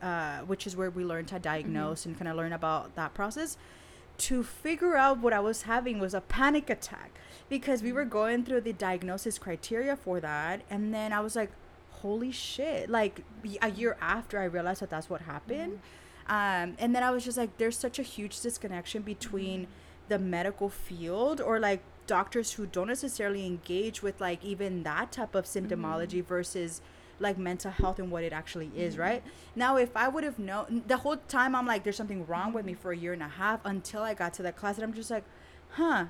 uh, 0.00 0.38
which 0.40 0.66
is 0.66 0.76
where 0.76 0.90
we 0.90 1.04
learn 1.04 1.24
to 1.26 1.38
diagnose 1.38 2.06
and 2.06 2.16
kind 2.16 2.28
of 2.28 2.36
learn 2.36 2.52
about 2.52 2.94
that 2.94 3.14
process, 3.14 3.56
to 4.18 4.44
figure 4.44 4.96
out 4.96 5.18
what 5.18 5.32
I 5.32 5.40
was 5.40 5.62
having 5.62 5.98
was 5.98 6.14
a 6.14 6.20
panic 6.20 6.70
attack 6.70 7.10
because 7.48 7.82
we 7.82 7.92
were 7.92 8.04
going 8.04 8.44
through 8.44 8.60
the 8.60 8.72
diagnosis 8.72 9.38
criteria 9.38 9.96
for 9.96 10.20
that. 10.20 10.60
And 10.70 10.94
then 10.94 11.12
I 11.12 11.20
was 11.20 11.34
like, 11.34 11.50
holy 11.90 12.30
shit. 12.30 12.88
Like 12.88 13.22
a 13.60 13.70
year 13.70 13.96
after 14.00 14.38
I 14.38 14.44
realized 14.44 14.82
that 14.82 14.90
that's 14.90 15.10
what 15.10 15.22
happened. 15.22 15.80
Um, 16.30 16.76
and 16.78 16.94
then 16.94 17.02
I 17.02 17.10
was 17.10 17.24
just 17.24 17.36
like, 17.36 17.58
there's 17.58 17.76
such 17.76 17.98
a 17.98 18.02
huge 18.02 18.40
disconnection 18.40 19.02
between 19.02 19.66
the 20.08 20.18
medical 20.18 20.68
field 20.68 21.40
or 21.40 21.58
like 21.58 21.82
doctors 22.06 22.52
who 22.52 22.66
don't 22.66 22.86
necessarily 22.86 23.44
engage 23.44 24.02
with 24.02 24.20
like 24.20 24.44
even 24.44 24.84
that 24.84 25.12
type 25.12 25.34
of 25.34 25.44
symptomology 25.44 26.24
versus 26.24 26.80
like 27.18 27.36
mental 27.36 27.70
health 27.70 27.98
and 27.98 28.10
what 28.10 28.24
it 28.24 28.32
actually 28.32 28.70
is, 28.76 28.96
right? 28.96 29.22
Now, 29.54 29.76
if 29.76 29.96
I 29.96 30.08
would 30.08 30.24
have 30.24 30.38
known 30.38 30.84
the 30.86 30.98
whole 30.98 31.16
time, 31.28 31.54
I'm 31.54 31.66
like, 31.66 31.84
there's 31.84 31.96
something 31.96 32.26
wrong 32.26 32.52
with 32.52 32.64
me 32.64 32.74
for 32.74 32.92
a 32.92 32.96
year 32.96 33.12
and 33.12 33.22
a 33.22 33.28
half 33.28 33.60
until 33.64 34.02
I 34.02 34.14
got 34.14 34.32
to 34.34 34.42
that 34.44 34.56
class, 34.56 34.76
and 34.76 34.84
I'm 34.84 34.94
just 34.94 35.10
like, 35.10 35.24
huh, 35.70 36.06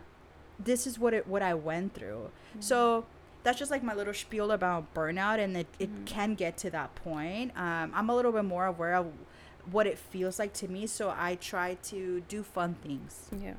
this 0.59 0.87
is 0.87 0.98
what 0.98 1.14
it 1.14 1.26
what 1.26 1.42
I 1.42 1.54
went 1.54 1.94
through. 1.94 2.30
So 2.61 3.06
that's 3.42 3.59
just 3.59 3.70
like 3.70 3.83
my 3.83 3.94
little 3.94 4.14
spiel 4.14 4.52
about 4.52 4.94
burnout, 4.94 5.38
and 5.38 5.56
it, 5.56 5.66
it 5.78 5.90
can 6.04 6.35
get 6.35 6.56
to 6.59 6.70
that 6.70 6.94
point. 6.94 7.52
Um, 7.56 7.90
I'm 7.94 8.09
a 8.09 8.14
little 8.14 8.33
bit 8.33 8.44
more 8.44 8.66
aware 8.66 8.94
of 8.94 9.06
what 9.70 9.87
it 9.87 9.99
feels 9.99 10.38
like 10.38 10.53
to 10.55 10.68
me, 10.68 10.87
so 10.87 11.14
I 11.16 11.37
try 11.37 11.75
to 11.85 12.23
do 12.29 12.42
fun 12.42 12.77
things 12.83 13.29
Yeah. 13.40 13.55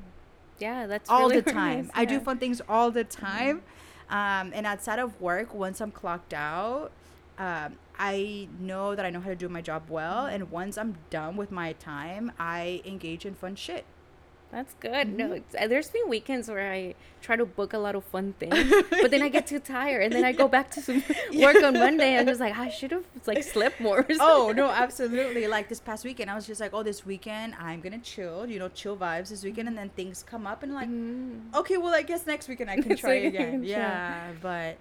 Yeah, 0.58 0.86
that's 0.86 1.10
all 1.10 1.28
really 1.28 1.40
the 1.40 1.52
time. 1.60 1.86
nice, 1.86 1.90
I 1.94 2.04
do. 2.04 2.16
Mm-hmm. 2.16 2.24
fun 2.24 2.38
things 2.38 2.60
all 2.68 2.90
the 2.90 3.04
time. 3.04 3.62
Um, 4.10 4.52
and 4.54 4.66
outside 4.66 4.98
of 4.98 5.20
work, 5.20 5.54
once 5.54 5.80
I'm 5.80 5.90
clocked 5.90 6.34
out, 6.34 6.92
um, 7.38 7.76
I 7.98 8.48
know 8.60 8.94
that 8.94 9.04
I 9.04 9.10
know 9.10 9.20
how 9.20 9.30
to 9.30 9.36
do 9.36 9.48
my 9.48 9.60
job 9.62 9.84
well. 9.88 10.24
Mm-hmm. 10.24 10.34
And 10.34 10.50
once 10.50 10.76
I'm 10.78 10.96
done 11.10 11.36
with 11.36 11.50
my 11.50 11.72
time, 11.74 12.32
I 12.38 12.82
engage 12.84 13.24
in 13.26 13.34
fun 13.34 13.56
shit. 13.56 13.84
That's 14.52 14.74
good. 14.80 15.08
No, 15.16 15.24
Mm-hmm. 15.24 15.32
it's, 15.34 15.54
uh, 15.58 15.66
there's 15.66 15.88
been 15.88 16.08
weekends 16.10 16.46
where 16.50 16.70
I 16.70 16.94
try 17.22 17.36
to 17.36 17.46
book 17.46 17.72
a 17.72 17.78
lot 17.78 17.94
of 17.94 18.04
fun 18.04 18.34
things, 18.38 18.70
but 18.90 19.10
then 19.10 19.22
I 19.22 19.30
get 19.30 19.46
too 19.46 19.58
tired, 19.58 20.02
and 20.02 20.12
then 20.12 20.24
I 20.26 20.32
go 20.32 20.46
back 20.46 20.70
to 20.72 20.82
some 20.82 21.02
work 21.36 21.56
on 21.62 21.72
Monday. 21.72 22.10
And 22.12 22.20
I'm 22.20 22.26
just 22.26 22.38
like, 22.40 22.54
I 22.58 22.68
should 22.68 22.90
have 22.90 23.04
like 23.26 23.42
slept 23.54 23.80
more. 23.80 24.04
oh 24.20 24.52
no, 24.54 24.68
absolutely! 24.68 25.46
Like 25.46 25.70
this 25.70 25.80
past 25.80 26.04
weekend, 26.04 26.30
I 26.30 26.34
was 26.34 26.46
just 26.46 26.60
like, 26.60 26.74
oh, 26.74 26.82
this 26.82 27.06
weekend 27.06 27.54
I'm 27.58 27.80
gonna 27.80 27.98
chill. 28.00 28.44
You 28.46 28.58
know, 28.58 28.68
chill 28.68 28.94
vibes 28.96 29.30
this 29.30 29.42
weekend, 29.42 29.68
and 29.68 29.78
then 29.78 29.88
things 29.96 30.22
come 30.22 30.46
up, 30.46 30.62
and 30.62 30.74
like, 30.74 30.88
Mm. 30.90 31.54
okay, 31.54 31.78
well, 31.78 31.94
I 31.94 32.02
guess 32.02 32.26
next 32.26 32.46
weekend 32.46 32.68
I 32.68 32.76
can 32.76 32.94
try 32.96 33.14
again. 33.14 33.52
can. 33.52 33.64
Yeah, 33.64 34.32
but 34.42 34.76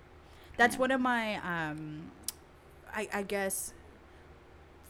that's 0.57 0.77
one 0.77 0.91
of 0.91 0.99
my, 0.99 1.35
um, 1.37 2.11
I, 2.93 3.07
I 3.13 3.23
guess, 3.23 3.73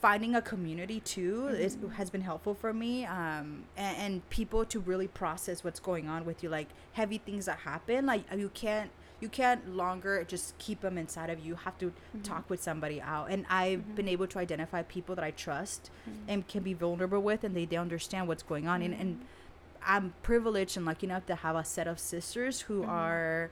finding 0.01 0.35
a 0.35 0.41
community 0.41 0.99
too 0.99 1.47
is 1.47 1.77
mm-hmm. 1.77 1.89
has 1.89 2.09
been 2.09 2.21
helpful 2.21 2.53
for 2.53 2.73
me. 2.73 3.05
Um, 3.05 3.63
and, 3.77 3.97
and 3.97 4.29
people 4.29 4.65
to 4.65 4.79
really 4.79 5.07
process 5.07 5.63
what's 5.63 5.79
going 5.79 6.09
on 6.09 6.25
with 6.25 6.43
you, 6.43 6.49
like 6.49 6.67
heavy 6.93 7.19
things 7.19 7.45
that 7.45 7.59
happen, 7.59 8.05
like 8.05 8.23
you 8.35 8.49
can't. 8.53 8.91
You 9.19 9.29
can't 9.29 9.75
longer 9.75 10.23
just 10.23 10.57
keep 10.57 10.81
them 10.81 10.97
inside 10.97 11.29
of 11.29 11.37
you. 11.37 11.49
You 11.49 11.55
have 11.55 11.77
to 11.77 11.89
mm-hmm. 11.89 12.23
talk 12.23 12.49
with 12.49 12.59
somebody 12.59 12.99
out. 12.99 13.29
And 13.29 13.45
I've 13.51 13.81
mm-hmm. 13.81 13.93
been 13.93 14.07
able 14.07 14.25
to 14.25 14.39
identify 14.39 14.81
people 14.81 15.13
that 15.13 15.23
I 15.23 15.29
trust 15.29 15.91
and 16.27 16.47
can 16.47 16.63
be 16.63 16.73
vulnerable 16.73 17.21
with, 17.21 17.43
and 17.43 17.55
they, 17.55 17.65
they 17.65 17.75
understand 17.75 18.27
what's 18.27 18.41
going 18.41 18.67
on. 18.67 18.81
And, 18.81 18.95
and 18.95 19.21
I'm 19.85 20.15
privileged 20.23 20.75
and 20.75 20.87
lucky 20.87 21.05
enough 21.05 21.27
to 21.27 21.35
have 21.35 21.55
a 21.55 21.63
set 21.63 21.87
of 21.87 21.99
sisters 21.99 22.61
who 22.61 22.83
are 22.83 23.51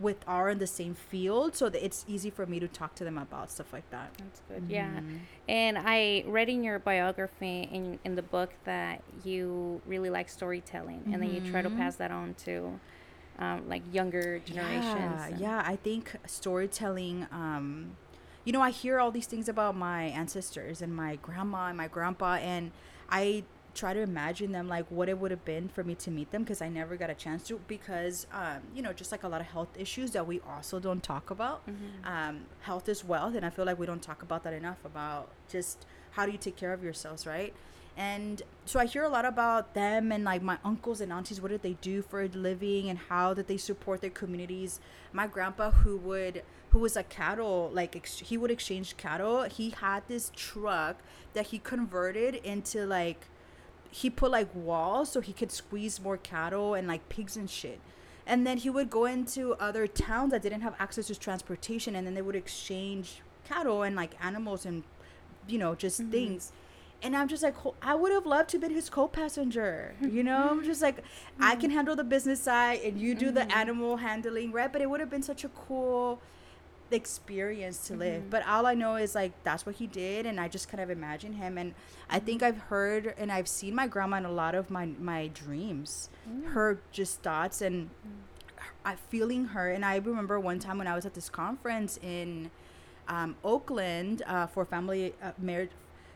with 0.00 0.16
are 0.26 0.50
in 0.50 0.58
the 0.58 0.66
same 0.66 0.94
field 0.94 1.54
so 1.54 1.68
that 1.68 1.84
it's 1.84 2.04
easy 2.08 2.28
for 2.30 2.46
me 2.46 2.58
to 2.60 2.66
talk 2.66 2.94
to 2.96 3.04
them 3.04 3.16
about 3.16 3.50
stuff 3.50 3.72
like 3.72 3.88
that. 3.90 4.10
That's 4.18 4.40
good. 4.48 4.64
Yeah. 4.68 4.88
Mm-hmm. 4.90 5.16
And 5.48 5.78
I 5.78 6.24
read 6.26 6.48
in 6.48 6.64
your 6.64 6.78
biography 6.78 7.68
in 7.70 7.98
in 8.04 8.14
the 8.16 8.22
book 8.22 8.50
that 8.64 9.02
you 9.24 9.80
really 9.86 10.10
like 10.10 10.28
storytelling, 10.28 11.02
and 11.12 11.22
then 11.22 11.32
you 11.32 11.40
try 11.50 11.62
to 11.62 11.70
Mhm. 11.70 11.76
pass 11.76 11.96
that 11.96 12.10
on 12.10 12.34
to 12.44 12.80
um, 13.38 13.68
like 13.68 13.82
younger 13.92 14.38
generations. 14.40 14.94
Yeah, 14.94 15.26
and- 15.26 15.40
yeah. 15.40 15.62
I 15.66 15.76
think 15.76 16.14
storytelling. 16.26 17.26
Um, 17.32 17.96
you 18.44 18.52
know, 18.52 18.60
I 18.60 18.70
hear 18.70 19.00
all 19.00 19.10
these 19.10 19.26
things 19.26 19.48
about 19.48 19.74
my 19.74 20.04
ancestors 20.04 20.82
and 20.82 20.94
my 20.94 21.16
grandma 21.16 21.68
and 21.68 21.76
my 21.76 21.88
grandpa, 21.88 22.34
and 22.34 22.70
I 23.10 23.44
try 23.74 23.92
to 23.92 24.00
imagine 24.00 24.52
them 24.52 24.68
like 24.68 24.86
what 24.88 25.08
it 25.08 25.18
would 25.18 25.30
have 25.30 25.44
been 25.44 25.68
for 25.68 25.82
me 25.84 25.94
to 25.96 26.10
meet 26.10 26.30
them 26.30 26.42
because 26.42 26.62
I 26.62 26.68
never 26.68 26.96
got 26.96 27.10
a 27.10 27.14
chance 27.14 27.42
to 27.44 27.60
because 27.66 28.26
um, 28.32 28.60
you 28.74 28.82
know 28.82 28.92
just 28.92 29.10
like 29.12 29.24
a 29.24 29.28
lot 29.28 29.40
of 29.40 29.48
health 29.48 29.68
issues 29.78 30.12
that 30.12 30.26
we 30.26 30.40
also 30.48 30.78
don't 30.80 31.02
talk 31.02 31.30
about. 31.30 31.62
Um, 32.04 32.40
health 32.60 32.88
is 32.88 33.04
wealth, 33.04 33.34
and 33.34 33.44
I 33.44 33.50
feel 33.50 33.64
like 33.64 33.78
we 33.78 33.86
don't 33.86 34.02
talk 34.02 34.22
about 34.22 34.44
that 34.44 34.54
enough 34.54 34.84
about 34.84 35.28
just 35.48 35.86
how 36.12 36.24
do 36.26 36.32
you 36.32 36.38
take 36.38 36.56
care 36.56 36.72
of 36.72 36.82
yourselves, 36.82 37.26
right? 37.26 37.52
And 37.96 38.42
so 38.64 38.80
I 38.80 38.86
hear 38.86 39.04
a 39.04 39.08
lot 39.08 39.24
about 39.24 39.74
them 39.74 40.10
and 40.10 40.24
like 40.24 40.42
my 40.42 40.58
uncles 40.64 41.00
and 41.00 41.12
aunties. 41.12 41.40
What 41.40 41.50
did 41.50 41.62
they 41.62 41.74
do 41.80 42.02
for 42.02 42.22
a 42.22 42.28
living 42.28 42.88
and 42.88 42.98
how 42.98 43.34
did 43.34 43.46
they 43.46 43.56
support 43.56 44.00
their 44.00 44.10
communities? 44.10 44.80
My 45.12 45.26
grandpa, 45.26 45.70
who 45.70 45.96
would 45.98 46.42
who 46.70 46.80
was 46.80 46.96
a 46.96 47.04
cattle 47.04 47.70
like 47.72 47.94
ex- 47.94 48.18
he 48.18 48.36
would 48.36 48.50
exchange 48.50 48.96
cattle. 48.96 49.42
He 49.44 49.70
had 49.70 50.02
this 50.08 50.32
truck 50.34 50.96
that 51.34 51.48
he 51.48 51.58
converted 51.58 52.34
into 52.36 52.84
like 52.84 53.28
he 53.94 54.10
put 54.10 54.32
like 54.32 54.48
walls 54.52 55.12
so 55.12 55.20
he 55.20 55.32
could 55.32 55.52
squeeze 55.52 56.00
more 56.00 56.16
cattle 56.16 56.74
and 56.74 56.88
like 56.88 57.08
pigs 57.08 57.36
and 57.36 57.48
shit. 57.48 57.78
And 58.26 58.44
then 58.44 58.56
he 58.56 58.68
would 58.68 58.90
go 58.90 59.04
into 59.04 59.54
other 59.54 59.86
towns 59.86 60.32
that 60.32 60.42
didn't 60.42 60.62
have 60.62 60.74
access 60.80 61.06
to 61.06 61.14
transportation 61.14 61.94
and 61.94 62.04
then 62.04 62.14
they 62.14 62.22
would 62.22 62.34
exchange 62.34 63.20
cattle 63.48 63.84
and 63.84 63.94
like 63.94 64.16
animals 64.20 64.66
and 64.66 64.82
you 65.46 65.58
know 65.58 65.76
just 65.76 66.00
mm-hmm. 66.00 66.10
things. 66.10 66.50
And 67.04 67.16
I'm 67.16 67.28
just 67.28 67.44
like 67.44 67.54
I 67.82 67.94
would 67.94 68.10
have 68.10 68.26
loved 68.26 68.50
to 68.50 68.58
be 68.58 68.68
his 68.74 68.90
co-passenger. 68.90 69.94
You 70.00 70.24
know, 70.24 70.48
I'm 70.50 70.64
just 70.64 70.82
like 70.82 71.04
I 71.38 71.52
mm-hmm. 71.52 71.60
can 71.60 71.70
handle 71.70 71.94
the 71.94 72.02
business 72.02 72.42
side 72.42 72.80
and 72.80 72.98
you 72.98 73.14
do 73.14 73.30
the 73.30 73.42
mm-hmm. 73.42 73.58
animal 73.58 73.98
handling, 73.98 74.50
right? 74.50 74.72
But 74.72 74.82
it 74.82 74.90
would 74.90 74.98
have 74.98 75.10
been 75.10 75.22
such 75.22 75.44
a 75.44 75.48
cool 75.50 76.20
experience 76.90 77.86
to 77.88 77.94
live. 77.96 78.30
But 78.30 78.46
all 78.46 78.66
I 78.66 78.74
know 78.74 78.96
is 78.96 79.14
like 79.14 79.32
that's 79.42 79.66
what 79.66 79.76
he 79.76 79.86
did, 79.86 80.26
and 80.26 80.40
I 80.40 80.48
just 80.48 80.68
kind 80.68 80.82
of 80.82 80.90
imagine 80.90 81.34
him. 81.34 81.58
And 81.58 81.74
I 82.08 82.18
think 82.18 82.42
I've 82.42 82.58
heard 82.58 83.14
and 83.18 83.32
I've 83.32 83.48
seen 83.48 83.74
my 83.74 83.86
grandma 83.86 84.18
in 84.18 84.24
a 84.24 84.32
lot 84.32 84.54
of 84.54 84.70
my 84.70 84.86
my 84.98 85.28
dreams, 85.28 86.10
her 86.46 86.78
just 86.92 87.22
thoughts 87.22 87.60
and 87.62 87.90
I 88.84 88.96
feeling 88.96 89.46
her. 89.46 89.70
And 89.70 89.84
I 89.84 89.96
remember 89.96 90.38
one 90.38 90.58
time 90.58 90.78
when 90.78 90.86
I 90.86 90.94
was 90.94 91.06
at 91.06 91.14
this 91.14 91.28
conference 91.30 91.98
in 92.02 92.50
um, 93.08 93.36
Oakland 93.44 94.22
uh, 94.26 94.46
for 94.46 94.64
family 94.64 95.14
uh, 95.22 95.32
marriage. 95.38 95.70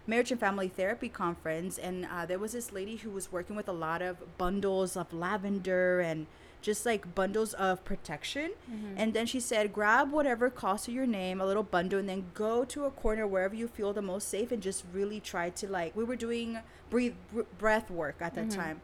Marriage 0.07 0.31
and 0.31 0.41
family 0.41 0.69
therapy 0.69 1.11
conference, 1.11 1.77
and 1.77 2.07
uh, 2.07 2.25
there 2.25 2.39
was 2.39 2.53
this 2.53 2.73
lady 2.73 2.97
who 2.97 3.11
was 3.11 3.31
working 3.31 3.55
with 3.55 3.69
a 3.69 3.73
lot 3.73 4.01
of 4.01 4.39
bundles 4.39 4.97
of 4.97 5.13
lavender 5.13 6.01
and 6.01 6.27
just 6.61 6.85
like 6.85 7.15
bundles 7.15 7.55
of 7.55 7.85
protection. 7.85 8.51
And 8.97 9.15
then 9.15 9.27
she 9.27 9.41
said, 9.41 9.73
grab 9.73 10.11
whatever 10.11 10.51
calls 10.51 10.85
to 10.85 10.93
your 10.93 11.07
name, 11.07 11.41
a 11.41 11.47
little 11.47 11.63
bundle, 11.63 11.99
and 11.99 12.09
then 12.09 12.27
go 12.35 12.65
to 12.65 12.85
a 12.85 12.91
corner 12.91 13.27
wherever 13.27 13.55
you 13.55 13.69
feel 13.69 13.93
the 13.93 14.03
most 14.03 14.29
safe 14.29 14.51
and 14.53 14.63
just 14.63 14.85
really 14.93 15.21
try 15.21 15.51
to 15.51 15.69
like, 15.69 15.95
we 15.97 16.05
were 16.05 16.17
doing 16.17 16.59
breathe, 16.91 17.15
br- 17.33 17.43
breath 17.59 17.91
work 17.91 18.17
at 18.21 18.35
that 18.35 18.51
time. 18.51 18.81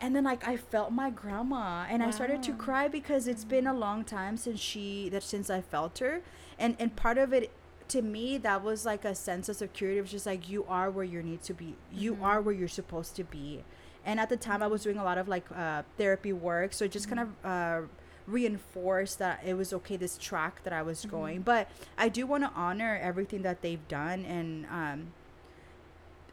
and 0.00 0.14
then 0.14 0.22
like 0.24 0.46
I 0.46 0.56
felt 0.56 0.92
my 0.92 1.10
grandma 1.10 1.84
and 1.90 2.02
I 2.02 2.10
started 2.10 2.40
to 2.44 2.52
cry 2.52 2.86
because 2.88 3.26
it's 3.26 3.44
been 3.44 3.66
a 3.66 3.74
long 3.74 4.04
time 4.04 4.36
since 4.36 4.60
she 4.60 5.08
that 5.08 5.24
since 5.24 5.50
I 5.50 5.60
felt 5.60 5.98
her 5.98 6.20
and 6.58 6.76
and 6.78 6.94
part 6.94 7.18
of 7.18 7.32
it 7.32 7.50
to 7.88 8.02
me 8.02 8.38
that 8.38 8.62
was 8.62 8.84
like 8.86 9.04
a 9.04 9.14
sense 9.14 9.48
of 9.48 9.56
security 9.56 9.98
it 9.98 10.02
was 10.02 10.10
just 10.12 10.24
like 10.26 10.48
you 10.48 10.64
are 10.68 10.88
where 10.90 11.04
you 11.14 11.20
need 11.22 11.42
to 11.50 11.54
be 11.54 11.74
you 11.92 12.12
Mm-hmm. 12.14 12.24
are 12.30 12.40
where 12.40 12.54
you're 12.54 12.68
supposed 12.82 13.16
to 13.16 13.24
be 13.24 13.64
and 14.04 14.18
at 14.20 14.28
the 14.28 14.36
time 14.36 14.62
I 14.62 14.66
was 14.66 14.82
doing 14.82 14.98
a 14.98 15.04
lot 15.04 15.18
of 15.18 15.28
like 15.28 15.44
uh, 15.54 15.82
therapy 15.96 16.32
work. 16.32 16.72
So 16.72 16.84
it 16.86 16.90
just 16.92 17.08
kind 17.08 17.20
of 17.20 17.28
Mm-hmm. 17.42 17.84
uh, 17.84 17.88
reinforced 18.26 19.18
that 19.18 19.40
it 19.44 19.54
was 19.54 19.72
okay 19.72 19.96
this 19.96 20.18
track 20.18 20.62
that 20.64 20.72
I 20.72 20.82
was 20.82 21.00
Mm-hmm. 21.00 21.10
going. 21.10 21.40
But 21.42 21.70
I 21.96 22.08
do 22.10 22.26
want 22.26 22.44
to 22.44 22.50
honor 22.54 22.98
everything 23.02 23.42
that 23.42 23.62
they've 23.62 23.86
done. 23.88 24.24
And 24.26 24.66
um 24.66 25.12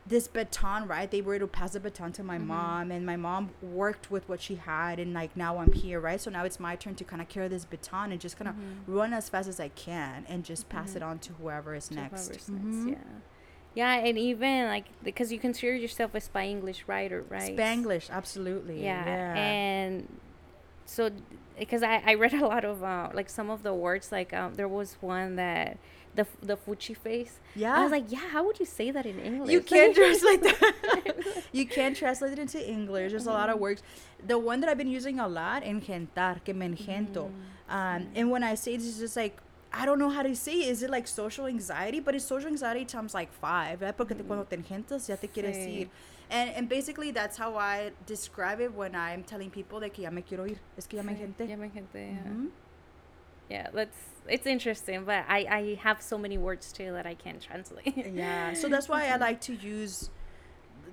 this 0.08 0.28
baton 0.28 0.88
right? 0.88 1.10
They 1.10 1.22
were 1.22 1.34
able 1.34 1.48
to 1.48 1.52
pass 1.52 1.72
the 1.72 1.80
baton 1.80 2.12
to 2.14 2.24
my 2.24 2.38
mom. 2.38 2.92
And 2.92 3.06
my 3.08 3.16
mom 3.16 3.50
worked 3.62 4.12
with 4.12 4.30
what 4.30 4.40
she 4.40 4.56
had. 4.56 5.00
And 5.00 5.14
like 5.14 5.36
now 5.36 5.58
i'm 5.58 5.72
here 5.72 6.00
right? 6.00 6.22
So 6.22 6.30
now 6.30 6.44
it's 6.44 6.60
my 6.60 6.76
turn 6.76 6.96
to 6.96 7.04
kind 7.04 7.22
of 7.22 7.28
carry 7.30 7.48
this 7.48 7.66
baton 7.66 8.12
and 8.12 8.22
just 8.22 8.38
kind 8.38 8.50
of 8.50 8.56
run 8.88 9.14
as 9.14 9.30
fast 9.30 9.48
as 9.50 9.60
i 9.60 9.70
can 9.70 10.26
and 10.30 10.44
just 10.44 10.70
pass 10.70 10.96
it 10.96 11.02
on 11.02 11.18
to 11.20 11.34
whoever 11.34 11.74
is 11.74 11.88
to 11.88 11.96
next. 11.96 12.28
whoever's 12.28 12.50
next, 12.50 12.88
Yeah. 12.90 12.96
Yeah, 13.76 13.94
and 14.08 14.18
even 14.18 14.66
like 14.68 14.86
because 15.04 15.32
you 15.34 15.40
consider 15.40 15.76
yourself 15.76 16.16
a 16.16 16.20
Spanglish 16.22 16.82
writer, 16.88 17.24
right? 17.30 17.56
spanglish 17.56 18.10
absolutely 18.10 18.84
Yeah. 18.84 19.06
yeah 19.06 19.36
And 19.36 20.08
so 20.86 21.10
because 21.60 21.84
I, 21.84 22.02
I 22.06 22.14
read 22.16 22.34
a 22.34 22.46
lot 22.46 22.64
of 22.66 22.84
uh, 22.84 23.10
like 23.14 23.30
some 23.30 23.50
of 23.50 23.64
the 23.64 23.74
words 23.74 24.12
like 24.12 24.34
um, 24.34 24.56
there 24.56 24.68
was 24.68 24.98
one 25.02 25.36
that 25.36 25.78
the 26.16 26.26
the 26.42 26.56
fuchi 26.56 26.96
face. 26.96 27.34
yeah 27.56 27.76
I 27.78 27.84
was 27.84 27.92
like, 27.92 28.06
yeah, 28.10 28.28
how 28.34 28.42
would 28.46 28.60
you 28.60 28.66
say 28.66 28.88
that 28.92 29.06
in 29.06 29.20
English? 29.20 29.52
you 29.52 29.62
can't 29.62 29.94
translate 30.02 30.42
that 30.44 30.64
you 31.52 31.66
can't 31.66 31.96
translate 31.98 32.32
it 32.34 32.40
into 32.40 32.60
english 32.78 33.12
there's 33.12 33.28
a 33.28 33.32
lot 33.32 33.50
Mm-hmm. 33.50 33.56
of 33.56 33.60
words 33.66 33.84
the 34.32 34.38
one 34.40 34.58
that 34.62 34.70
i've 34.70 34.78
been 34.84 34.96
using 35.00 35.20
a 35.20 35.28
lot 35.28 35.64
engentar 35.64 36.36
que 36.46 36.54
me 36.54 36.66
engento 36.72 37.24
Mm-hmm. 37.28 37.76
um, 37.78 38.00
and 38.16 38.26
when 38.32 38.44
i 38.44 38.54
say 38.56 38.78
this 38.78 38.88
it's 38.88 39.00
just 39.00 39.18
like 39.18 39.36
I 39.78 39.86
don't 39.86 40.00
know 40.00 40.10
how 40.10 40.24
to 40.24 40.36
say 40.36 40.54
is 40.54 40.82
it 40.84 40.90
like 40.90 41.08
social 41.08 41.48
anxiety? 41.48 42.00
But 42.00 42.16
it's 42.16 42.26
social 42.26 42.48
anxiety 42.50 42.86
times 42.86 43.14
like 43.14 43.32
five. 43.34 43.80
¿verdad? 43.80 43.96
Porque 43.98 44.16
te- 44.16 44.24
cuando 44.24 44.46
te 44.46 44.56
engentas 44.56 45.08
ya 45.08 45.16
te 45.18 45.28
quieres 45.28 45.58
Mm. 45.58 45.66
Sí. 45.66 45.78
ir. 45.82 45.90
And, 46.32 46.50
and 46.56 46.70
basically 46.70 47.12
that's 47.12 47.38
how 47.38 47.56
I 47.58 47.92
describe 48.08 48.60
it 48.62 48.74
when 48.74 48.96
I'm 48.96 49.24
telling 49.24 49.50
people 49.52 49.80
de 49.80 49.90
que 49.90 50.04
ya 50.04 50.10
me 50.12 50.22
quiero 50.22 50.46
ir. 50.48 50.58
Es 50.78 50.88
que 50.88 50.98
ya 50.98 51.04
me 51.04 51.14
engenté. 51.14 51.48
ya 51.50 51.56
me 51.58 51.68
engenté, 51.70 52.14
yeah. 52.16 52.24
Mhm. 52.32 52.50
Yeah, 53.50 53.70
that's 53.72 53.98
it's 54.28 54.48
interesting, 54.48 55.04
but 55.06 55.24
I 55.28 55.46
I 55.48 55.80
have 55.84 56.02
so 56.02 56.18
many 56.18 56.38
words 56.38 56.72
too 56.72 56.92
that 56.94 57.06
I 57.06 57.14
can't 57.14 57.40
translate. 57.40 57.96
yeah 58.16 58.54
so 58.54 58.68
that's 58.74 58.90
why 58.90 59.08
i 59.10 59.18
like 59.18 59.40
to 59.42 59.54
use 59.54 60.10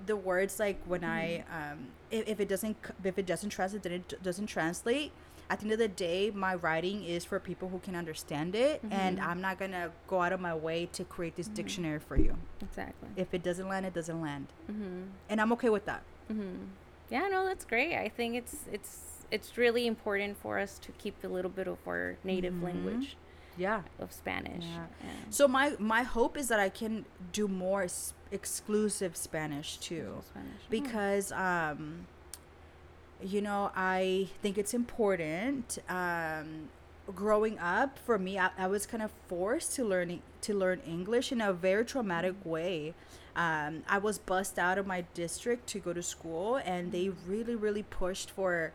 the 0.05 0.15
words 0.15 0.59
like 0.59 0.77
when 0.85 1.03
i 1.03 1.43
um 1.49 1.87
if, 2.11 2.27
if 2.27 2.39
it 2.39 2.47
doesn't 2.49 2.75
if 3.03 3.17
it 3.17 3.25
doesn't 3.25 3.49
translate 3.49 3.81
then 3.83 3.93
it 3.93 4.21
doesn't 4.21 4.47
translate 4.47 5.11
at 5.49 5.59
the 5.59 5.65
end 5.65 5.73
of 5.73 5.79
the 5.79 5.87
day 5.87 6.31
my 6.33 6.55
writing 6.55 7.03
is 7.03 7.23
for 7.25 7.39
people 7.39 7.69
who 7.69 7.79
can 7.79 7.95
understand 7.95 8.55
it 8.55 8.81
and 8.91 9.19
i'm 9.19 9.41
not 9.41 9.59
gonna 9.59 9.91
go 10.07 10.21
out 10.21 10.31
of 10.33 10.39
my 10.39 10.53
way 10.55 10.85
to 10.91 11.03
create 11.03 11.35
this 11.35 11.47
dictionary 11.47 11.99
for 11.99 12.17
you 12.17 12.35
exactly. 12.61 13.09
if 13.15 13.33
it 13.33 13.43
doesn't 13.43 13.67
land 13.67 13.85
it 13.85 13.93
doesn't 13.93 14.21
land 14.21 14.47
Mm-hmm. 14.71 15.01
and 15.29 15.41
i'm 15.41 15.51
okay 15.53 15.69
with 15.69 15.85
that 15.85 16.03
Mm-hmm. 16.31 16.65
Yeah, 17.09 17.27
no, 17.27 17.45
that's 17.45 17.65
great. 17.65 17.93
I 17.95 18.07
think 18.09 18.35
it's 18.35 18.55
it's 18.71 19.25
it's 19.29 19.57
really 19.57 19.85
important 19.85 20.37
for 20.41 20.57
us 20.57 20.79
to 20.79 20.91
keep 20.93 21.21
a 21.23 21.27
little 21.27 21.51
bit 21.51 21.67
of 21.67 21.77
our 21.85 22.15
native 22.23 22.53
Mhm. 22.53 22.63
language 22.63 23.17
yeah 23.57 23.81
of 23.99 24.11
Spanish. 24.11 24.63
Yeah. 24.65 24.85
Yeah. 25.03 25.09
so 25.29 25.47
my 25.47 25.75
my 25.79 26.01
hope 26.01 26.37
is 26.37 26.47
that 26.47 26.59
i 26.59 26.69
can 26.69 27.05
do 27.33 27.47
more 27.47 27.85
exclusive 28.31 29.15
spanish 29.15 29.77
too 29.77 30.21
Spanish. 30.29 30.61
Oh. 30.63 30.67
because 30.69 31.31
um 31.33 32.07
you 33.21 33.41
know 33.41 33.71
i 33.75 34.27
think 34.41 34.57
it's 34.57 34.73
important 34.73 35.77
um 35.89 36.69
growing 37.15 37.57
up 37.59 37.97
for 37.99 38.17
me 38.17 38.37
i, 38.39 38.49
I 38.57 38.67
was 38.67 38.85
kind 38.85 39.03
of 39.03 39.11
forced 39.27 39.75
to 39.75 39.83
learn 39.85 40.21
to 40.41 40.53
learn 40.53 40.79
english 40.87 41.31
in 41.31 41.41
a 41.41 41.53
very 41.53 41.85
traumatic 41.85 42.35
way. 42.43 42.93
Um 43.35 43.83
i 43.89 43.97
was 43.97 44.17
bussed 44.19 44.59
out 44.59 44.77
of 44.77 44.85
my 44.87 45.01
district 45.13 45.67
to 45.67 45.79
go 45.79 45.91
to 45.93 46.03
school 46.03 46.57
and 46.57 46.91
they 46.91 47.09
really 47.27 47.55
really 47.55 47.83
pushed 47.83 48.29
for 48.31 48.71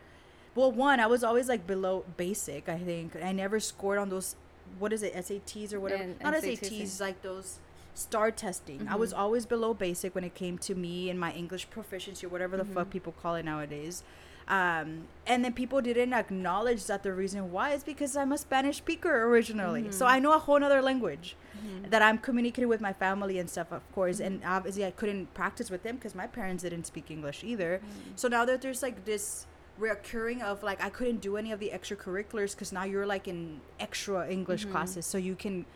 well 0.55 0.73
one 0.73 0.99
i 1.01 1.07
was 1.07 1.23
always 1.23 1.49
like 1.49 1.67
below 1.67 2.05
basic 2.17 2.69
i 2.69 2.79
think. 2.79 3.17
I 3.23 3.33
never 3.33 3.61
scored 3.61 3.99
on 3.99 4.09
those 4.09 4.35
what 4.79 4.93
is 4.93 5.03
it 5.03 5.15
sats 5.15 5.73
or 5.73 5.81
whatever? 5.81 6.03
And 6.03 6.21
not 6.21 6.35
SATs, 6.35 6.83
sats 6.83 7.01
like 7.01 7.23
those 7.23 7.59
star 7.95 8.31
testing. 8.31 8.87
I 8.89 8.97
was 8.97 9.13
Mhm. 9.15 9.19
always 9.19 9.47
below 9.47 9.73
basic 9.75 10.15
when 10.15 10.23
it 10.25 10.35
came 10.35 10.59
to 10.59 10.75
me 10.75 11.09
and 11.11 11.19
my 11.19 11.33
english 11.33 11.69
proficiency 11.71 12.27
or 12.27 12.29
whatever 12.29 12.57
the 12.57 12.65
fuck 12.67 12.89
Mhm. 12.89 12.91
people 12.91 13.13
call 13.23 13.35
it 13.37 13.45
nowadays 13.45 14.03
um, 14.49 15.07
and 15.27 15.45
then 15.45 15.53
people 15.53 15.81
didn't 15.83 16.13
acknowledge 16.15 16.87
that 16.87 17.03
the 17.03 17.13
reason 17.13 17.53
why 17.53 17.71
is 17.73 17.85
because 17.85 18.17
i'm 18.17 18.33
a 18.33 18.39
spanish 18.39 18.79
speaker 18.79 19.25
originally 19.25 19.91
so 19.93 20.05
Mhm. 20.07 20.11
i 20.15 20.19
know 20.19 20.33
a 20.33 20.39
whole 20.39 20.63
other 20.65 20.81
language 20.81 21.37
Mhm. 21.59 21.91
that 21.91 22.01
i'm 22.03 22.19
communicating 22.19 22.69
with 22.69 22.81
my 22.81 22.93
family 22.93 23.39
and 23.39 23.49
stuff 23.51 23.71
of 23.73 23.83
course 23.95 24.21
and 24.21 24.43
obviously 24.45 24.85
i 24.87 24.91
couldn't 24.91 25.33
practice 25.35 25.71
with 25.71 25.83
them 25.83 25.97
because 25.97 26.15
my 26.15 26.27
parents 26.27 26.63
didn't 26.63 26.85
speak 26.85 27.11
english 27.11 27.45
either 27.45 27.81
so 28.17 28.27
now 28.29 28.45
that 28.45 28.63
there's 28.63 28.83
like 28.83 29.05
this 29.05 29.47
reoccurring 29.79 30.43
of 30.43 30.65
like 30.65 30.83
I 30.83 30.91
couldn't 30.91 31.21
do 31.21 31.37
any 31.37 31.53
of 31.53 31.61
the 31.61 31.71
extracurriculars 31.73 32.51
because 32.53 32.73
now 32.73 32.83
you're 32.83 33.07
like 33.07 33.29
in 33.29 33.61
extra 33.79 34.29
English 34.29 34.67
Mhm. 34.67 34.73
classes, 34.73 35.07
so 35.07 35.17
you 35.19 35.37
can 35.37 35.67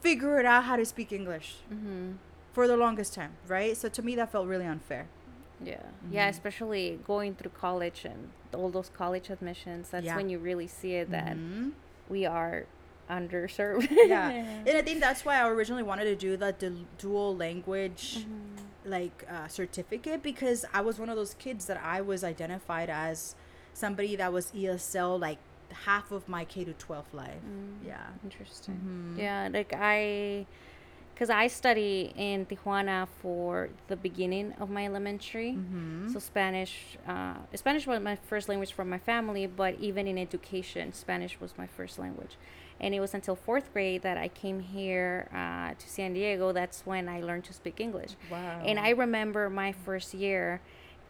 figure 0.00 0.38
it 0.40 0.46
out 0.46 0.64
how 0.64 0.76
to 0.76 0.84
speak 0.86 1.12
English 1.12 1.56
Mm-hmm. 1.70 2.12
for 2.54 2.66
the 2.66 2.76
longest 2.84 3.12
time, 3.12 3.32
right? 3.46 3.76
So 3.76 3.90
to 3.90 4.00
me, 4.02 4.14
that 4.16 4.32
felt 4.32 4.46
really 4.48 4.64
unfair. 4.64 5.08
Yeah. 5.64 5.82
Yeah, 6.10 6.26
Mhm. 6.26 6.30
especially 6.30 7.00
going 7.06 7.34
through 7.34 7.52
college 7.52 8.04
and 8.04 8.30
all 8.54 8.70
those 8.70 8.90
college 8.90 9.30
admissions. 9.30 9.90
That's 9.90 10.06
Yeah. 10.06 10.16
when 10.16 10.28
you 10.28 10.38
really 10.38 10.66
see 10.66 10.94
it 10.94 11.10
that 11.10 11.36
Mhm. 11.36 11.72
we 12.08 12.24
are 12.26 12.66
underserved. 13.10 13.88
Yeah. 14.08 14.28
and 14.66 14.68
I 14.76 14.82
think 14.82 15.00
that's 15.00 15.24
why 15.24 15.36
I 15.40 15.48
originally 15.48 15.82
wanted 15.82 16.04
to 16.04 16.16
do 16.16 16.36
the 16.36 16.52
du- 16.52 16.86
dual 16.98 17.36
language 17.36 18.18
Mhm. 18.26 18.64
like 18.86 19.24
uh, 19.30 19.48
certificate 19.48 20.22
because 20.22 20.64
I 20.72 20.80
was 20.80 20.98
one 20.98 21.08
of 21.08 21.16
those 21.16 21.34
kids 21.34 21.66
that 21.66 21.80
I 21.82 22.00
was 22.00 22.22
identified 22.24 22.90
as 22.90 23.34
somebody 23.72 24.16
that 24.16 24.32
was 24.32 24.52
ESL 24.52 25.18
like 25.18 25.38
half 25.86 26.12
of 26.12 26.28
my 26.28 26.44
K 26.44 26.64
to 26.64 26.72
12 26.74 27.12
life. 27.12 27.42
Mm, 27.44 27.84
Yeah. 27.86 28.06
Interesting. 28.22 28.80
Mhm. 29.16 29.18
Yeah, 29.18 29.48
like 29.52 29.72
I, 29.76 30.46
because 31.14 31.30
I 31.30 31.46
study 31.46 32.12
in 32.16 32.44
Tijuana 32.46 33.06
for 33.22 33.68
the 33.86 33.96
beginning 33.96 34.52
of 34.60 34.68
my 34.68 34.84
elementary. 34.84 35.52
Mhm. 35.52 36.12
So 36.12 36.18
Spanish, 36.18 36.98
uh, 37.06 37.36
Spanish 37.54 37.86
was 37.86 38.00
my 38.00 38.16
first 38.16 38.48
language 38.48 38.72
from 38.72 38.90
my 38.90 38.98
family, 38.98 39.46
but 39.46 39.74
even 39.78 40.06
in 40.08 40.18
education, 40.18 40.92
Spanish 40.92 41.40
was 41.40 41.56
my 41.56 41.66
first 41.66 41.98
language. 41.98 42.36
And 42.80 42.92
it 42.94 43.00
was 43.00 43.14
until 43.14 43.36
fourth 43.36 43.72
grade 43.72 44.02
that 44.02 44.18
I 44.18 44.26
came 44.28 44.58
here 44.58 45.28
uh, 45.32 45.74
to 45.78 45.88
San 45.88 46.12
Diego. 46.14 46.52
That's 46.52 46.84
when 46.84 47.08
I 47.08 47.20
learned 47.20 47.44
to 47.44 47.52
speak 47.52 47.78
English. 47.80 48.12
Wow. 48.28 48.62
And 48.66 48.80
I 48.80 48.90
remember 48.90 49.48
my 49.48 49.70
first 49.70 50.12
year 50.12 50.60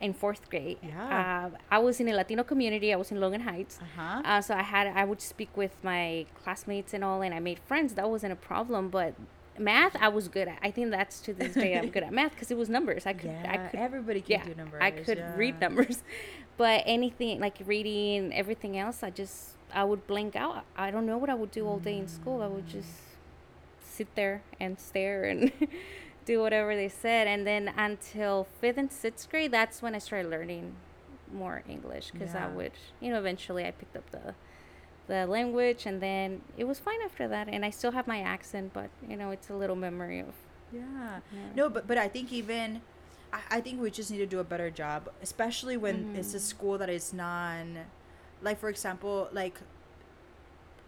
in 0.00 0.12
fourth 0.12 0.50
grade. 0.50 0.76
Yeah. 0.82 1.50
Uh, 1.54 1.56
I 1.70 1.78
was 1.78 1.98
in 2.00 2.08
a 2.08 2.12
Latino 2.14 2.44
community. 2.44 2.92
I 2.92 2.96
was 2.96 3.10
in 3.10 3.18
Logan 3.18 3.40
Heights. 3.40 3.78
Uh-huh. 3.80 4.20
Uh, 4.22 4.40
so 4.42 4.54
I 4.54 4.62
had 4.62 4.86
I 4.88 5.04
would 5.06 5.22
speak 5.22 5.56
with 5.56 5.74
my 5.82 6.26
classmates 6.42 6.92
and 6.92 7.02
all, 7.02 7.22
and 7.22 7.32
I 7.32 7.40
made 7.40 7.58
friends. 7.60 7.94
That 7.94 8.10
wasn't 8.10 8.34
a 8.34 8.36
problem. 8.36 8.90
But 8.90 9.14
math, 9.58 9.96
I 9.96 10.08
was 10.08 10.28
good 10.28 10.48
at. 10.48 10.58
I 10.62 10.70
think 10.70 10.90
that's 10.90 11.20
to 11.20 11.34
this 11.34 11.54
day 11.54 11.78
I'm 11.78 11.90
good 11.90 12.02
at 12.02 12.12
math 12.12 12.32
because 12.32 12.50
it 12.50 12.56
was 12.56 12.68
numbers. 12.68 13.06
I 13.06 13.12
could 13.12 13.30
yeah, 13.30 13.52
I 13.52 13.56
could 13.68 13.80
everybody 13.80 14.20
can 14.20 14.32
yeah 14.32 14.44
do 14.44 14.54
numbers. 14.54 14.80
I 14.82 14.90
could 14.90 15.22
read 15.36 15.60
numbers, 15.60 16.02
but 16.56 16.82
anything 16.86 17.40
like 17.40 17.56
reading 17.66 18.32
everything 18.34 18.78
else, 18.78 19.02
I 19.02 19.10
just 19.10 19.56
I 19.72 19.84
would 19.84 20.06
blank 20.06 20.36
out. 20.36 20.64
I 20.76 20.90
don't 20.90 21.06
know 21.06 21.18
what 21.18 21.30
I 21.30 21.34
would 21.34 21.50
do 21.50 21.66
all 21.66 21.78
day 21.78 21.98
in 21.98 22.08
school. 22.08 22.42
I 22.42 22.46
would 22.46 22.66
just 22.66 22.88
sit 23.80 24.14
there 24.14 24.42
and 24.60 24.78
stare 24.78 25.24
and 25.24 25.52
do 26.24 26.40
whatever 26.40 26.74
they 26.74 26.88
said. 26.88 27.26
And 27.26 27.46
then 27.46 27.72
until 27.76 28.46
fifth 28.60 28.78
and 28.78 28.90
sixth 28.92 29.28
grade, 29.30 29.52
that's 29.52 29.82
when 29.82 29.94
I 29.94 29.98
started 29.98 30.30
learning 30.30 30.74
more 31.32 31.62
English 31.68 32.10
because 32.12 32.34
Yeah. 32.34 32.46
I 32.46 32.48
would, 32.48 32.72
you 33.00 33.10
know, 33.10 33.18
eventually 33.18 33.64
I 33.64 33.70
picked 33.70 33.96
up 33.96 34.10
the 34.10 34.34
the 35.06 35.26
language 35.26 35.84
and 35.86 36.00
then 36.00 36.40
it 36.56 36.64
was 36.64 36.78
fine 36.78 37.00
after 37.04 37.28
that 37.28 37.48
and 37.48 37.64
I 37.64 37.70
still 37.70 37.92
have 37.92 38.06
my 38.06 38.20
accent 38.20 38.72
but 38.72 38.88
you 39.08 39.16
know 39.16 39.30
it's 39.30 39.50
a 39.50 39.54
little 39.54 39.76
memory 39.76 40.20
of 40.20 40.34
Yeah. 40.72 41.20
No, 41.54 41.68
but 41.70 41.86
but 41.86 41.98
I 41.98 42.08
think 42.08 42.32
even 42.32 42.80
I, 43.32 43.40
I 43.56 43.60
think 43.60 43.80
we 43.80 43.90
just 43.90 44.10
need 44.10 44.18
to 44.18 44.26
do 44.26 44.40
a 44.40 44.44
better 44.52 44.70
job, 44.70 45.00
especially 45.22 45.76
when 45.76 45.96
it's 46.18 46.32
a 46.34 46.40
school 46.40 46.78
that 46.78 46.88
is 46.90 47.12
non 47.12 47.64
like 48.42 48.58
for 48.58 48.68
example, 48.74 49.28
like 49.32 49.56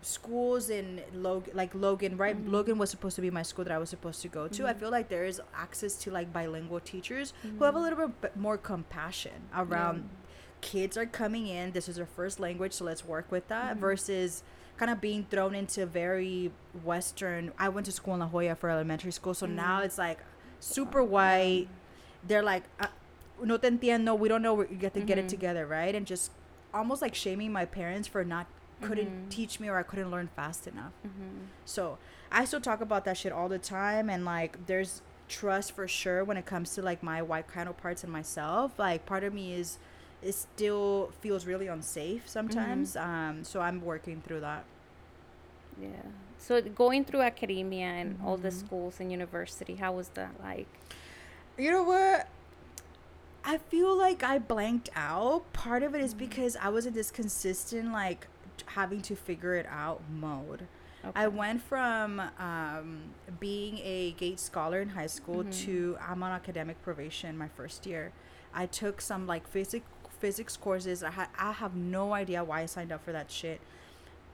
schools 0.03 0.71
in 0.71 1.03
Logan 1.13 1.53
like 1.55 1.75
Logan, 1.75 2.17
right? 2.17 2.37
Mhm. 2.37 2.51
Logan 2.53 2.79
was 2.79 2.91
supposed 2.91 3.17
to 3.17 3.23
be 3.23 3.31
my 3.31 3.43
school 3.43 3.65
that 3.65 3.73
I 3.73 3.79
was 3.79 3.91
supposed 3.91 4.23
to 4.23 4.29
go 4.29 4.47
to. 4.49 4.67
I 4.67 4.73
Mhm. 4.73 4.79
feel 4.81 4.91
like 4.91 5.09
there 5.09 5.25
is 5.25 5.41
access 5.55 5.95
to 6.03 6.11
like 6.11 6.33
bilingual 6.33 6.81
teachers 6.81 7.33
who 7.59 7.65
have 7.65 7.75
a 7.75 7.79
Mhm. 7.79 7.83
little 7.83 8.09
bit 8.09 8.37
more 8.37 8.57
compassion 8.59 9.49
around 9.55 10.09
kids 10.67 10.97
are 10.97 11.07
coming 11.07 11.47
in 11.47 11.71
this 11.73 11.89
is 11.89 11.95
their 11.97 12.07
first 12.21 12.41
language 12.41 12.73
so 12.73 12.85
let's 12.85 13.05
work 13.05 13.27
with 13.31 13.47
that 13.49 13.77
Mhm. 13.77 13.81
versus 13.81 14.43
kind 14.77 14.91
of 14.91 15.01
being 15.01 15.25
thrown 15.31 15.55
into 15.55 15.87
very 15.87 16.51
western 16.85 17.53
i 17.59 17.69
went 17.69 17.87
to 17.87 17.93
school 17.93 18.15
in 18.15 18.21
la 18.21 18.27
jolla 18.27 18.55
for 18.57 18.69
elementary 18.69 19.13
school 19.13 19.33
so 19.33 19.47
now 19.47 19.81
Mhm. 19.81 19.85
it's 19.87 19.99
like 20.07 20.19
super 20.59 21.03
white 21.03 21.69
they're 22.27 22.43
like 22.43 22.65
uh, 22.81 22.87
no 23.43 23.57
te 23.59 23.69
entiendo. 23.69 24.19
We 24.19 24.29
don't 24.29 24.41
know. 24.43 24.55
We 24.55 24.65
get 24.85 24.95
to 24.95 25.01
get 25.03 25.19
it 25.19 25.27
Mhm. 25.27 25.35
together, 25.37 25.67
right? 25.67 25.95
And 25.95 26.07
just 26.07 26.33
almost 26.73 27.03
like 27.03 27.15
shaming 27.15 27.53
my 27.53 27.67
parents 27.67 28.09
for 28.09 28.25
not 28.25 28.47
couldn't 28.81 29.11
Mhm. 29.11 29.29
teach 29.31 29.61
me 29.61 29.69
or 29.69 29.77
I 29.77 29.83
couldn't 29.85 30.11
learn 30.11 30.29
fast 30.35 30.67
enough. 30.67 30.95
Mhm. 31.07 31.49
So 31.67 31.99
I 32.33 32.47
still 32.47 32.63
talk 32.63 32.81
about 32.81 33.05
that 33.05 33.17
shit 33.19 33.33
all 33.33 33.49
the 33.51 33.59
time, 33.59 34.09
and 34.09 34.25
like 34.25 34.53
there's 34.67 35.03
trust 35.29 35.73
for 35.73 35.87
sure 35.87 36.25
when 36.25 36.37
it 36.39 36.47
comes 36.47 36.75
to 36.77 36.83
like 36.83 37.03
my 37.03 37.21
white 37.23 37.47
counterparts 37.47 38.03
and 38.03 38.11
myself. 38.13 38.79
Like 38.79 39.05
part 39.05 39.23
of 39.23 39.33
me 39.35 39.53
is 39.53 39.79
it 40.27 40.35
still 40.35 41.13
feels 41.21 41.47
really 41.47 41.69
unsafe 41.69 42.23
sometimes. 42.29 42.97
Um, 42.97 43.45
so 43.45 43.61
I'm 43.61 43.81
working 43.81 44.21
through 44.25 44.41
that. 44.41 44.65
Yeah. 45.81 45.89
So 46.39 46.61
going 46.61 47.05
through 47.05 47.23
academia 47.23 47.87
and 47.87 48.19
all 48.25 48.37
the 48.37 48.49
Mhm. 48.51 48.61
schools 48.67 49.01
and 49.01 49.11
university, 49.11 49.77
how 49.77 49.93
was 49.93 50.09
that 50.11 50.33
like? 50.43 50.67
You 51.57 51.71
know 51.71 51.83
what? 51.85 52.29
I 53.45 53.59
feel 53.59 53.97
like 53.97 54.23
I 54.25 54.39
blanked 54.39 54.91
out. 54.97 55.51
Part 55.53 55.83
of 55.85 55.95
it 55.95 56.01
is 56.01 56.15
Mm. 56.15 56.19
because 56.19 56.57
I 56.57 56.69
was 56.69 56.85
in 56.87 56.95
this 56.95 57.11
consistent 57.13 57.93
like 57.93 58.27
having 58.67 59.01
to 59.03 59.15
figure 59.15 59.55
it 59.55 59.67
out 59.69 60.01
mode. 60.11 60.67
I 61.15 61.29
went 61.29 61.63
from 61.63 62.21
um, 62.37 63.15
being 63.39 63.79
a 63.79 64.11
GATE 64.19 64.41
scholar 64.41 64.81
in 64.81 64.89
high 64.89 65.07
school 65.07 65.45
Mhm. 65.45 65.53
to 65.67 65.97
I'm 66.01 66.21
on 66.25 66.33
academic 66.33 66.83
probation 66.83 67.39
my 67.39 67.47
first 67.47 67.87
year. 67.87 68.11
I 68.53 68.67
took 68.67 69.01
some 69.01 69.27
like 69.27 69.47
physics 69.47 69.87
physics 70.21 70.57
courses. 70.57 71.03
I 71.03 71.11
had 71.11 71.29
I 71.39 71.53
have 71.53 71.75
no 71.77 72.13
idea 72.13 72.43
why 72.45 72.63
I 72.63 72.67
signed 72.67 72.93
up 72.93 73.05
for 73.05 73.13
that 73.13 73.31
shit. 73.31 73.61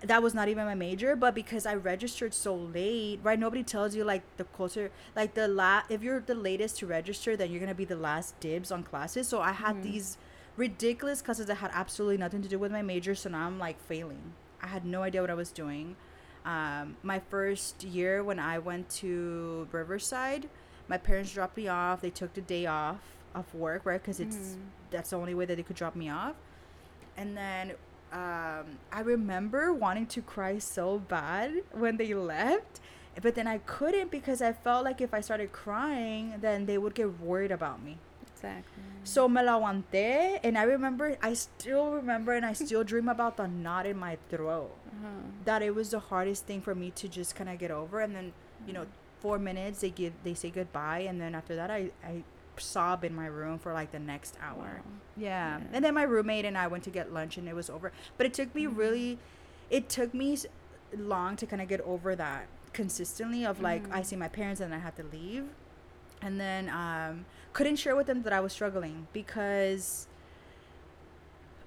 That 0.00 0.20
was 0.22 0.34
not 0.34 0.48
even 0.48 0.64
my 0.64 0.74
major, 0.74 1.14
but 1.14 1.32
because 1.32 1.64
I 1.64 1.74
registered 1.74 2.34
so 2.34 2.56
late, 2.56 3.20
right? 3.22 3.38
Nobody 3.38 3.62
tells 3.62 3.94
you 3.94 4.02
like 4.02 4.22
the 4.36 4.44
closer, 4.44 4.90
like 5.14 5.34
the 5.34 5.46
la. 5.46 5.82
If 5.88 6.02
you're 6.02 6.18
the 6.20 6.34
latest 6.34 6.78
to 6.78 6.86
register, 6.86 7.36
then 7.36 7.50
you're 7.50 7.60
gonna 7.60 7.74
be 7.74 7.84
the 7.84 7.96
last 7.96 8.38
dibs 8.40 8.72
on 8.72 8.82
classes. 8.82 9.28
So 9.28 9.40
I 9.40 9.52
had 9.52 9.76
Mhm. 9.76 9.82
these 9.82 10.18
ridiculous 10.56 11.22
classes 11.22 11.46
that 11.46 11.56
had 11.56 11.70
absolutely 11.72 12.18
nothing 12.18 12.42
to 12.42 12.48
do 12.48 12.58
with 12.58 12.72
my 12.72 12.82
major. 12.82 13.14
So 13.14 13.30
now 13.30 13.46
I'm 13.46 13.58
like 13.60 13.80
failing. 13.86 14.32
I 14.60 14.66
had 14.68 14.84
no 14.84 15.02
idea 15.02 15.20
what 15.20 15.30
I 15.30 15.34
was 15.34 15.52
doing. 15.52 15.96
Um, 16.44 16.96
my 17.04 17.20
first 17.30 17.84
year 17.84 18.24
when 18.24 18.40
I 18.40 18.58
went 18.58 18.90
to 19.02 19.68
Riverside, 19.70 20.48
my 20.88 20.98
parents 20.98 21.32
dropped 21.32 21.56
me 21.56 21.68
off. 21.68 22.00
They 22.00 22.10
took 22.10 22.34
the 22.34 22.40
day 22.40 22.66
off 22.66 22.98
of 23.34 23.52
work, 23.54 23.82
right? 23.84 24.00
Because 24.00 24.20
it's 24.20 24.36
Mhm. 24.56 24.58
that's 24.90 25.10
the 25.10 25.16
only 25.16 25.34
way 25.34 25.44
that 25.46 25.56
they 25.56 25.62
could 25.62 25.76
drop 25.76 25.94
me 25.96 26.08
off. 26.10 26.34
And 27.16 27.36
then 27.36 27.72
um, 28.12 28.78
I 28.92 29.00
remember 29.00 29.72
wanting 29.72 30.06
to 30.08 30.20
cry 30.20 30.58
so 30.58 30.98
bad 30.98 31.62
when 31.72 31.96
they 31.96 32.12
left, 32.12 32.80
but 33.22 33.34
then 33.34 33.46
I 33.46 33.58
couldn't 33.58 34.10
because 34.10 34.42
I 34.42 34.52
felt 34.52 34.84
like 34.84 35.00
if 35.00 35.14
I 35.14 35.20
started 35.22 35.50
crying, 35.52 36.34
then 36.40 36.66
they 36.66 36.76
would 36.76 36.94
get 36.94 37.20
worried 37.20 37.50
about 37.50 37.82
me. 37.82 37.96
Exactly. 38.34 38.82
So 39.04 39.28
me 39.28 39.42
la 39.42 39.58
aguanté, 39.58 40.38
and 40.44 40.58
I 40.58 40.64
remember, 40.64 41.16
I 41.22 41.32
still 41.34 41.92
remember, 41.92 42.32
and 42.32 42.44
I 42.44 42.52
still 42.52 42.84
dream 42.84 43.08
about 43.08 43.36
the 43.38 43.46
knot 43.48 43.86
in 43.86 43.96
my 43.96 44.18
throat. 44.28 44.70
Uh-huh. 44.88 45.08
That 45.44 45.62
it 45.62 45.74
was 45.74 45.90
the 45.90 45.98
hardest 45.98 46.44
thing 46.46 46.60
for 46.60 46.74
me 46.74 46.90
to 46.92 47.08
just 47.08 47.34
kind 47.34 47.48
of 47.48 47.58
get 47.58 47.70
over, 47.70 48.00
and 48.00 48.14
then 48.14 48.32
you 48.66 48.72
know, 48.74 48.86
four 49.20 49.38
minutes 49.38 49.80
they 49.80 49.90
give, 49.90 50.12
they 50.22 50.34
say 50.34 50.50
goodbye, 50.50 51.00
and 51.00 51.18
then 51.20 51.34
after 51.34 51.56
that, 51.56 51.70
I 51.70 51.90
I 52.04 52.24
sob 52.60 53.04
in 53.04 53.14
my 53.14 53.26
room 53.26 53.58
for 53.58 53.72
like 53.72 53.92
the 53.92 53.98
next 53.98 54.36
hour. 54.42 54.80
Wow. 54.84 54.92
Yeah. 55.16 55.58
Yeah. 55.58 55.64
And 55.72 55.84
then 55.84 55.94
my 55.94 56.02
roommate 56.02 56.44
and 56.44 56.56
I 56.58 56.66
went 56.66 56.84
to 56.84 56.90
get 56.90 57.12
lunch 57.12 57.36
and 57.36 57.48
it 57.48 57.54
was 57.54 57.68
over. 57.70 57.92
But 58.16 58.26
it 58.26 58.34
took 58.34 58.54
me 58.54 58.66
really 58.66 59.18
it 59.70 59.88
took 59.88 60.12
me 60.14 60.36
long 60.96 61.36
to 61.36 61.46
kind 61.46 61.62
of 61.62 61.68
get 61.68 61.80
over 61.82 62.14
that 62.16 62.46
consistently 62.72 63.44
of 63.46 63.60
like 63.60 63.82
I 63.92 64.00
Mhm. 64.00 64.06
see 64.06 64.16
my 64.16 64.28
parents 64.28 64.60
and 64.60 64.74
I 64.74 64.78
have 64.78 64.94
to 64.96 65.02
leave. 65.04 65.46
And 66.20 66.38
then 66.40 66.68
um 66.68 67.24
couldn't 67.52 67.76
share 67.76 67.94
with 67.96 68.06
them 68.06 68.22
that 68.22 68.32
I 68.32 68.40
was 68.40 68.52
struggling 68.52 69.06
because 69.12 70.06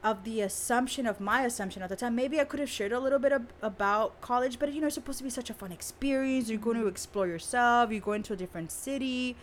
of 0.03 0.23
the 0.23 0.41
assumption 0.41 1.07
of 1.07 1.19
my 1.19 1.41
assumption 1.45 1.81
at 1.81 1.89
the 1.89 1.95
time. 1.95 2.15
Maybe 2.15 2.39
I 2.39 2.43
could 2.43 2.59
have 2.59 2.69
shared 2.69 2.91
a 2.91 2.99
little 2.99 3.17
bit 3.17 3.31
ab- 3.31 3.51
about 3.61 4.21
college, 4.21 4.59
but 4.59 4.71
you 4.71 4.79
know, 4.79 4.85
it's 4.87 4.93
supposed 4.93 5.17
to 5.17 5.23
be 5.23 5.31
such 5.31 5.49
a 5.49 5.53
fun 5.53 5.71
experience. 5.71 6.47
You're 6.47 6.59
going 6.59 6.77
to 6.79 6.85
explore 6.87 7.25
yourself, 7.27 7.91
you're 7.91 8.01
going 8.01 8.21
to 8.23 8.33
a 8.33 8.35
different 8.35 8.71
city. 8.71 9.35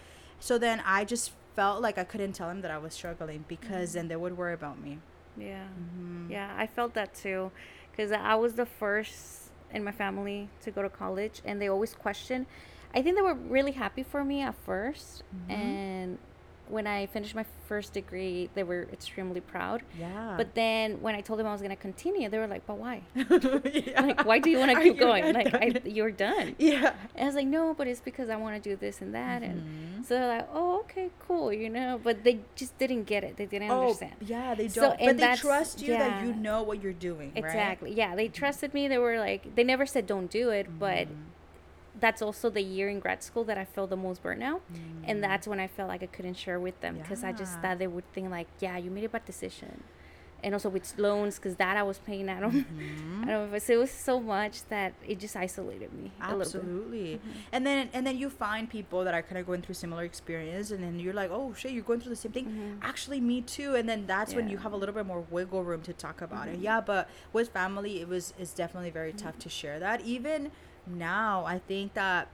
So 0.42 0.58
then 0.58 0.82
I 0.84 1.04
just 1.04 1.30
felt 1.54 1.80
like 1.80 1.98
I 1.98 2.04
couldn't 2.04 2.32
tell 2.32 2.48
them 2.48 2.62
that 2.62 2.70
I 2.72 2.78
was 2.78 2.92
struggling 2.94 3.44
because 3.46 3.92
then 3.92 4.08
they 4.08 4.16
would 4.16 4.36
worry 4.36 4.54
about 4.54 4.76
me. 4.82 4.98
Yeah. 5.36 5.66
Mhm. 5.78 6.28
Yeah, 6.30 6.52
I 6.58 6.66
felt 6.66 6.94
that 6.94 7.14
too, 7.14 7.52
because 7.92 8.10
I 8.10 8.34
was 8.34 8.54
the 8.54 8.66
first 8.66 9.52
in 9.72 9.84
my 9.84 9.92
family 9.92 10.48
to 10.64 10.72
go 10.72 10.82
to 10.82 10.88
college, 10.88 11.40
and 11.44 11.60
they 11.62 11.68
always 11.68 11.94
questioned. 11.94 12.46
I 12.92 13.02
think 13.02 13.14
they 13.16 13.22
were 13.22 13.34
really 13.34 13.72
happy 13.72 14.02
for 14.02 14.24
me 14.24 14.42
at 14.42 14.56
1st 14.56 15.22
Mhm. 15.48 15.50
and 15.54 16.18
when 16.72 16.86
I 16.86 17.06
finished 17.06 17.34
my 17.34 17.44
first 17.68 17.92
degree, 17.92 18.48
they 18.54 18.62
were 18.62 18.88
extremely 18.92 19.40
proud. 19.40 19.82
Yeah. 19.98 20.34
But 20.36 20.54
then 20.54 21.00
when 21.02 21.14
I 21.14 21.20
told 21.20 21.38
them 21.38 21.46
I 21.46 21.52
was 21.52 21.62
gonna 21.62 21.76
continue, 21.76 22.28
they 22.30 22.38
were 22.38 22.46
like, 22.46 22.66
"But 22.66 22.78
why? 22.78 23.02
yeah. 23.14 24.00
Like, 24.00 24.24
why 24.24 24.38
do 24.38 24.48
you 24.50 24.58
want 24.58 24.70
to 24.72 24.82
keep 24.86 24.98
going? 24.98 25.32
Like, 25.34 25.52
done? 25.52 25.62
I, 25.62 25.88
you're 25.88 26.10
done." 26.10 26.56
yeah. 26.58 26.94
And 27.14 27.24
I 27.24 27.26
was 27.26 27.34
like, 27.34 27.46
"No, 27.46 27.74
but 27.74 27.86
it's 27.86 28.00
because 28.00 28.28
I 28.30 28.36
want 28.36 28.54
to 28.60 28.70
do 28.70 28.74
this 28.76 29.00
and 29.02 29.14
that." 29.14 29.42
And 29.42 29.62
Mhm. 29.62 30.04
so 30.06 30.14
they're 30.14 30.28
like, 30.38 30.48
"Oh, 30.52 30.80
okay, 30.80 31.10
cool," 31.26 31.52
you 31.52 31.68
know. 31.70 32.00
But 32.02 32.24
they 32.24 32.40
just 32.56 32.76
didn't 32.78 33.04
get 33.04 33.22
it. 33.24 33.36
They 33.36 33.46
didn't 33.46 33.70
Oh, 33.70 33.82
understand. 33.82 34.16
yeah, 34.20 34.54
they 34.54 34.68
don't. 34.68 34.90
but 34.90 35.00
and 35.00 35.18
they 35.18 35.34
trust 35.36 35.82
you 35.82 35.92
that 35.96 36.24
you 36.24 36.32
know 36.34 36.62
what 36.62 36.82
you're 36.82 36.92
doing. 37.10 37.32
right? 37.34 37.44
Exactly. 37.44 37.92
Yeah, 37.92 38.14
they 38.16 38.28
trusted 38.28 38.72
me. 38.74 38.88
They 38.88 38.98
were 38.98 39.18
like, 39.18 39.54
they 39.54 39.64
never 39.64 39.84
said 39.86 40.06
don't 40.06 40.30
do 40.30 40.50
it, 40.50 40.66
but 40.78 41.06
Mhm. 41.08 41.16
That's 42.02 42.20
also 42.20 42.50
the 42.50 42.60
year 42.76 42.88
in 42.90 42.98
grad 43.00 43.22
school 43.22 43.44
that 43.44 43.56
I 43.56 43.64
felt 43.64 43.88
the 43.90 43.96
most 43.96 44.22
burnout, 44.22 44.60
Mm. 44.72 45.04
and 45.08 45.24
that's 45.24 45.46
when 45.50 45.60
I 45.66 45.68
felt 45.76 45.88
like 45.88 46.02
I 46.02 46.10
couldn't 46.16 46.34
share 46.44 46.60
with 46.60 46.78
them 46.84 46.94
because 46.98 47.24
I 47.24 47.32
just 47.32 47.60
thought 47.60 47.78
they 47.78 47.86
would 47.96 48.08
think 48.12 48.26
like, 48.38 48.48
yeah, 48.60 48.76
you 48.76 48.90
made 48.90 49.04
a 49.04 49.08
bad 49.08 49.24
decision, 49.24 49.84
and 50.44 50.52
also 50.56 50.68
with 50.68 50.86
loans 50.98 51.36
because 51.38 51.54
that 51.64 51.76
I 51.76 51.84
was 51.84 51.98
paying. 52.08 52.28
I 52.28 52.40
don't, 52.40 52.66
Mhm. 52.66 53.22
I 53.22 53.26
don't. 53.30 53.52
know, 53.52 53.58
so 53.58 53.72
it 53.74 53.80
was 53.86 53.92
so 53.92 54.18
much 54.18 54.56
that 54.74 54.90
it 55.06 55.16
just 55.24 55.36
isolated 55.36 55.90
me 55.92 56.10
a 56.20 56.34
little 56.34 56.38
bit. 56.38 56.46
Absolutely. 56.46 57.08
Mm-hmm. 57.14 57.30
And 57.54 57.62
then 57.66 57.88
and 57.94 58.02
then 58.06 58.16
you 58.22 58.28
find 58.28 58.68
people 58.78 59.00
that 59.06 59.14
are 59.14 59.22
kind 59.28 59.38
of 59.38 59.46
going 59.46 59.62
through 59.62 59.76
similar 59.76 60.02
experience 60.02 60.72
and 60.74 60.82
then 60.82 60.98
you're 61.02 61.14
like, 61.22 61.30
"Oh, 61.38 61.54
shit, 61.54 61.70
you're 61.70 61.84
going 61.90 62.00
through 62.00 62.14
the 62.16 62.22
same 62.24 62.32
thing." 62.32 62.46
Mhm. 62.46 62.78
Actually, 62.90 63.20
me 63.20 63.38
too. 63.56 63.70
And 63.78 63.88
then 63.88 64.00
that's 64.14 64.34
when 64.34 64.48
you 64.48 64.56
Mm-hmm. 64.56 64.64
have 64.64 64.72
a 64.72 64.76
little 64.82 64.96
bit 65.00 65.06
more 65.06 65.22
wiggle 65.36 65.62
room 65.62 65.82
to 65.82 65.92
talk 66.06 66.18
about 66.28 66.48
it. 66.52 66.58
Yeah, 66.68 66.80
but 66.92 67.02
with 67.32 67.48
family, 67.60 68.00
it 68.02 68.08
was 68.08 68.34
it's 68.42 68.54
definitely 68.62 68.90
very 68.90 69.12
tough 69.12 69.38
to 69.44 69.48
share 69.48 69.78
that. 69.86 70.00
Even 70.16 70.50
now, 70.86 71.44
I 71.44 71.58
think 71.58 71.94
that 71.94 72.28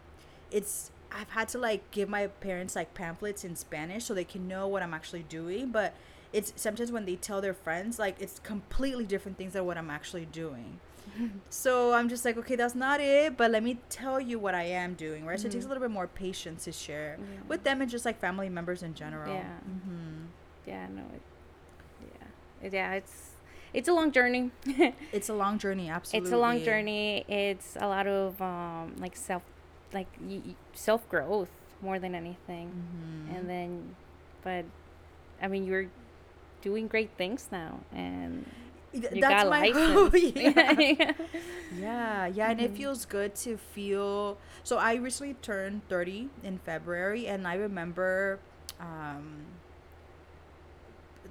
it's 0.51 0.91
I've 1.11 1.31
had 1.31 1.49
to 1.51 1.59
like 1.59 1.91
give 1.91 2.09
my 2.09 2.27
parents 2.27 2.77
like 2.77 2.93
pamphlets 2.95 3.45
in 3.45 3.57
Spanish 3.57 4.05
so 4.05 4.15
they 4.15 4.25
can 4.25 4.47
know 4.47 4.67
what 4.69 4.83
I'm 4.83 4.93
actually 4.95 5.23
doing, 5.23 5.71
but 5.71 5.95
it's 6.33 6.53
sometimes 6.57 6.93
when 6.93 7.07
they 7.07 7.17
tell 7.17 7.41
their 7.41 7.55
friends 7.55 7.99
like 7.99 8.17
it's 8.21 8.39
completely 8.41 9.05
different 9.07 9.39
things 9.39 9.55
than 9.55 9.65
what 9.65 9.79
I'm 9.79 9.91
actually 9.91 10.27
doing. 10.27 10.79
so 11.49 11.95
I'm 11.95 12.09
just 12.11 12.25
like, 12.27 12.37
okay, 12.37 12.55
that's 12.57 12.75
not 12.75 13.01
it, 13.01 13.37
but 13.39 13.51
let 13.51 13.63
me 13.63 13.79
tell 13.89 14.21
you 14.21 14.39
what 14.39 14.55
I 14.55 14.65
am 14.65 14.93
doing, 14.95 15.25
right? 15.25 15.41
So 15.41 15.47
it 15.49 15.53
takes 15.53 15.65
a 15.65 15.69
little 15.69 15.81
bit 15.81 15.91
more 15.91 16.07
patience 16.07 16.65
to 16.65 16.73
share 16.73 17.17
Yeah. 17.19 17.25
with 17.49 17.63
them 17.65 17.81
and 17.81 17.91
just 17.91 18.05
like 18.05 18.21
family 18.21 18.51
members 18.51 18.83
in 18.83 18.93
general. 18.95 19.33
Yeah. 19.33 19.59
hmm 19.61 20.27
Yeah, 20.67 20.87
no, 20.95 21.01
it, 21.15 21.23
yeah, 22.03 22.67
It- 22.67 22.73
yeah. 22.75 22.93
It's 22.93 23.28
it's 23.81 23.89
a 23.89 23.93
long 23.93 24.11
journey. 24.11 24.51
It's 25.13 25.29
a 25.29 25.35
long 25.35 25.59
journey, 25.59 25.89
absolutely. 25.89 26.27
it's 26.29 26.33
a 26.35 26.39
long 26.39 26.59
journey. 26.65 27.25
It's 27.29 27.77
a 27.81 27.87
lot 27.87 28.07
of 28.07 28.41
um 28.43 28.95
like 28.99 29.17
self, 29.17 29.43
like 29.93 30.09
y- 30.21 30.43
y- 30.47 30.55
self 30.75 31.09
growth 31.09 31.51
more 31.81 31.99
than 31.99 32.15
anything. 32.15 32.67
Mhm. 32.75 33.37
and 33.37 33.43
then 33.49 33.71
but 34.43 34.65
i 35.43 35.47
mean 35.47 35.65
you're 35.69 35.87
doing 36.63 36.89
great 36.89 37.11
things 37.17 37.49
now 37.53 37.79
and 37.93 38.45
you 38.93 39.01
that's 39.23 39.45
got 39.45 39.49
my 39.51 39.69
license. 39.75 40.35
yeah. 40.35 40.73
yeah. 40.81 41.13
yeah, 41.77 42.27
yeah, 42.27 42.51
and 42.51 42.61
it 42.61 42.73
Mhm. 42.73 42.77
feels 42.81 43.05
good 43.07 43.35
to 43.45 43.57
feel. 43.75 44.39
So 44.65 44.79
I 44.79 44.95
recently 44.97 45.35
turned 45.43 45.87
thirty 45.93 46.31
in 46.43 46.59
February, 46.65 47.29
and 47.29 47.47
I 47.47 47.55
remember, 47.61 48.41
um, 48.81 49.45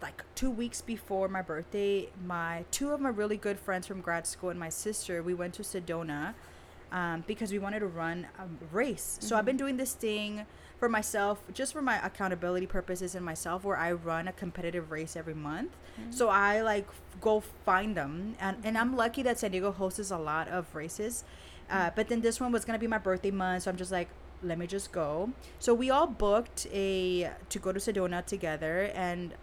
like 0.01 0.23
two 0.35 0.49
weeks 0.49 0.81
before 0.81 1.27
my 1.27 1.41
birthday, 1.41 2.09
my 2.25 2.65
two 2.71 2.91
of 2.91 3.01
my 3.01 3.09
really 3.09 3.37
good 3.37 3.59
friends 3.59 3.87
from 3.87 4.01
grad 4.01 4.27
school 4.27 4.49
and 4.49 4.59
my 4.59 4.69
sister, 4.69 5.23
we 5.23 5.33
went 5.33 5.53
to 5.55 5.63
Sedona, 5.63 6.33
um, 6.91 7.23
because 7.27 7.51
we 7.51 7.59
wanted 7.59 7.79
to 7.79 7.87
run 7.87 8.27
a 8.39 8.47
race. 8.75 9.17
So 9.21 9.35
I've 9.35 9.45
been 9.45 9.57
doing 9.57 9.77
this 9.77 9.93
thing 9.93 10.45
for 10.79 10.87
myself, 10.87 11.41
just 11.53 11.73
for 11.73 11.81
my 11.81 11.97
accountability 12.05 12.67
purposes 12.67 13.15
and 13.15 13.25
myself, 13.25 13.63
where 13.63 13.77
I 13.77 13.91
run 13.91 14.27
a 14.27 14.31
competitive 14.31 14.91
race 14.91 15.15
every 15.15 15.33
month. 15.33 15.71
So 16.11 16.29
I 16.29 16.61
like 16.61 16.87
go 17.19 17.41
find 17.65 17.97
them, 17.97 18.35
and 18.39 18.57
and 18.63 18.77
I'm 18.77 18.95
lucky 18.95 19.23
that 19.23 19.39
San 19.39 19.51
Diego 19.51 19.71
hosts 19.71 20.11
a 20.11 20.17
lot 20.17 20.47
of 20.47 20.73
races. 20.75 21.23
Uh, 21.69 21.89
but 21.95 22.07
then 22.07 22.21
this 22.21 22.39
one 22.39 22.51
was 22.51 22.63
gonna 22.63 22.79
be 22.79 22.87
my 22.87 22.99
birthday 22.99 23.31
month, 23.31 23.63
so 23.63 23.71
I'm 23.71 23.77
just 23.77 23.91
like, 23.91 24.07
let 24.43 24.57
me 24.59 24.67
just 24.67 24.91
go. 24.91 25.31
So 25.59 25.73
we 25.73 25.89
all 25.89 26.07
booked 26.07 26.67
a 26.71 27.31
to 27.49 27.59
go 27.59 27.73
to 27.73 27.79
Sedona 27.79 28.23
together, 28.23 28.91
and 28.93 29.33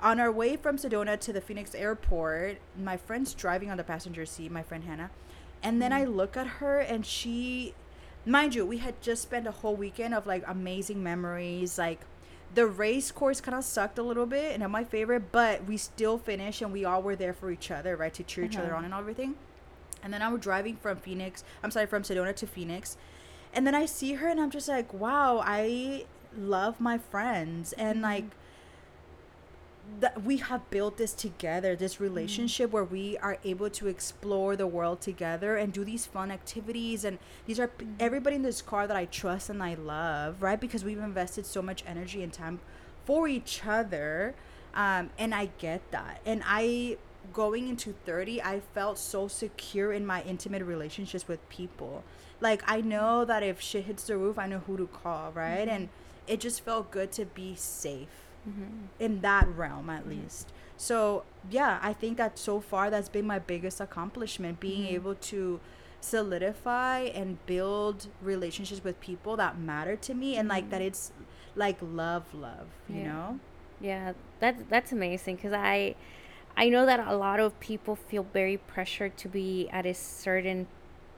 on 0.00 0.20
our 0.20 0.30
way 0.30 0.56
from 0.56 0.76
Sedona 0.76 1.18
to 1.20 1.32
the 1.32 1.40
Phoenix 1.40 1.74
airport, 1.74 2.58
my 2.78 2.96
friend's 2.96 3.34
driving 3.34 3.70
on 3.70 3.76
the 3.76 3.84
passenger 3.84 4.26
seat, 4.26 4.50
my 4.50 4.62
friend 4.62 4.84
Hannah, 4.84 5.10
and 5.62 5.80
then 5.80 5.92
I 5.92 6.04
look 6.04 6.36
at 6.36 6.46
her, 6.46 6.78
and 6.80 7.04
she, 7.06 7.74
mind 8.24 8.54
you, 8.54 8.66
we 8.66 8.78
had 8.78 9.00
just 9.00 9.22
spent 9.22 9.46
a 9.46 9.50
whole 9.52 9.74
weekend 9.74 10.14
of 10.14 10.26
like 10.26 10.44
amazing 10.46 11.02
memories, 11.02 11.78
like 11.78 12.00
the 12.54 12.66
race 12.66 13.10
course 13.10 13.40
kind 13.40 13.56
of 13.56 13.64
sucked 13.64 13.98
a 13.98 14.02
little 14.02 14.26
bit 14.26 14.52
and 14.52 14.60
not 14.60 14.70
my 14.70 14.84
favorite, 14.84 15.32
but 15.32 15.64
we 15.66 15.76
still 15.76 16.16
finished 16.18 16.62
and 16.62 16.72
we 16.72 16.84
all 16.84 17.02
were 17.02 17.16
there 17.16 17.34
for 17.34 17.50
each 17.50 17.70
other, 17.70 17.96
right? 17.96 18.14
To 18.14 18.22
cheer 18.22 18.44
each 18.44 18.56
other 18.56 18.68
Uh-huh. 18.68 18.78
on 18.78 18.84
and 18.84 18.94
everything. 18.94 19.34
And 20.02 20.12
then 20.12 20.22
I'm 20.22 20.38
driving 20.38 20.76
from 20.76 20.98
Phoenix, 20.98 21.42
I'm 21.62 21.70
sorry, 21.70 21.86
from 21.86 22.02
Sedona 22.04 22.34
to 22.36 22.46
Phoenix. 22.46 22.96
And 23.52 23.66
then 23.66 23.74
I 23.74 23.84
see 23.86 24.14
her 24.14 24.28
and 24.28 24.40
I'm 24.40 24.50
just 24.50 24.68
like, 24.68 24.94
wow, 24.94 25.42
I 25.44 26.04
love 26.36 26.80
my 26.80 26.98
friends. 26.98 27.72
And 27.74 28.00
like, 28.00 28.24
that 30.00 30.24
we 30.24 30.38
have 30.38 30.68
built 30.70 30.98
this 30.98 31.12
together 31.12 31.74
this 31.74 31.96
mm. 31.96 32.00
relationship 32.00 32.70
where 32.70 32.84
we 32.84 33.16
are 33.18 33.38
able 33.44 33.70
to 33.70 33.86
explore 33.86 34.56
the 34.56 34.66
world 34.66 35.00
together 35.00 35.56
and 35.56 35.72
do 35.72 35.84
these 35.84 36.06
fun 36.06 36.30
activities. 36.30 37.04
And 37.04 37.18
these 37.46 37.58
are 37.58 37.68
p 37.68 37.84
mm. 37.84 37.94
everybody 37.98 38.36
in 38.36 38.42
this 38.42 38.60
car 38.60 38.86
that 38.86 38.96
i 38.96 39.06
trust 39.06 39.48
and 39.50 39.62
i 39.62 39.74
love 39.74 40.42
right? 40.42 40.60
Because 40.60 40.84
we've 40.84 40.98
invested 40.98 41.46
so 41.46 41.62
much 41.62 41.82
energy 41.86 42.22
and 42.22 42.32
time 42.32 42.60
for 43.04 43.28
each 43.28 43.62
other. 43.66 44.34
Um, 44.74 45.10
and 45.18 45.34
i 45.34 45.50
get 45.58 45.80
that. 45.90 46.20
And 46.26 46.42
i 46.44 46.98
going 47.32 47.68
into 47.68 47.94
30 48.04 48.42
i 48.42 48.60
felt 48.74 48.98
so 48.98 49.28
secure 49.28 49.92
in 49.92 50.04
my 50.06 50.22
intimate 50.22 50.62
relationships 50.62 51.26
with 51.26 51.40
people. 51.48 52.04
Like 52.40 52.62
i 52.70 52.82
mm. 52.82 52.86
know 52.86 53.24
that 53.24 53.42
if 53.42 53.60
shit 53.60 53.84
hits 53.84 54.04
the 54.04 54.16
roof 54.18 54.38
i 54.38 54.46
know 54.46 54.62
who 54.66 54.76
to 54.76 54.86
call 54.86 55.32
right? 55.32 55.68
Mm-hmm. 55.68 55.76
And 55.76 55.88
it 56.26 56.40
just 56.40 56.60
felt 56.62 56.90
good 56.90 57.12
to 57.12 57.24
be 57.24 57.54
safe 57.54 58.25
Mm-hmm. 58.48 58.86
in 59.00 59.20
that 59.22 59.48
realm 59.48 59.90
at 59.90 60.02
mm-hmm. 60.02 60.22
least. 60.22 60.52
So 60.76 61.24
yeah 61.50 61.78
i 61.82 61.92
think 61.92 62.16
that 62.16 62.38
so 62.38 62.60
far 62.60 62.90
that's 62.90 63.08
been 63.08 63.26
my 63.26 63.38
biggest 63.38 63.80
accomplishment 63.80 64.60
being 64.60 64.84
mm-hmm. 64.84 64.94
able 64.94 65.14
to 65.14 65.60
solidify 66.00 67.00
and 67.00 67.44
build 67.46 68.08
relationships 68.22 68.82
with 68.84 69.00
people 69.00 69.36
that 69.36 69.58
matter 69.58 69.96
to 69.96 70.14
me 70.14 70.36
and 70.36 70.48
like 70.48 70.70
that 70.70 70.80
it's 70.80 71.12
like 71.54 71.76
love 71.80 72.24
love 72.34 72.68
you 72.88 73.00
Yeah. 73.00 73.12
know? 73.12 73.40
Yeah, 73.80 74.12
that's 74.40 74.62
that's 74.70 74.92
amazing 74.92 75.36
because 75.36 75.52
I 75.52 75.96
I 76.56 76.70
know 76.70 76.86
that 76.86 77.00
a 77.06 77.14
lot 77.14 77.40
of 77.40 77.58
people 77.60 77.94
feel 77.94 78.26
very 78.32 78.56
pressured 78.56 79.16
to 79.18 79.28
be 79.28 79.68
at 79.70 79.84
a 79.84 79.92
certain 79.92 80.66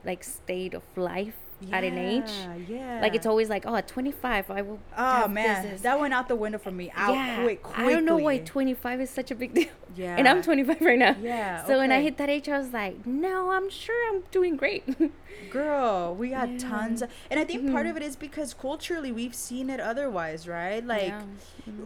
like 0.03 0.23
state 0.23 0.73
of 0.73 0.83
life 0.97 1.37
at 1.71 1.83
an 1.83 1.97
age. 1.97 2.31
yeah 2.67 2.99
Like 3.01 3.15
it's 3.15 3.25
always 3.25 3.49
like, 3.49 3.65
oh, 3.65 3.75
at 3.75 3.87
25, 3.87 4.49
I 4.51 4.61
will. 4.61 4.79
oh 4.97 5.27
man 5.27 5.63
this. 5.63 5.81
that 5.81 5.99
went 5.99 6.13
out 6.13 6.27
the 6.27 6.35
window 6.35 6.57
for 6.57 6.71
me 6.71 6.91
out 6.95 7.13
yeah, 7.15 7.41
quick 7.43 7.61
I 7.77 7.89
don't 7.91 8.05
know 8.05 8.17
why 8.17 8.37
25 8.39 9.01
is 9.01 9.09
such 9.09 9.31
a 9.31 9.35
big 9.35 9.53
deal. 9.53 9.67
yeah 9.95 10.15
And 10.19 10.27
I'm 10.27 10.41
25 10.41 10.81
right 10.81 10.97
now. 10.99 11.15
Yeah, 11.21 11.65
So 11.65 11.77
when 11.79 11.91
I 11.91 12.01
hit 12.01 12.17
that 12.17 12.29
age, 12.29 12.47
I 12.49 12.57
was 12.57 12.71
like, 12.71 13.05
no, 13.05 13.51
I'm 13.51 13.69
sure 13.69 13.99
I'm 14.09 14.23
doing 14.31 14.55
great. 14.55 14.83
girl 15.49 16.15
we 16.19 16.29
got 16.29 16.49
Yeah. 16.49 16.57
tons 16.69 17.01
of, 17.01 17.09
and 17.31 17.39
i 17.39 17.43
think 17.43 17.71
part 17.71 17.85
Mhm. 17.85 17.91
of 17.91 17.97
it 17.97 18.03
is 18.03 18.15
because 18.15 18.53
culturally 18.53 19.11
we've 19.11 19.33
seen 19.33 19.69
it 19.69 19.79
otherwise 19.79 20.47
right 20.47 20.85
like 20.85 21.13
Yeah. 21.13 21.21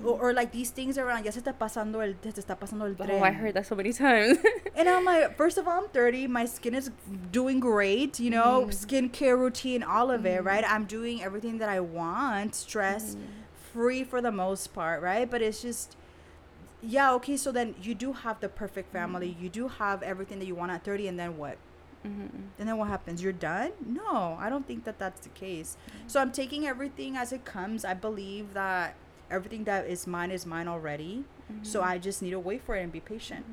or, 0.03 0.15
or 0.23 0.33
like 0.33 0.51
these 0.51 0.71
things 0.71 0.97
around 0.97 1.23
ya 1.25 1.31
se 1.31 1.39
está 1.41 1.53
pasando 1.63 2.01
el 2.05 2.13
se 2.23 2.41
está 2.41 2.55
pasando 2.63 2.85
el 2.89 2.95
tren 2.95 3.19
oh, 3.21 3.23
I 3.23 3.31
heard 3.31 3.53
that 3.53 3.65
so 3.71 3.75
many 3.75 3.93
times. 3.93 4.37
and 4.75 4.89
i'm 4.89 5.05
like 5.05 5.37
first 5.37 5.57
of 5.57 5.67
all 5.67 5.77
i'm 5.83 5.89
30 5.89 6.27
my 6.27 6.45
skin 6.45 6.73
is 6.81 6.89
doing 7.31 7.59
great 7.59 8.19
you 8.19 8.31
know 8.37 8.51
Mm. 8.65 8.73
skincare 8.83 9.37
routine 9.37 9.62
all 9.83 10.11
of 10.11 10.25
it 10.25 10.43
right 10.43 10.63
i'm 10.67 10.85
doing 10.85 11.23
everything 11.23 11.57
that 11.59 11.69
i 11.69 11.79
want 11.79 12.53
stress 12.55 13.15
Mm. 13.15 13.19
free 13.73 14.03
for 14.03 14.21
the 14.21 14.31
most 14.31 14.73
part 14.73 15.01
right 15.01 15.29
but 15.31 15.41
it's 15.41 15.61
just 15.61 15.95
yeah 16.81 17.13
okay 17.13 17.37
so 17.37 17.51
then 17.51 17.75
you 17.81 17.95
do 17.95 18.13
have 18.13 18.39
the 18.39 18.49
perfect 18.49 18.91
family 18.91 19.35
you 19.39 19.49
do 19.49 19.67
have 19.67 20.03
everything 20.03 20.37
that 20.39 20.45
you 20.45 20.55
want 20.55 20.71
at 20.71 20.83
30 20.83 21.07
and 21.07 21.17
then 21.19 21.37
what 21.37 21.57
Mhm. 22.05 22.29
and 22.59 22.67
then 22.67 22.77
what 22.77 22.89
happens? 22.89 23.23
You're 23.23 23.31
done? 23.31 23.71
No, 23.85 24.35
I 24.37 24.49
don't 24.49 24.67
think 24.67 24.83
that 24.83 24.99
that's 24.99 25.21
the 25.21 25.29
case. 25.29 25.77
So 26.05 26.19
I'm 26.19 26.33
taking 26.33 26.67
everything 26.67 27.15
as 27.15 27.31
it 27.31 27.45
comes. 27.45 27.85
I 27.85 27.93
believe 27.93 28.53
that 28.53 28.95
everything 29.31 29.63
that 29.63 29.87
is 29.87 30.05
mine 30.05 30.29
is 30.29 30.45
mine 30.45 30.67
already. 30.67 31.23
So 31.61 31.81
I 31.81 31.97
just 31.99 32.21
need 32.21 32.31
to 32.31 32.39
wait 32.49 32.61
for 32.65 32.75
it 32.75 32.81
and 32.83 32.91
be 32.91 32.99
patient. 32.99 33.45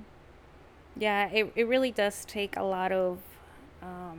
Yeah, 0.97 1.29
it, 1.29 1.53
it 1.55 1.69
really 1.69 1.93
does 1.93 2.25
take 2.25 2.57
a 2.57 2.65
lot 2.65 2.91
of, 2.91 3.21
um, 3.83 4.19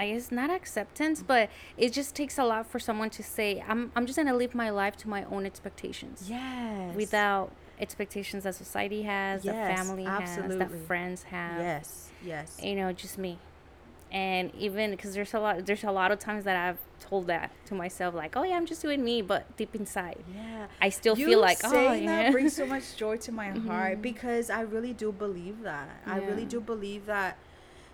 I 0.00 0.12
guess 0.12 0.32
not 0.32 0.48
acceptance, 0.48 1.22
but 1.22 1.50
it 1.76 1.92
just 1.92 2.14
takes 2.14 2.38
a 2.38 2.44
lot 2.44 2.66
for 2.66 2.78
someone 2.78 3.10
to 3.10 3.22
say, 3.22 3.62
I'm, 3.68 3.92
I'm 3.94 4.06
just 4.06 4.16
going 4.16 4.28
to 4.28 4.34
live 4.34 4.54
my 4.54 4.70
life 4.70 4.96
to 4.98 5.10
my 5.10 5.24
own 5.24 5.44
expectations. 5.44 6.24
Yes. 6.26 6.96
Without 6.96 7.52
expectations 7.78 8.44
that 8.44 8.54
society 8.54 9.02
has, 9.02 9.44
yes, 9.44 9.54
that 9.54 9.76
family 9.76 10.04
has, 10.04 10.22
absolutely. 10.22 10.56
that 10.56 10.70
friends 10.86 11.24
have. 11.24 11.60
Yes. 11.60 12.10
Yes. 12.24 12.58
You 12.62 12.76
know, 12.76 12.94
just 12.94 13.18
me. 13.18 13.38
And 14.10 14.50
even 14.54 14.90
because 14.90 15.12
there's 15.14 15.34
a 15.34 15.38
lot, 15.38 15.66
there's 15.66 15.84
a 15.84 15.92
lot 15.92 16.12
of 16.12 16.18
times 16.18 16.44
that 16.44 16.56
I've 16.56 16.78
told 16.98 17.26
that 17.26 17.52
to 17.66 17.74
myself, 17.74 18.14
like, 18.14 18.36
oh 18.36 18.42
yeah, 18.42 18.56
I'm 18.56 18.64
just 18.64 18.80
doing 18.80 19.04
me, 19.04 19.20
but 19.20 19.54
deep 19.58 19.74
inside, 19.74 20.24
Yeah. 20.34 20.66
I 20.80 20.88
still 20.88 21.16
you 21.16 21.26
feel 21.26 21.40
like, 21.40 21.58
oh 21.62 21.70
saying 21.70 22.04
yeah. 22.04 22.22
that 22.22 22.32
brings 22.32 22.56
so 22.56 22.64
much 22.64 22.96
joy 22.96 23.18
to 23.18 23.32
my 23.32 23.50
heart 23.66 23.92
mm-hmm. 23.92 24.00
because 24.00 24.48
I 24.48 24.62
really 24.62 24.94
do 24.94 25.12
believe 25.12 25.60
that. 25.62 25.90
I 26.06 26.20
really 26.20 26.46
do 26.46 26.58
believe 26.58 27.04
that. 27.04 27.36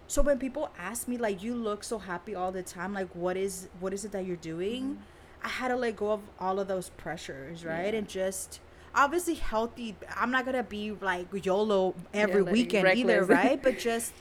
So 0.08 0.22
when 0.22 0.38
people 0.38 0.70
ask 0.78 1.08
me 1.08 1.16
like, 1.18 1.42
"You 1.42 1.54
look 1.54 1.82
so 1.84 1.98
happy 1.98 2.34
all 2.34 2.52
the 2.52 2.62
time," 2.62 2.94
like, 2.94 3.08
what 3.14 3.36
is 3.36 3.68
what 3.80 3.92
is 3.92 4.04
it 4.04 4.12
that 4.12 4.24
you're 4.24 4.36
doing? 4.36 4.98
I 5.42 5.48
had 5.48 5.68
to 5.68 5.76
let 5.76 5.96
go 5.96 6.12
of 6.12 6.20
all 6.40 6.58
of 6.60 6.68
those 6.68 6.88
pressures, 6.90 7.64
right? 7.64 7.92
Yeah. 7.92 7.98
And 7.98 8.08
just 8.08 8.60
obviously 8.94 9.34
healthy. 9.34 9.96
I'm 10.16 10.30
not 10.30 10.44
gonna 10.44 10.62
be 10.62 10.92
like 10.92 11.26
YOLO 11.44 11.94
every 12.14 12.42
like, 12.42 12.52
weekend 12.52 12.88
either, 12.98 13.24
right? 13.24 13.62
But 13.62 13.78
just 13.90 14.12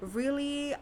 really 0.00 0.74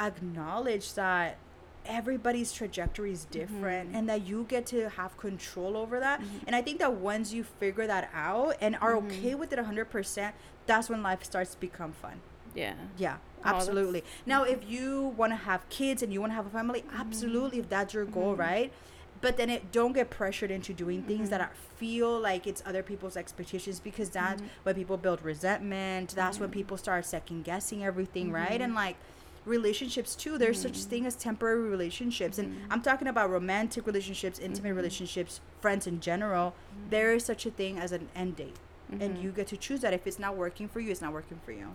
acknowledge 0.00 0.94
that 0.94 1.36
everybody's 1.84 2.52
trajectory 2.52 3.10
is 3.12 3.24
different 3.26 3.88
Mm-hmm. 3.88 3.96
and 3.96 4.08
that 4.08 4.24
you 4.26 4.46
get 4.48 4.66
to 4.66 4.88
have 4.90 5.16
control 5.18 5.76
over 5.76 5.98
that 5.98 6.22
and 6.46 6.54
i 6.54 6.62
think 6.62 6.78
that 6.78 6.92
once 6.94 7.32
you 7.32 7.42
figure 7.42 7.88
that 7.88 8.08
out 8.14 8.54
and 8.60 8.76
are 8.80 8.94
Mm-hmm. 8.94 9.06
okay 9.08 9.34
with 9.34 9.52
it 9.52 9.58
100% 9.58 10.32
that's 10.66 10.88
when 10.88 11.02
life 11.02 11.24
starts 11.24 11.54
to 11.54 11.60
become 11.60 11.90
fun 11.92 12.20
yeah. 12.54 12.74
yeah 12.96 13.16
Oh, 13.44 13.48
absolutely. 13.48 14.04
Now 14.26 14.44
if 14.44 14.68
you 14.68 15.14
want 15.16 15.32
to 15.32 15.36
have 15.36 15.68
kids 15.68 16.02
and 16.02 16.12
you 16.12 16.20
want 16.20 16.30
to 16.32 16.36
have 16.36 16.46
a 16.46 16.50
family 16.50 16.82
Mm-hmm. 16.82 17.00
absolutely 17.00 17.58
if 17.60 17.68
that's 17.68 17.94
your 17.94 18.04
goal 18.04 18.34
right? 18.36 18.72
But 19.20 19.36
then 19.36 19.50
it 19.50 19.70
don't 19.70 19.92
get 19.92 20.10
pressured 20.10 20.50
into 20.50 20.72
doing 20.72 21.02
things 21.02 21.30
that 21.30 21.40
Mm-hmm. 21.40 21.50
are, 21.52 21.76
feel 21.78 22.18
like 22.20 22.46
it's 22.46 22.62
other 22.64 22.82
people's 22.82 23.16
expectations 23.16 23.80
because 23.80 24.10
that's 24.10 24.40
Mm-hmm. 24.40 24.50
when 24.64 24.74
people 24.74 24.96
build 24.96 25.22
resentment 25.22 26.14
that's 26.14 26.38
when 26.40 26.50
people 26.50 26.76
start 26.76 27.04
second 27.04 27.42
guessing 27.44 27.84
everything 27.84 28.30
right? 28.32 28.52
Mm-hmm. 28.52 28.62
and 28.62 28.74
like 28.74 28.96
relationships 29.44 30.14
too 30.14 30.38
there's 30.38 30.60
such 30.60 30.78
thing 30.84 31.04
as 31.04 31.16
temporary 31.16 31.68
relationships 31.68 32.38
and 32.38 32.56
i'm 32.70 32.80
talking 32.80 33.08
about 33.08 33.28
romantic 33.28 33.84
relationships 33.88 34.38
intimate 34.38 34.72
relationships 34.72 35.40
friends 35.60 35.88
in 35.88 35.98
general 35.98 36.54
there 36.90 37.12
is 37.12 37.24
such 37.24 37.44
a 37.44 37.50
thing 37.50 37.76
as 37.76 37.90
an 37.90 38.08
end 38.14 38.36
date 38.36 38.54
and 39.00 39.16
you 39.18 39.30
get 39.32 39.46
to 39.46 39.56
choose 39.56 39.80
that. 39.80 39.94
If 39.94 40.06
it's 40.06 40.18
not 40.18 40.36
working 40.36 40.68
for 40.68 40.78
you 40.78 40.90
it's 40.92 41.00
not 41.00 41.12
working 41.12 41.40
for 41.44 41.50
you 41.50 41.68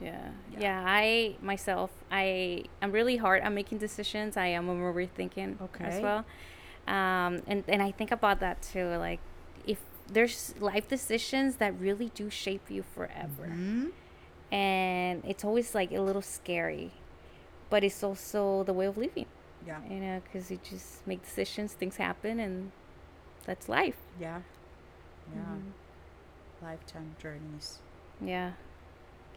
Yeah. 0.00 0.28
Yeah. 0.52 0.60
yeah. 0.60 0.84
I 0.86 1.36
myself, 1.40 1.90
I 2.10 2.64
I'm 2.82 2.92
really 2.92 3.16
hard 3.16 3.42
at 3.42 3.52
making 3.52 3.78
decisions. 3.78 4.36
I 4.36 4.46
am 4.48 4.68
overthinking 4.68 5.60
Okay. 5.62 5.84
as 5.84 6.02
well. 6.02 6.24
Um, 6.86 7.42
and 7.46 7.64
and 7.68 7.82
I 7.82 7.90
think 7.90 8.10
about 8.12 8.40
that 8.40 8.62
too. 8.62 8.86
Like, 8.96 9.20
if 9.66 9.78
there's 10.06 10.54
life 10.60 10.86
decisions 10.88 11.56
that 11.56 11.78
really 11.80 12.10
do 12.14 12.30
shape 12.30 12.70
you 12.70 12.82
forever, 12.82 13.48
Mhm. 13.50 13.90
and 14.52 15.24
it's 15.24 15.44
always 15.44 15.74
like 15.74 15.90
a 15.92 16.00
little 16.00 16.22
scary, 16.22 16.92
but 17.70 17.82
it's 17.82 18.02
also 18.04 18.62
the 18.64 18.72
way 18.72 18.86
of 18.86 18.96
living. 18.96 19.26
yeah 19.66 19.80
You 19.90 19.98
know, 19.98 20.20
because 20.22 20.48
you 20.50 20.58
just 20.62 21.04
make 21.06 21.22
decisions, 21.24 21.72
things 21.72 21.96
happen, 21.96 22.38
and 22.38 22.70
that's 23.46 23.68
life. 23.68 23.98
yeah 24.20 24.42
yeah 25.34 25.40
Mhm. 25.58 25.72
lifetime 26.62 27.16
journeys 27.18 27.80
Yeah. 28.20 28.52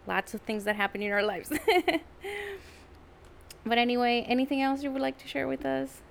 Lots 0.10 0.34
of 0.34 0.42
things 0.42 0.64
that 0.64 0.76
happen 0.76 1.04
in 1.04 1.12
our 1.12 1.22
lives. 1.22 1.50
but 3.64 3.78
anyway, 3.78 4.26
anything 4.28 4.60
else 4.60 4.82
you 4.82 4.92
would 4.92 5.04
like 5.04 5.20
to 5.20 5.28
share 5.28 5.48
with 5.48 5.68
us? 5.68 6.02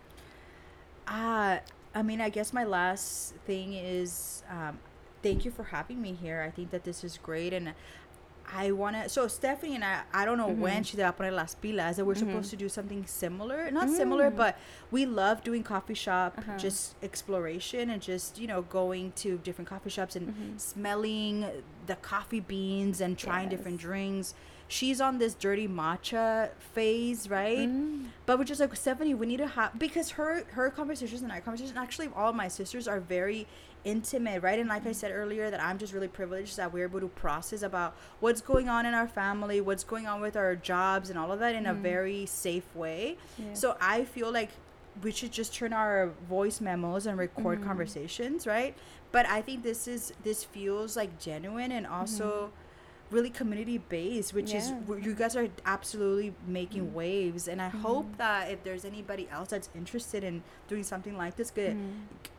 Uh, 1.09 1.59
I 1.97 2.03
mean, 2.03 2.21
I 2.21 2.29
guess 2.29 2.53
my 2.53 2.63
last 2.63 3.35
thing 3.45 3.73
is 3.73 4.45
um, 4.49 4.79
thank 5.21 5.45
you 5.45 5.51
for 5.51 5.65
having 5.65 6.01
me 6.01 6.13
here. 6.13 6.45
I 6.47 6.51
think 6.53 6.71
that 6.71 6.85
this 6.85 7.03
is 7.03 7.19
great. 7.21 7.53
And 7.53 7.75
I 8.55 8.73
want 8.73 8.97
to. 8.97 9.09
So, 9.09 9.29
Stephanie 9.29 9.75
and 9.75 9.85
I, 9.85 10.03
I 10.13 10.25
don't 10.25 10.39
know 10.39 10.49
when 10.49 10.75
mm-hmm. 10.75 10.83
she 10.83 10.97
va 10.97 11.09
a 11.09 11.13
poner 11.13 11.33
las 11.33 11.55
pilas 11.55 11.97
that 11.97 12.05
we're 12.05 12.15
mm-hmm. 12.15 12.29
supposed 12.29 12.51
to 12.51 12.57
do 12.57 12.69
something 12.69 13.07
similar. 13.07 13.71
Not 13.71 13.89
mm. 13.89 13.97
similar, 13.97 14.31
but 14.31 14.59
we 14.91 15.07
love 15.07 15.45
doing 15.45 15.63
coffee 15.63 15.95
shop, 15.95 16.35
uh-huh. 16.39 16.57
just 16.57 16.95
exploration 17.03 17.91
and 17.91 18.01
just, 18.01 18.39
you 18.39 18.47
know, 18.47 18.63
going 18.63 19.13
to 19.17 19.39
different 19.39 19.69
coffee 19.69 19.91
shops 19.91 20.17
and 20.17 20.29
mm-hmm. 20.29 20.57
smelling 20.57 21.47
the 21.87 21.97
coffee 21.97 22.41
beans 22.41 23.01
and 23.01 23.19
trying 23.19 23.49
different 23.49 23.79
drinks. 23.79 24.35
She's 24.71 25.01
on 25.01 25.17
this 25.17 25.33
dirty 25.33 25.67
matcha 25.67 26.51
phase, 26.75 27.31
right? 27.31 27.69
Mm. 27.69 28.09
But 28.27 28.39
we're 28.39 28.45
just 28.45 28.61
like 28.61 28.77
Stephanie, 28.77 29.15
we 29.15 29.27
need 29.27 29.39
to 29.39 29.47
have 29.47 29.79
because 29.79 30.11
her 30.11 30.45
her 30.51 30.71
conversations 30.71 31.23
and 31.23 31.33
our 31.33 31.41
conversations, 31.41 31.77
actually, 31.77 32.11
all 32.15 32.29
of 32.29 32.37
my 32.37 32.49
sisters 32.49 32.87
are 32.87 33.01
very 33.01 33.47
intimate, 33.89 34.43
right? 34.43 34.59
And 34.59 34.69
like 34.69 34.87
I 34.87 34.93
said 34.93 35.11
earlier, 35.13 35.51
that 35.51 35.63
I'm 35.63 35.79
just 35.79 35.93
really 35.93 36.09
privileged 36.09 36.57
that 36.57 36.73
we're 36.73 36.85
able 36.85 37.01
to 37.01 37.09
process 37.09 37.63
about 37.63 37.97
what's 38.21 38.41
going 38.41 38.69
on 38.69 38.87
in 38.87 38.95
our 38.95 39.09
family, 39.09 39.61
what's 39.61 39.85
going 39.85 40.07
on 40.07 40.21
with 40.21 40.37
our 40.37 40.55
jobs, 40.57 41.11
and 41.11 41.19
all 41.19 41.33
of 41.33 41.39
that 41.41 41.55
in 41.55 41.67
a 41.67 41.75
very 41.75 42.27
safe 42.27 42.69
way. 42.77 43.17
So 43.55 43.77
I 43.81 44.05
feel 44.05 44.31
like 44.33 44.51
we 45.03 45.13
should 45.13 45.33
just 45.33 45.55
turn 45.55 45.73
our 45.73 46.11
voice 46.29 46.61
memos 46.61 47.07
and 47.07 47.17
record 47.19 47.59
Mm-hmm. 47.59 47.69
conversations, 47.69 48.47
right? 48.47 48.75
But 49.11 49.27
I 49.27 49.41
think 49.43 49.63
this 49.63 49.89
is 49.89 50.13
this 50.23 50.45
feels 50.45 50.97
like 50.97 51.19
genuine 51.19 51.73
and 51.73 51.87
also 51.87 52.51
really 53.11 53.31
community 53.31 53.79
based, 53.79 54.35
which 54.35 54.53
is 54.53 54.65
Mm-hmm. 54.69 54.75
Yeah. 54.75 54.81
Mm. 54.83 54.87
where 54.89 54.99
you 54.99 55.15
guys 55.15 55.35
are 55.37 55.49
absolutely 55.65 56.35
making 56.47 56.93
waves. 56.93 57.49
And 57.49 57.61
I 57.63 57.69
hope 57.69 58.07
that 58.19 58.51
if 58.51 58.63
there's 58.65 58.85
anybody 58.85 59.29
else 59.33 59.49
that's 59.49 59.71
interested 59.75 60.23
in 60.25 60.43
doing 60.69 60.83
something 60.83 61.17
like 61.17 61.37
this, 61.37 61.51
good 61.51 61.77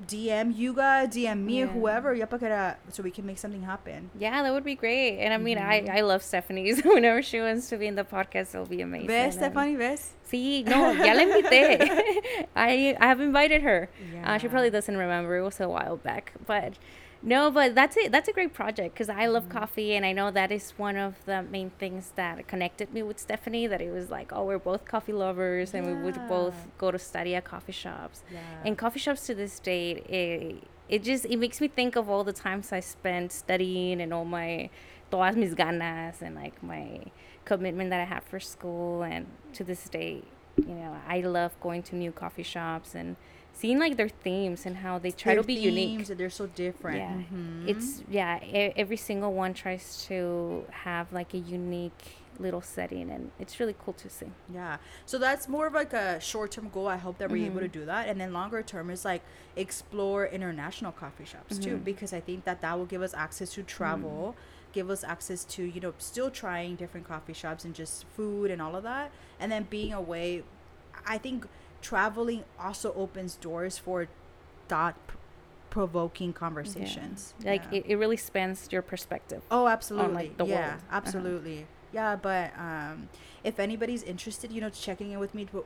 DM 0.07 0.55
you 0.55 0.73
guys, 0.73 1.09
DM 1.09 1.43
me, 1.43 1.61
or 1.63 1.67
Mm-hmm. 1.67 1.75
Yeah. 1.75 1.81
whoever, 1.81 2.13
ya 2.13 2.25
pa 2.25 2.37
so 2.89 3.03
we 3.03 3.11
can 3.11 3.25
make 3.25 3.37
something 3.37 3.63
happen. 3.63 4.09
Yeah, 4.17 4.43
that 4.43 4.53
would 4.53 4.63
be 4.63 4.75
great. 4.75 5.19
And 5.19 5.33
I 5.33 5.37
mean, 5.37 5.57
Mm-hmm. 5.57 5.89
I, 5.91 5.97
I 5.97 6.01
love 6.01 6.23
Stephanie's. 6.23 6.81
Whenever 6.85 7.21
she 7.21 7.39
wants 7.39 7.69
to 7.69 7.77
be 7.77 7.87
in 7.87 7.95
the 7.95 8.03
podcast, 8.03 8.53
it'll 8.53 8.65
be 8.65 8.81
amazing. 8.81 9.07
¿Ves, 9.07 9.35
And- 9.35 9.43
Stephanie? 9.53 9.75
¿Ves? 9.75 10.13
Sí, 10.31 10.63
no, 10.65 10.91
ya 10.91 11.13
la 11.13 11.23
invité. 11.23 12.45
I 12.55 12.95
I 12.99 13.07
have 13.07 13.19
invited 13.19 13.63
her. 13.63 13.89
Uh, 14.23 14.37
she 14.37 14.47
probably 14.47 14.69
doesn't 14.69 14.95
remember. 14.97 15.37
It 15.37 15.43
was 15.43 15.59
a 15.59 15.67
while 15.67 15.97
back, 15.97 16.33
but 16.45 16.73
no, 17.21 17.51
but 17.51 17.75
that's 17.75 17.97
it. 17.97 18.11
That's 18.11 18.29
a 18.29 18.31
great 18.33 18.53
project 18.53 18.93
because 18.95 19.09
I 19.09 19.25
love 19.27 19.43
Mm-hmm. 19.49 19.57
coffee, 19.57 19.95
and 19.95 20.05
I 20.05 20.11
know 20.13 20.31
that 20.31 20.51
is 20.51 20.71
one 20.77 20.95
of 20.95 21.15
the 21.25 21.43
main 21.43 21.71
things 21.79 22.13
that 22.15 22.47
connected 22.47 22.93
me 22.93 23.03
with 23.03 23.19
Stephanie. 23.19 23.67
That 23.67 23.81
it 23.81 23.91
was 23.91 24.09
like, 24.09 24.31
oh, 24.31 24.45
we're 24.45 24.59
both 24.59 24.85
coffee 24.85 25.13
lovers, 25.13 25.73
and 25.73 25.85
we 25.85 25.93
would 26.03 26.19
both 26.27 26.55
go 26.77 26.91
to 26.91 26.99
study 26.99 27.35
at 27.35 27.43
coffee 27.43 27.71
shops. 27.73 28.23
Yeah. 28.31 28.39
And 28.65 28.77
coffee 28.77 28.99
shops 28.99 29.25
to 29.27 29.35
this 29.35 29.59
day, 29.59 29.91
it, 29.91 30.63
it 30.87 31.03
just 31.03 31.25
it 31.25 31.37
makes 31.37 31.59
me 31.59 31.67
think 31.67 31.95
of 31.95 32.09
all 32.09 32.23
the 32.23 32.33
times 32.33 32.71
I 32.71 32.79
spent 32.79 33.31
studying 33.31 33.99
and 34.01 34.13
all 34.13 34.25
my 34.25 34.69
todas 35.11 35.35
mis 35.35 35.53
ganas 35.55 36.21
and 36.21 36.35
like 36.35 36.61
my 36.63 37.05
commitment 37.45 37.89
that 37.89 37.99
I 37.99 38.05
had 38.05 38.23
for 38.23 38.39
school. 38.39 39.03
And 39.03 39.25
to 39.53 39.63
this 39.63 39.89
day, 39.89 40.21
you 40.57 40.75
know, 40.75 40.95
I 41.07 41.21
love 41.21 41.59
going 41.59 41.83
to 41.83 41.95
new 41.95 42.11
coffee 42.11 42.43
shops 42.43 42.95
and 42.95 43.15
seeing 43.59 43.77
like 43.79 43.97
their 43.97 44.09
themes 44.25 44.65
and 44.65 44.77
how 44.77 44.97
they 44.99 45.11
try 45.11 45.33
Their 45.33 45.41
to 45.43 45.47
be 45.47 45.53
unique. 45.53 46.05
themes, 46.07 46.17
They're 46.19 46.29
so 46.29 46.47
different. 46.47 46.97
Yeah, 46.97 47.37
Mhm. 47.37 47.67
it's 47.71 48.03
yeah. 48.09 48.43
E- 48.43 48.73
every 48.83 48.97
single 49.09 49.33
one 49.33 49.53
tries 49.53 50.05
to 50.07 50.65
have 50.85 51.11
like 51.19 51.33
a 51.33 51.37
unique 51.59 52.03
little 52.39 52.61
setting, 52.61 53.09
and 53.11 53.31
it's 53.37 53.59
really 53.59 53.75
cool 53.83 53.93
to 53.95 54.09
see. 54.09 54.31
Yeah. 54.53 54.77
So 55.05 55.17
that's 55.25 55.49
more 55.49 55.67
of 55.67 55.73
like 55.73 55.91
a 55.91 56.21
short 56.21 56.51
term 56.51 56.69
goal. 56.69 56.87
I 56.87 56.95
hope 57.05 57.17
that 57.17 57.29
we're 57.29 57.45
able 57.45 57.59
to 57.59 57.65
Mm-hmm. 57.67 57.79
do 57.81 57.85
that. 57.93 58.07
And 58.07 58.15
then 58.21 58.31
longer 58.31 58.61
term 58.63 58.89
is 58.89 59.03
like 59.03 59.23
explore 59.57 60.25
international 60.25 60.93
coffee 60.93 61.25
shops 61.25 61.57
too, 61.57 61.71
Mm-hmm. 61.75 61.83
because 61.91 62.13
I 62.13 62.21
think 62.21 62.45
that 62.45 62.61
that 62.61 62.77
will 62.77 62.85
give 62.93 63.01
us 63.01 63.13
access 63.13 63.49
to 63.55 63.63
travel, 63.63 64.35
give 64.71 64.89
us 64.89 65.03
access 65.03 65.43
to, 65.55 65.63
you 65.63 65.81
know, 65.81 65.93
still 65.97 66.31
trying 66.31 66.77
different 66.77 67.05
coffee 67.13 67.33
shops 67.33 67.65
and 67.65 67.75
just 67.75 68.05
food 68.15 68.51
and 68.51 68.61
all 68.61 68.73
of 68.77 68.83
that. 68.83 69.11
And 69.39 69.51
then 69.51 69.63
being 69.69 69.91
away, 69.91 70.43
I 71.05 71.17
think 71.17 71.45
traveling 71.81 72.43
also 72.59 72.93
opens 72.93 73.35
doors 73.35 73.77
for 73.77 74.07
thought 74.67 74.95
provoking 75.69 76.33
conversations. 76.33 77.33
Like 77.43 77.63
Yeah. 77.71 77.79
it, 77.79 77.85
it 77.89 77.95
really 77.97 78.17
spans 78.17 78.67
your 78.71 78.81
perspective. 78.81 79.43
Oh, 79.51 79.67
absolutely. 79.67 80.33
the 80.37 80.45
yeah, 80.45 80.55
world. 80.55 80.73
Uh-huh. 80.81 80.95
absolutely. 80.97 81.67
Yeah, 81.93 82.15
but 82.15 82.51
um, 82.57 83.09
if 83.43 83.59
anybody's 83.59 84.03
interested, 84.03 84.51
you 84.51 84.61
know, 84.61 84.69
checking 84.69 85.11
in 85.11 85.19
with 85.19 85.33
me, 85.33 85.45
to 85.45 85.63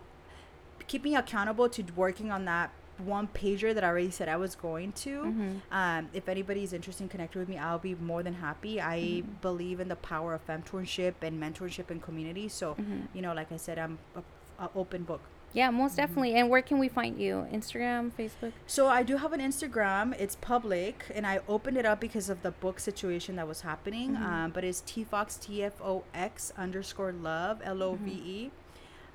keep 0.88 1.04
me 1.04 1.16
accountable 1.16 1.70
to 1.70 1.84
working 1.96 2.32
on 2.32 2.46
that 2.46 2.72
one 2.98 3.28
pager 3.28 3.74
that 3.74 3.84
I 3.84 3.88
already 3.88 4.12
said 4.12 4.30
I 4.30 4.38
was 4.38 4.56
going 4.56 4.92
to. 4.92 5.24
Mm-hmm. 5.24 5.52
Um, 5.72 6.10
if 6.14 6.30
anybody's 6.30 6.74
interested 6.74 7.04
in 7.04 7.10
connecting 7.10 7.40
with 7.40 7.50
me, 7.50 7.58
I'll 7.58 7.80
be 7.80 7.96
more 7.96 8.24
than 8.24 8.36
happy. 8.36 8.80
I 8.80 9.00
Mm-hmm. 9.00 9.32
believe 9.42 9.80
in 9.80 9.88
the 9.88 9.96
power 9.96 10.34
of 10.34 10.46
mentorship 10.48 11.16
and 11.22 11.42
mentorship 11.42 11.90
and 11.90 12.02
community. 12.02 12.48
So, 12.50 12.74
Mm-hmm. 12.76 13.00
you 13.16 13.22
know, 13.22 13.34
like 13.34 13.52
I 13.52 13.58
said, 13.58 13.80
I'm 13.80 13.98
a, 14.16 14.22
a 14.66 14.70
open 14.76 15.04
book. 15.04 15.22
Yeah, 15.54 15.68
Mm-hmm. 15.70 15.78
most 15.78 15.96
definitely. 15.98 16.34
And 16.36 16.50
where 16.50 16.62
can 16.62 16.80
we 16.80 16.88
find 16.90 17.20
you? 17.20 17.46
Instagram, 17.54 18.12
Facebook? 18.20 18.52
So 18.68 18.88
I 18.88 19.04
do 19.04 19.18
have 19.18 19.34
an 19.34 19.40
Instagram. 19.40 20.14
It's 20.20 20.36
public, 20.36 21.06
and 21.14 21.26
I 21.28 21.40
opened 21.48 21.78
it 21.78 21.86
up 21.86 22.00
because 22.00 22.28
of 22.30 22.42
the 22.42 22.52
book 22.52 22.80
situation 22.80 23.36
that 23.38 23.48
was 23.48 23.62
happening. 23.62 24.16
Um, 24.18 24.52
but 24.54 24.64
it's 24.64 24.82
tfox 24.82 25.40
t 25.40 25.64
f 25.64 25.80
o 25.82 26.04
x 26.14 26.52
underscore 26.58 27.12
love 27.12 27.62
l 27.64 27.84
o 27.84 27.96
v 27.96 28.12
e. 28.12 28.52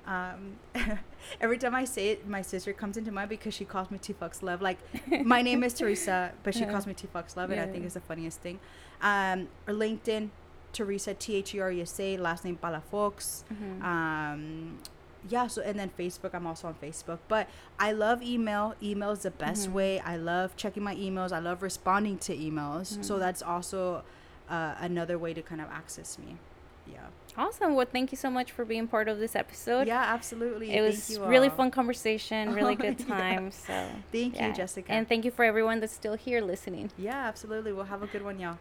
Um, 0.07 0.55
every 1.41 1.57
time 1.59 1.75
I 1.75 1.85
say 1.85 2.09
it, 2.09 2.27
my 2.27 2.41
sister 2.41 2.73
comes 2.73 2.95
into 2.97 3.11
mind 3.11 3.29
because 3.29 3.53
she 3.53 3.65
calls 3.65 3.91
me 3.91 3.97
tfox 3.99 4.41
love. 4.41 4.61
Like 4.61 4.79
my 5.25 5.41
name 5.41 5.63
is 5.63 5.73
Theresa, 5.73 6.31
but 6.43 6.55
she 6.55 6.65
calls 6.71 6.87
me 6.87 6.93
tfox 6.93 7.35
love, 7.35 7.51
and 7.51 7.59
I 7.59 7.67
think 7.67 7.83
it's 7.85 7.93
the 7.95 7.99
funniest 8.01 8.39
thing. 8.41 8.59
Um, 9.01 9.49
or 9.67 9.73
LinkedIn, 9.73 10.29
Theresa 10.73 11.13
T 11.13 11.35
H 11.35 11.53
E 11.53 11.59
R 11.59 11.71
E 11.71 11.81
S 11.81 11.99
A, 11.99 12.17
last 12.17 12.43
name 12.45 12.57
Palafox. 12.63 13.43
Um, 13.83 14.77
yeah 15.27 15.47
so 15.47 15.61
and 15.61 15.77
then 15.77 15.89
facebook 15.99 16.33
i'm 16.33 16.47
also 16.47 16.67
on 16.67 16.75
facebook 16.75 17.17
but 17.27 17.47
i 17.77 17.91
love 17.91 18.21
email 18.23 18.73
email 18.81 19.11
is 19.11 19.19
the 19.23 19.31
best 19.31 19.69
way 19.69 19.99
i 19.99 20.15
love 20.15 20.55
checking 20.55 20.81
my 20.83 20.95
emails 20.95 21.31
i 21.33 21.39
love 21.39 21.61
responding 21.61 22.17
to 22.17 22.35
emails 22.37 23.03
so 23.03 23.19
that's 23.19 23.41
also 23.41 24.01
uh, 24.49 24.75
another 24.79 25.17
way 25.17 25.33
to 25.33 25.41
kind 25.41 25.59
of 25.61 25.67
access 25.69 26.17
me 26.17 26.37
yeah 26.87 27.07
Awesome. 27.37 27.75
Well, 27.75 27.85
thank 27.89 28.11
you 28.11 28.17
so 28.17 28.29
much 28.29 28.51
for 28.51 28.65
being 28.65 28.87
part 28.87 29.07
of 29.07 29.19
this 29.19 29.33
episode. 29.33 29.87
yeah 29.87 30.01
absolutely 30.13 30.71
It 30.75 30.81
was 30.81 31.17
really 31.19 31.47
all. 31.47 31.55
fun 31.55 31.71
conversation, 31.71 32.53
really 32.53 32.75
good 32.85 32.99
Yeah. 32.99 33.05
time. 33.05 33.51
So 33.51 33.87
Thank 34.11 34.41
you. 34.41 34.51
Jessica. 34.51 34.91
And 34.91 35.07
thank 35.07 35.23
you 35.23 35.31
for 35.31 35.45
everyone 35.45 35.79
that's 35.79 35.93
still 35.93 36.15
here 36.15 36.41
listening. 36.41 36.91
yeah 36.97 37.27
absolutely 37.27 37.71
we'll 37.71 37.85
have 37.85 38.03
a 38.03 38.07
good 38.07 38.23
one 38.23 38.39
y'all 38.39 38.57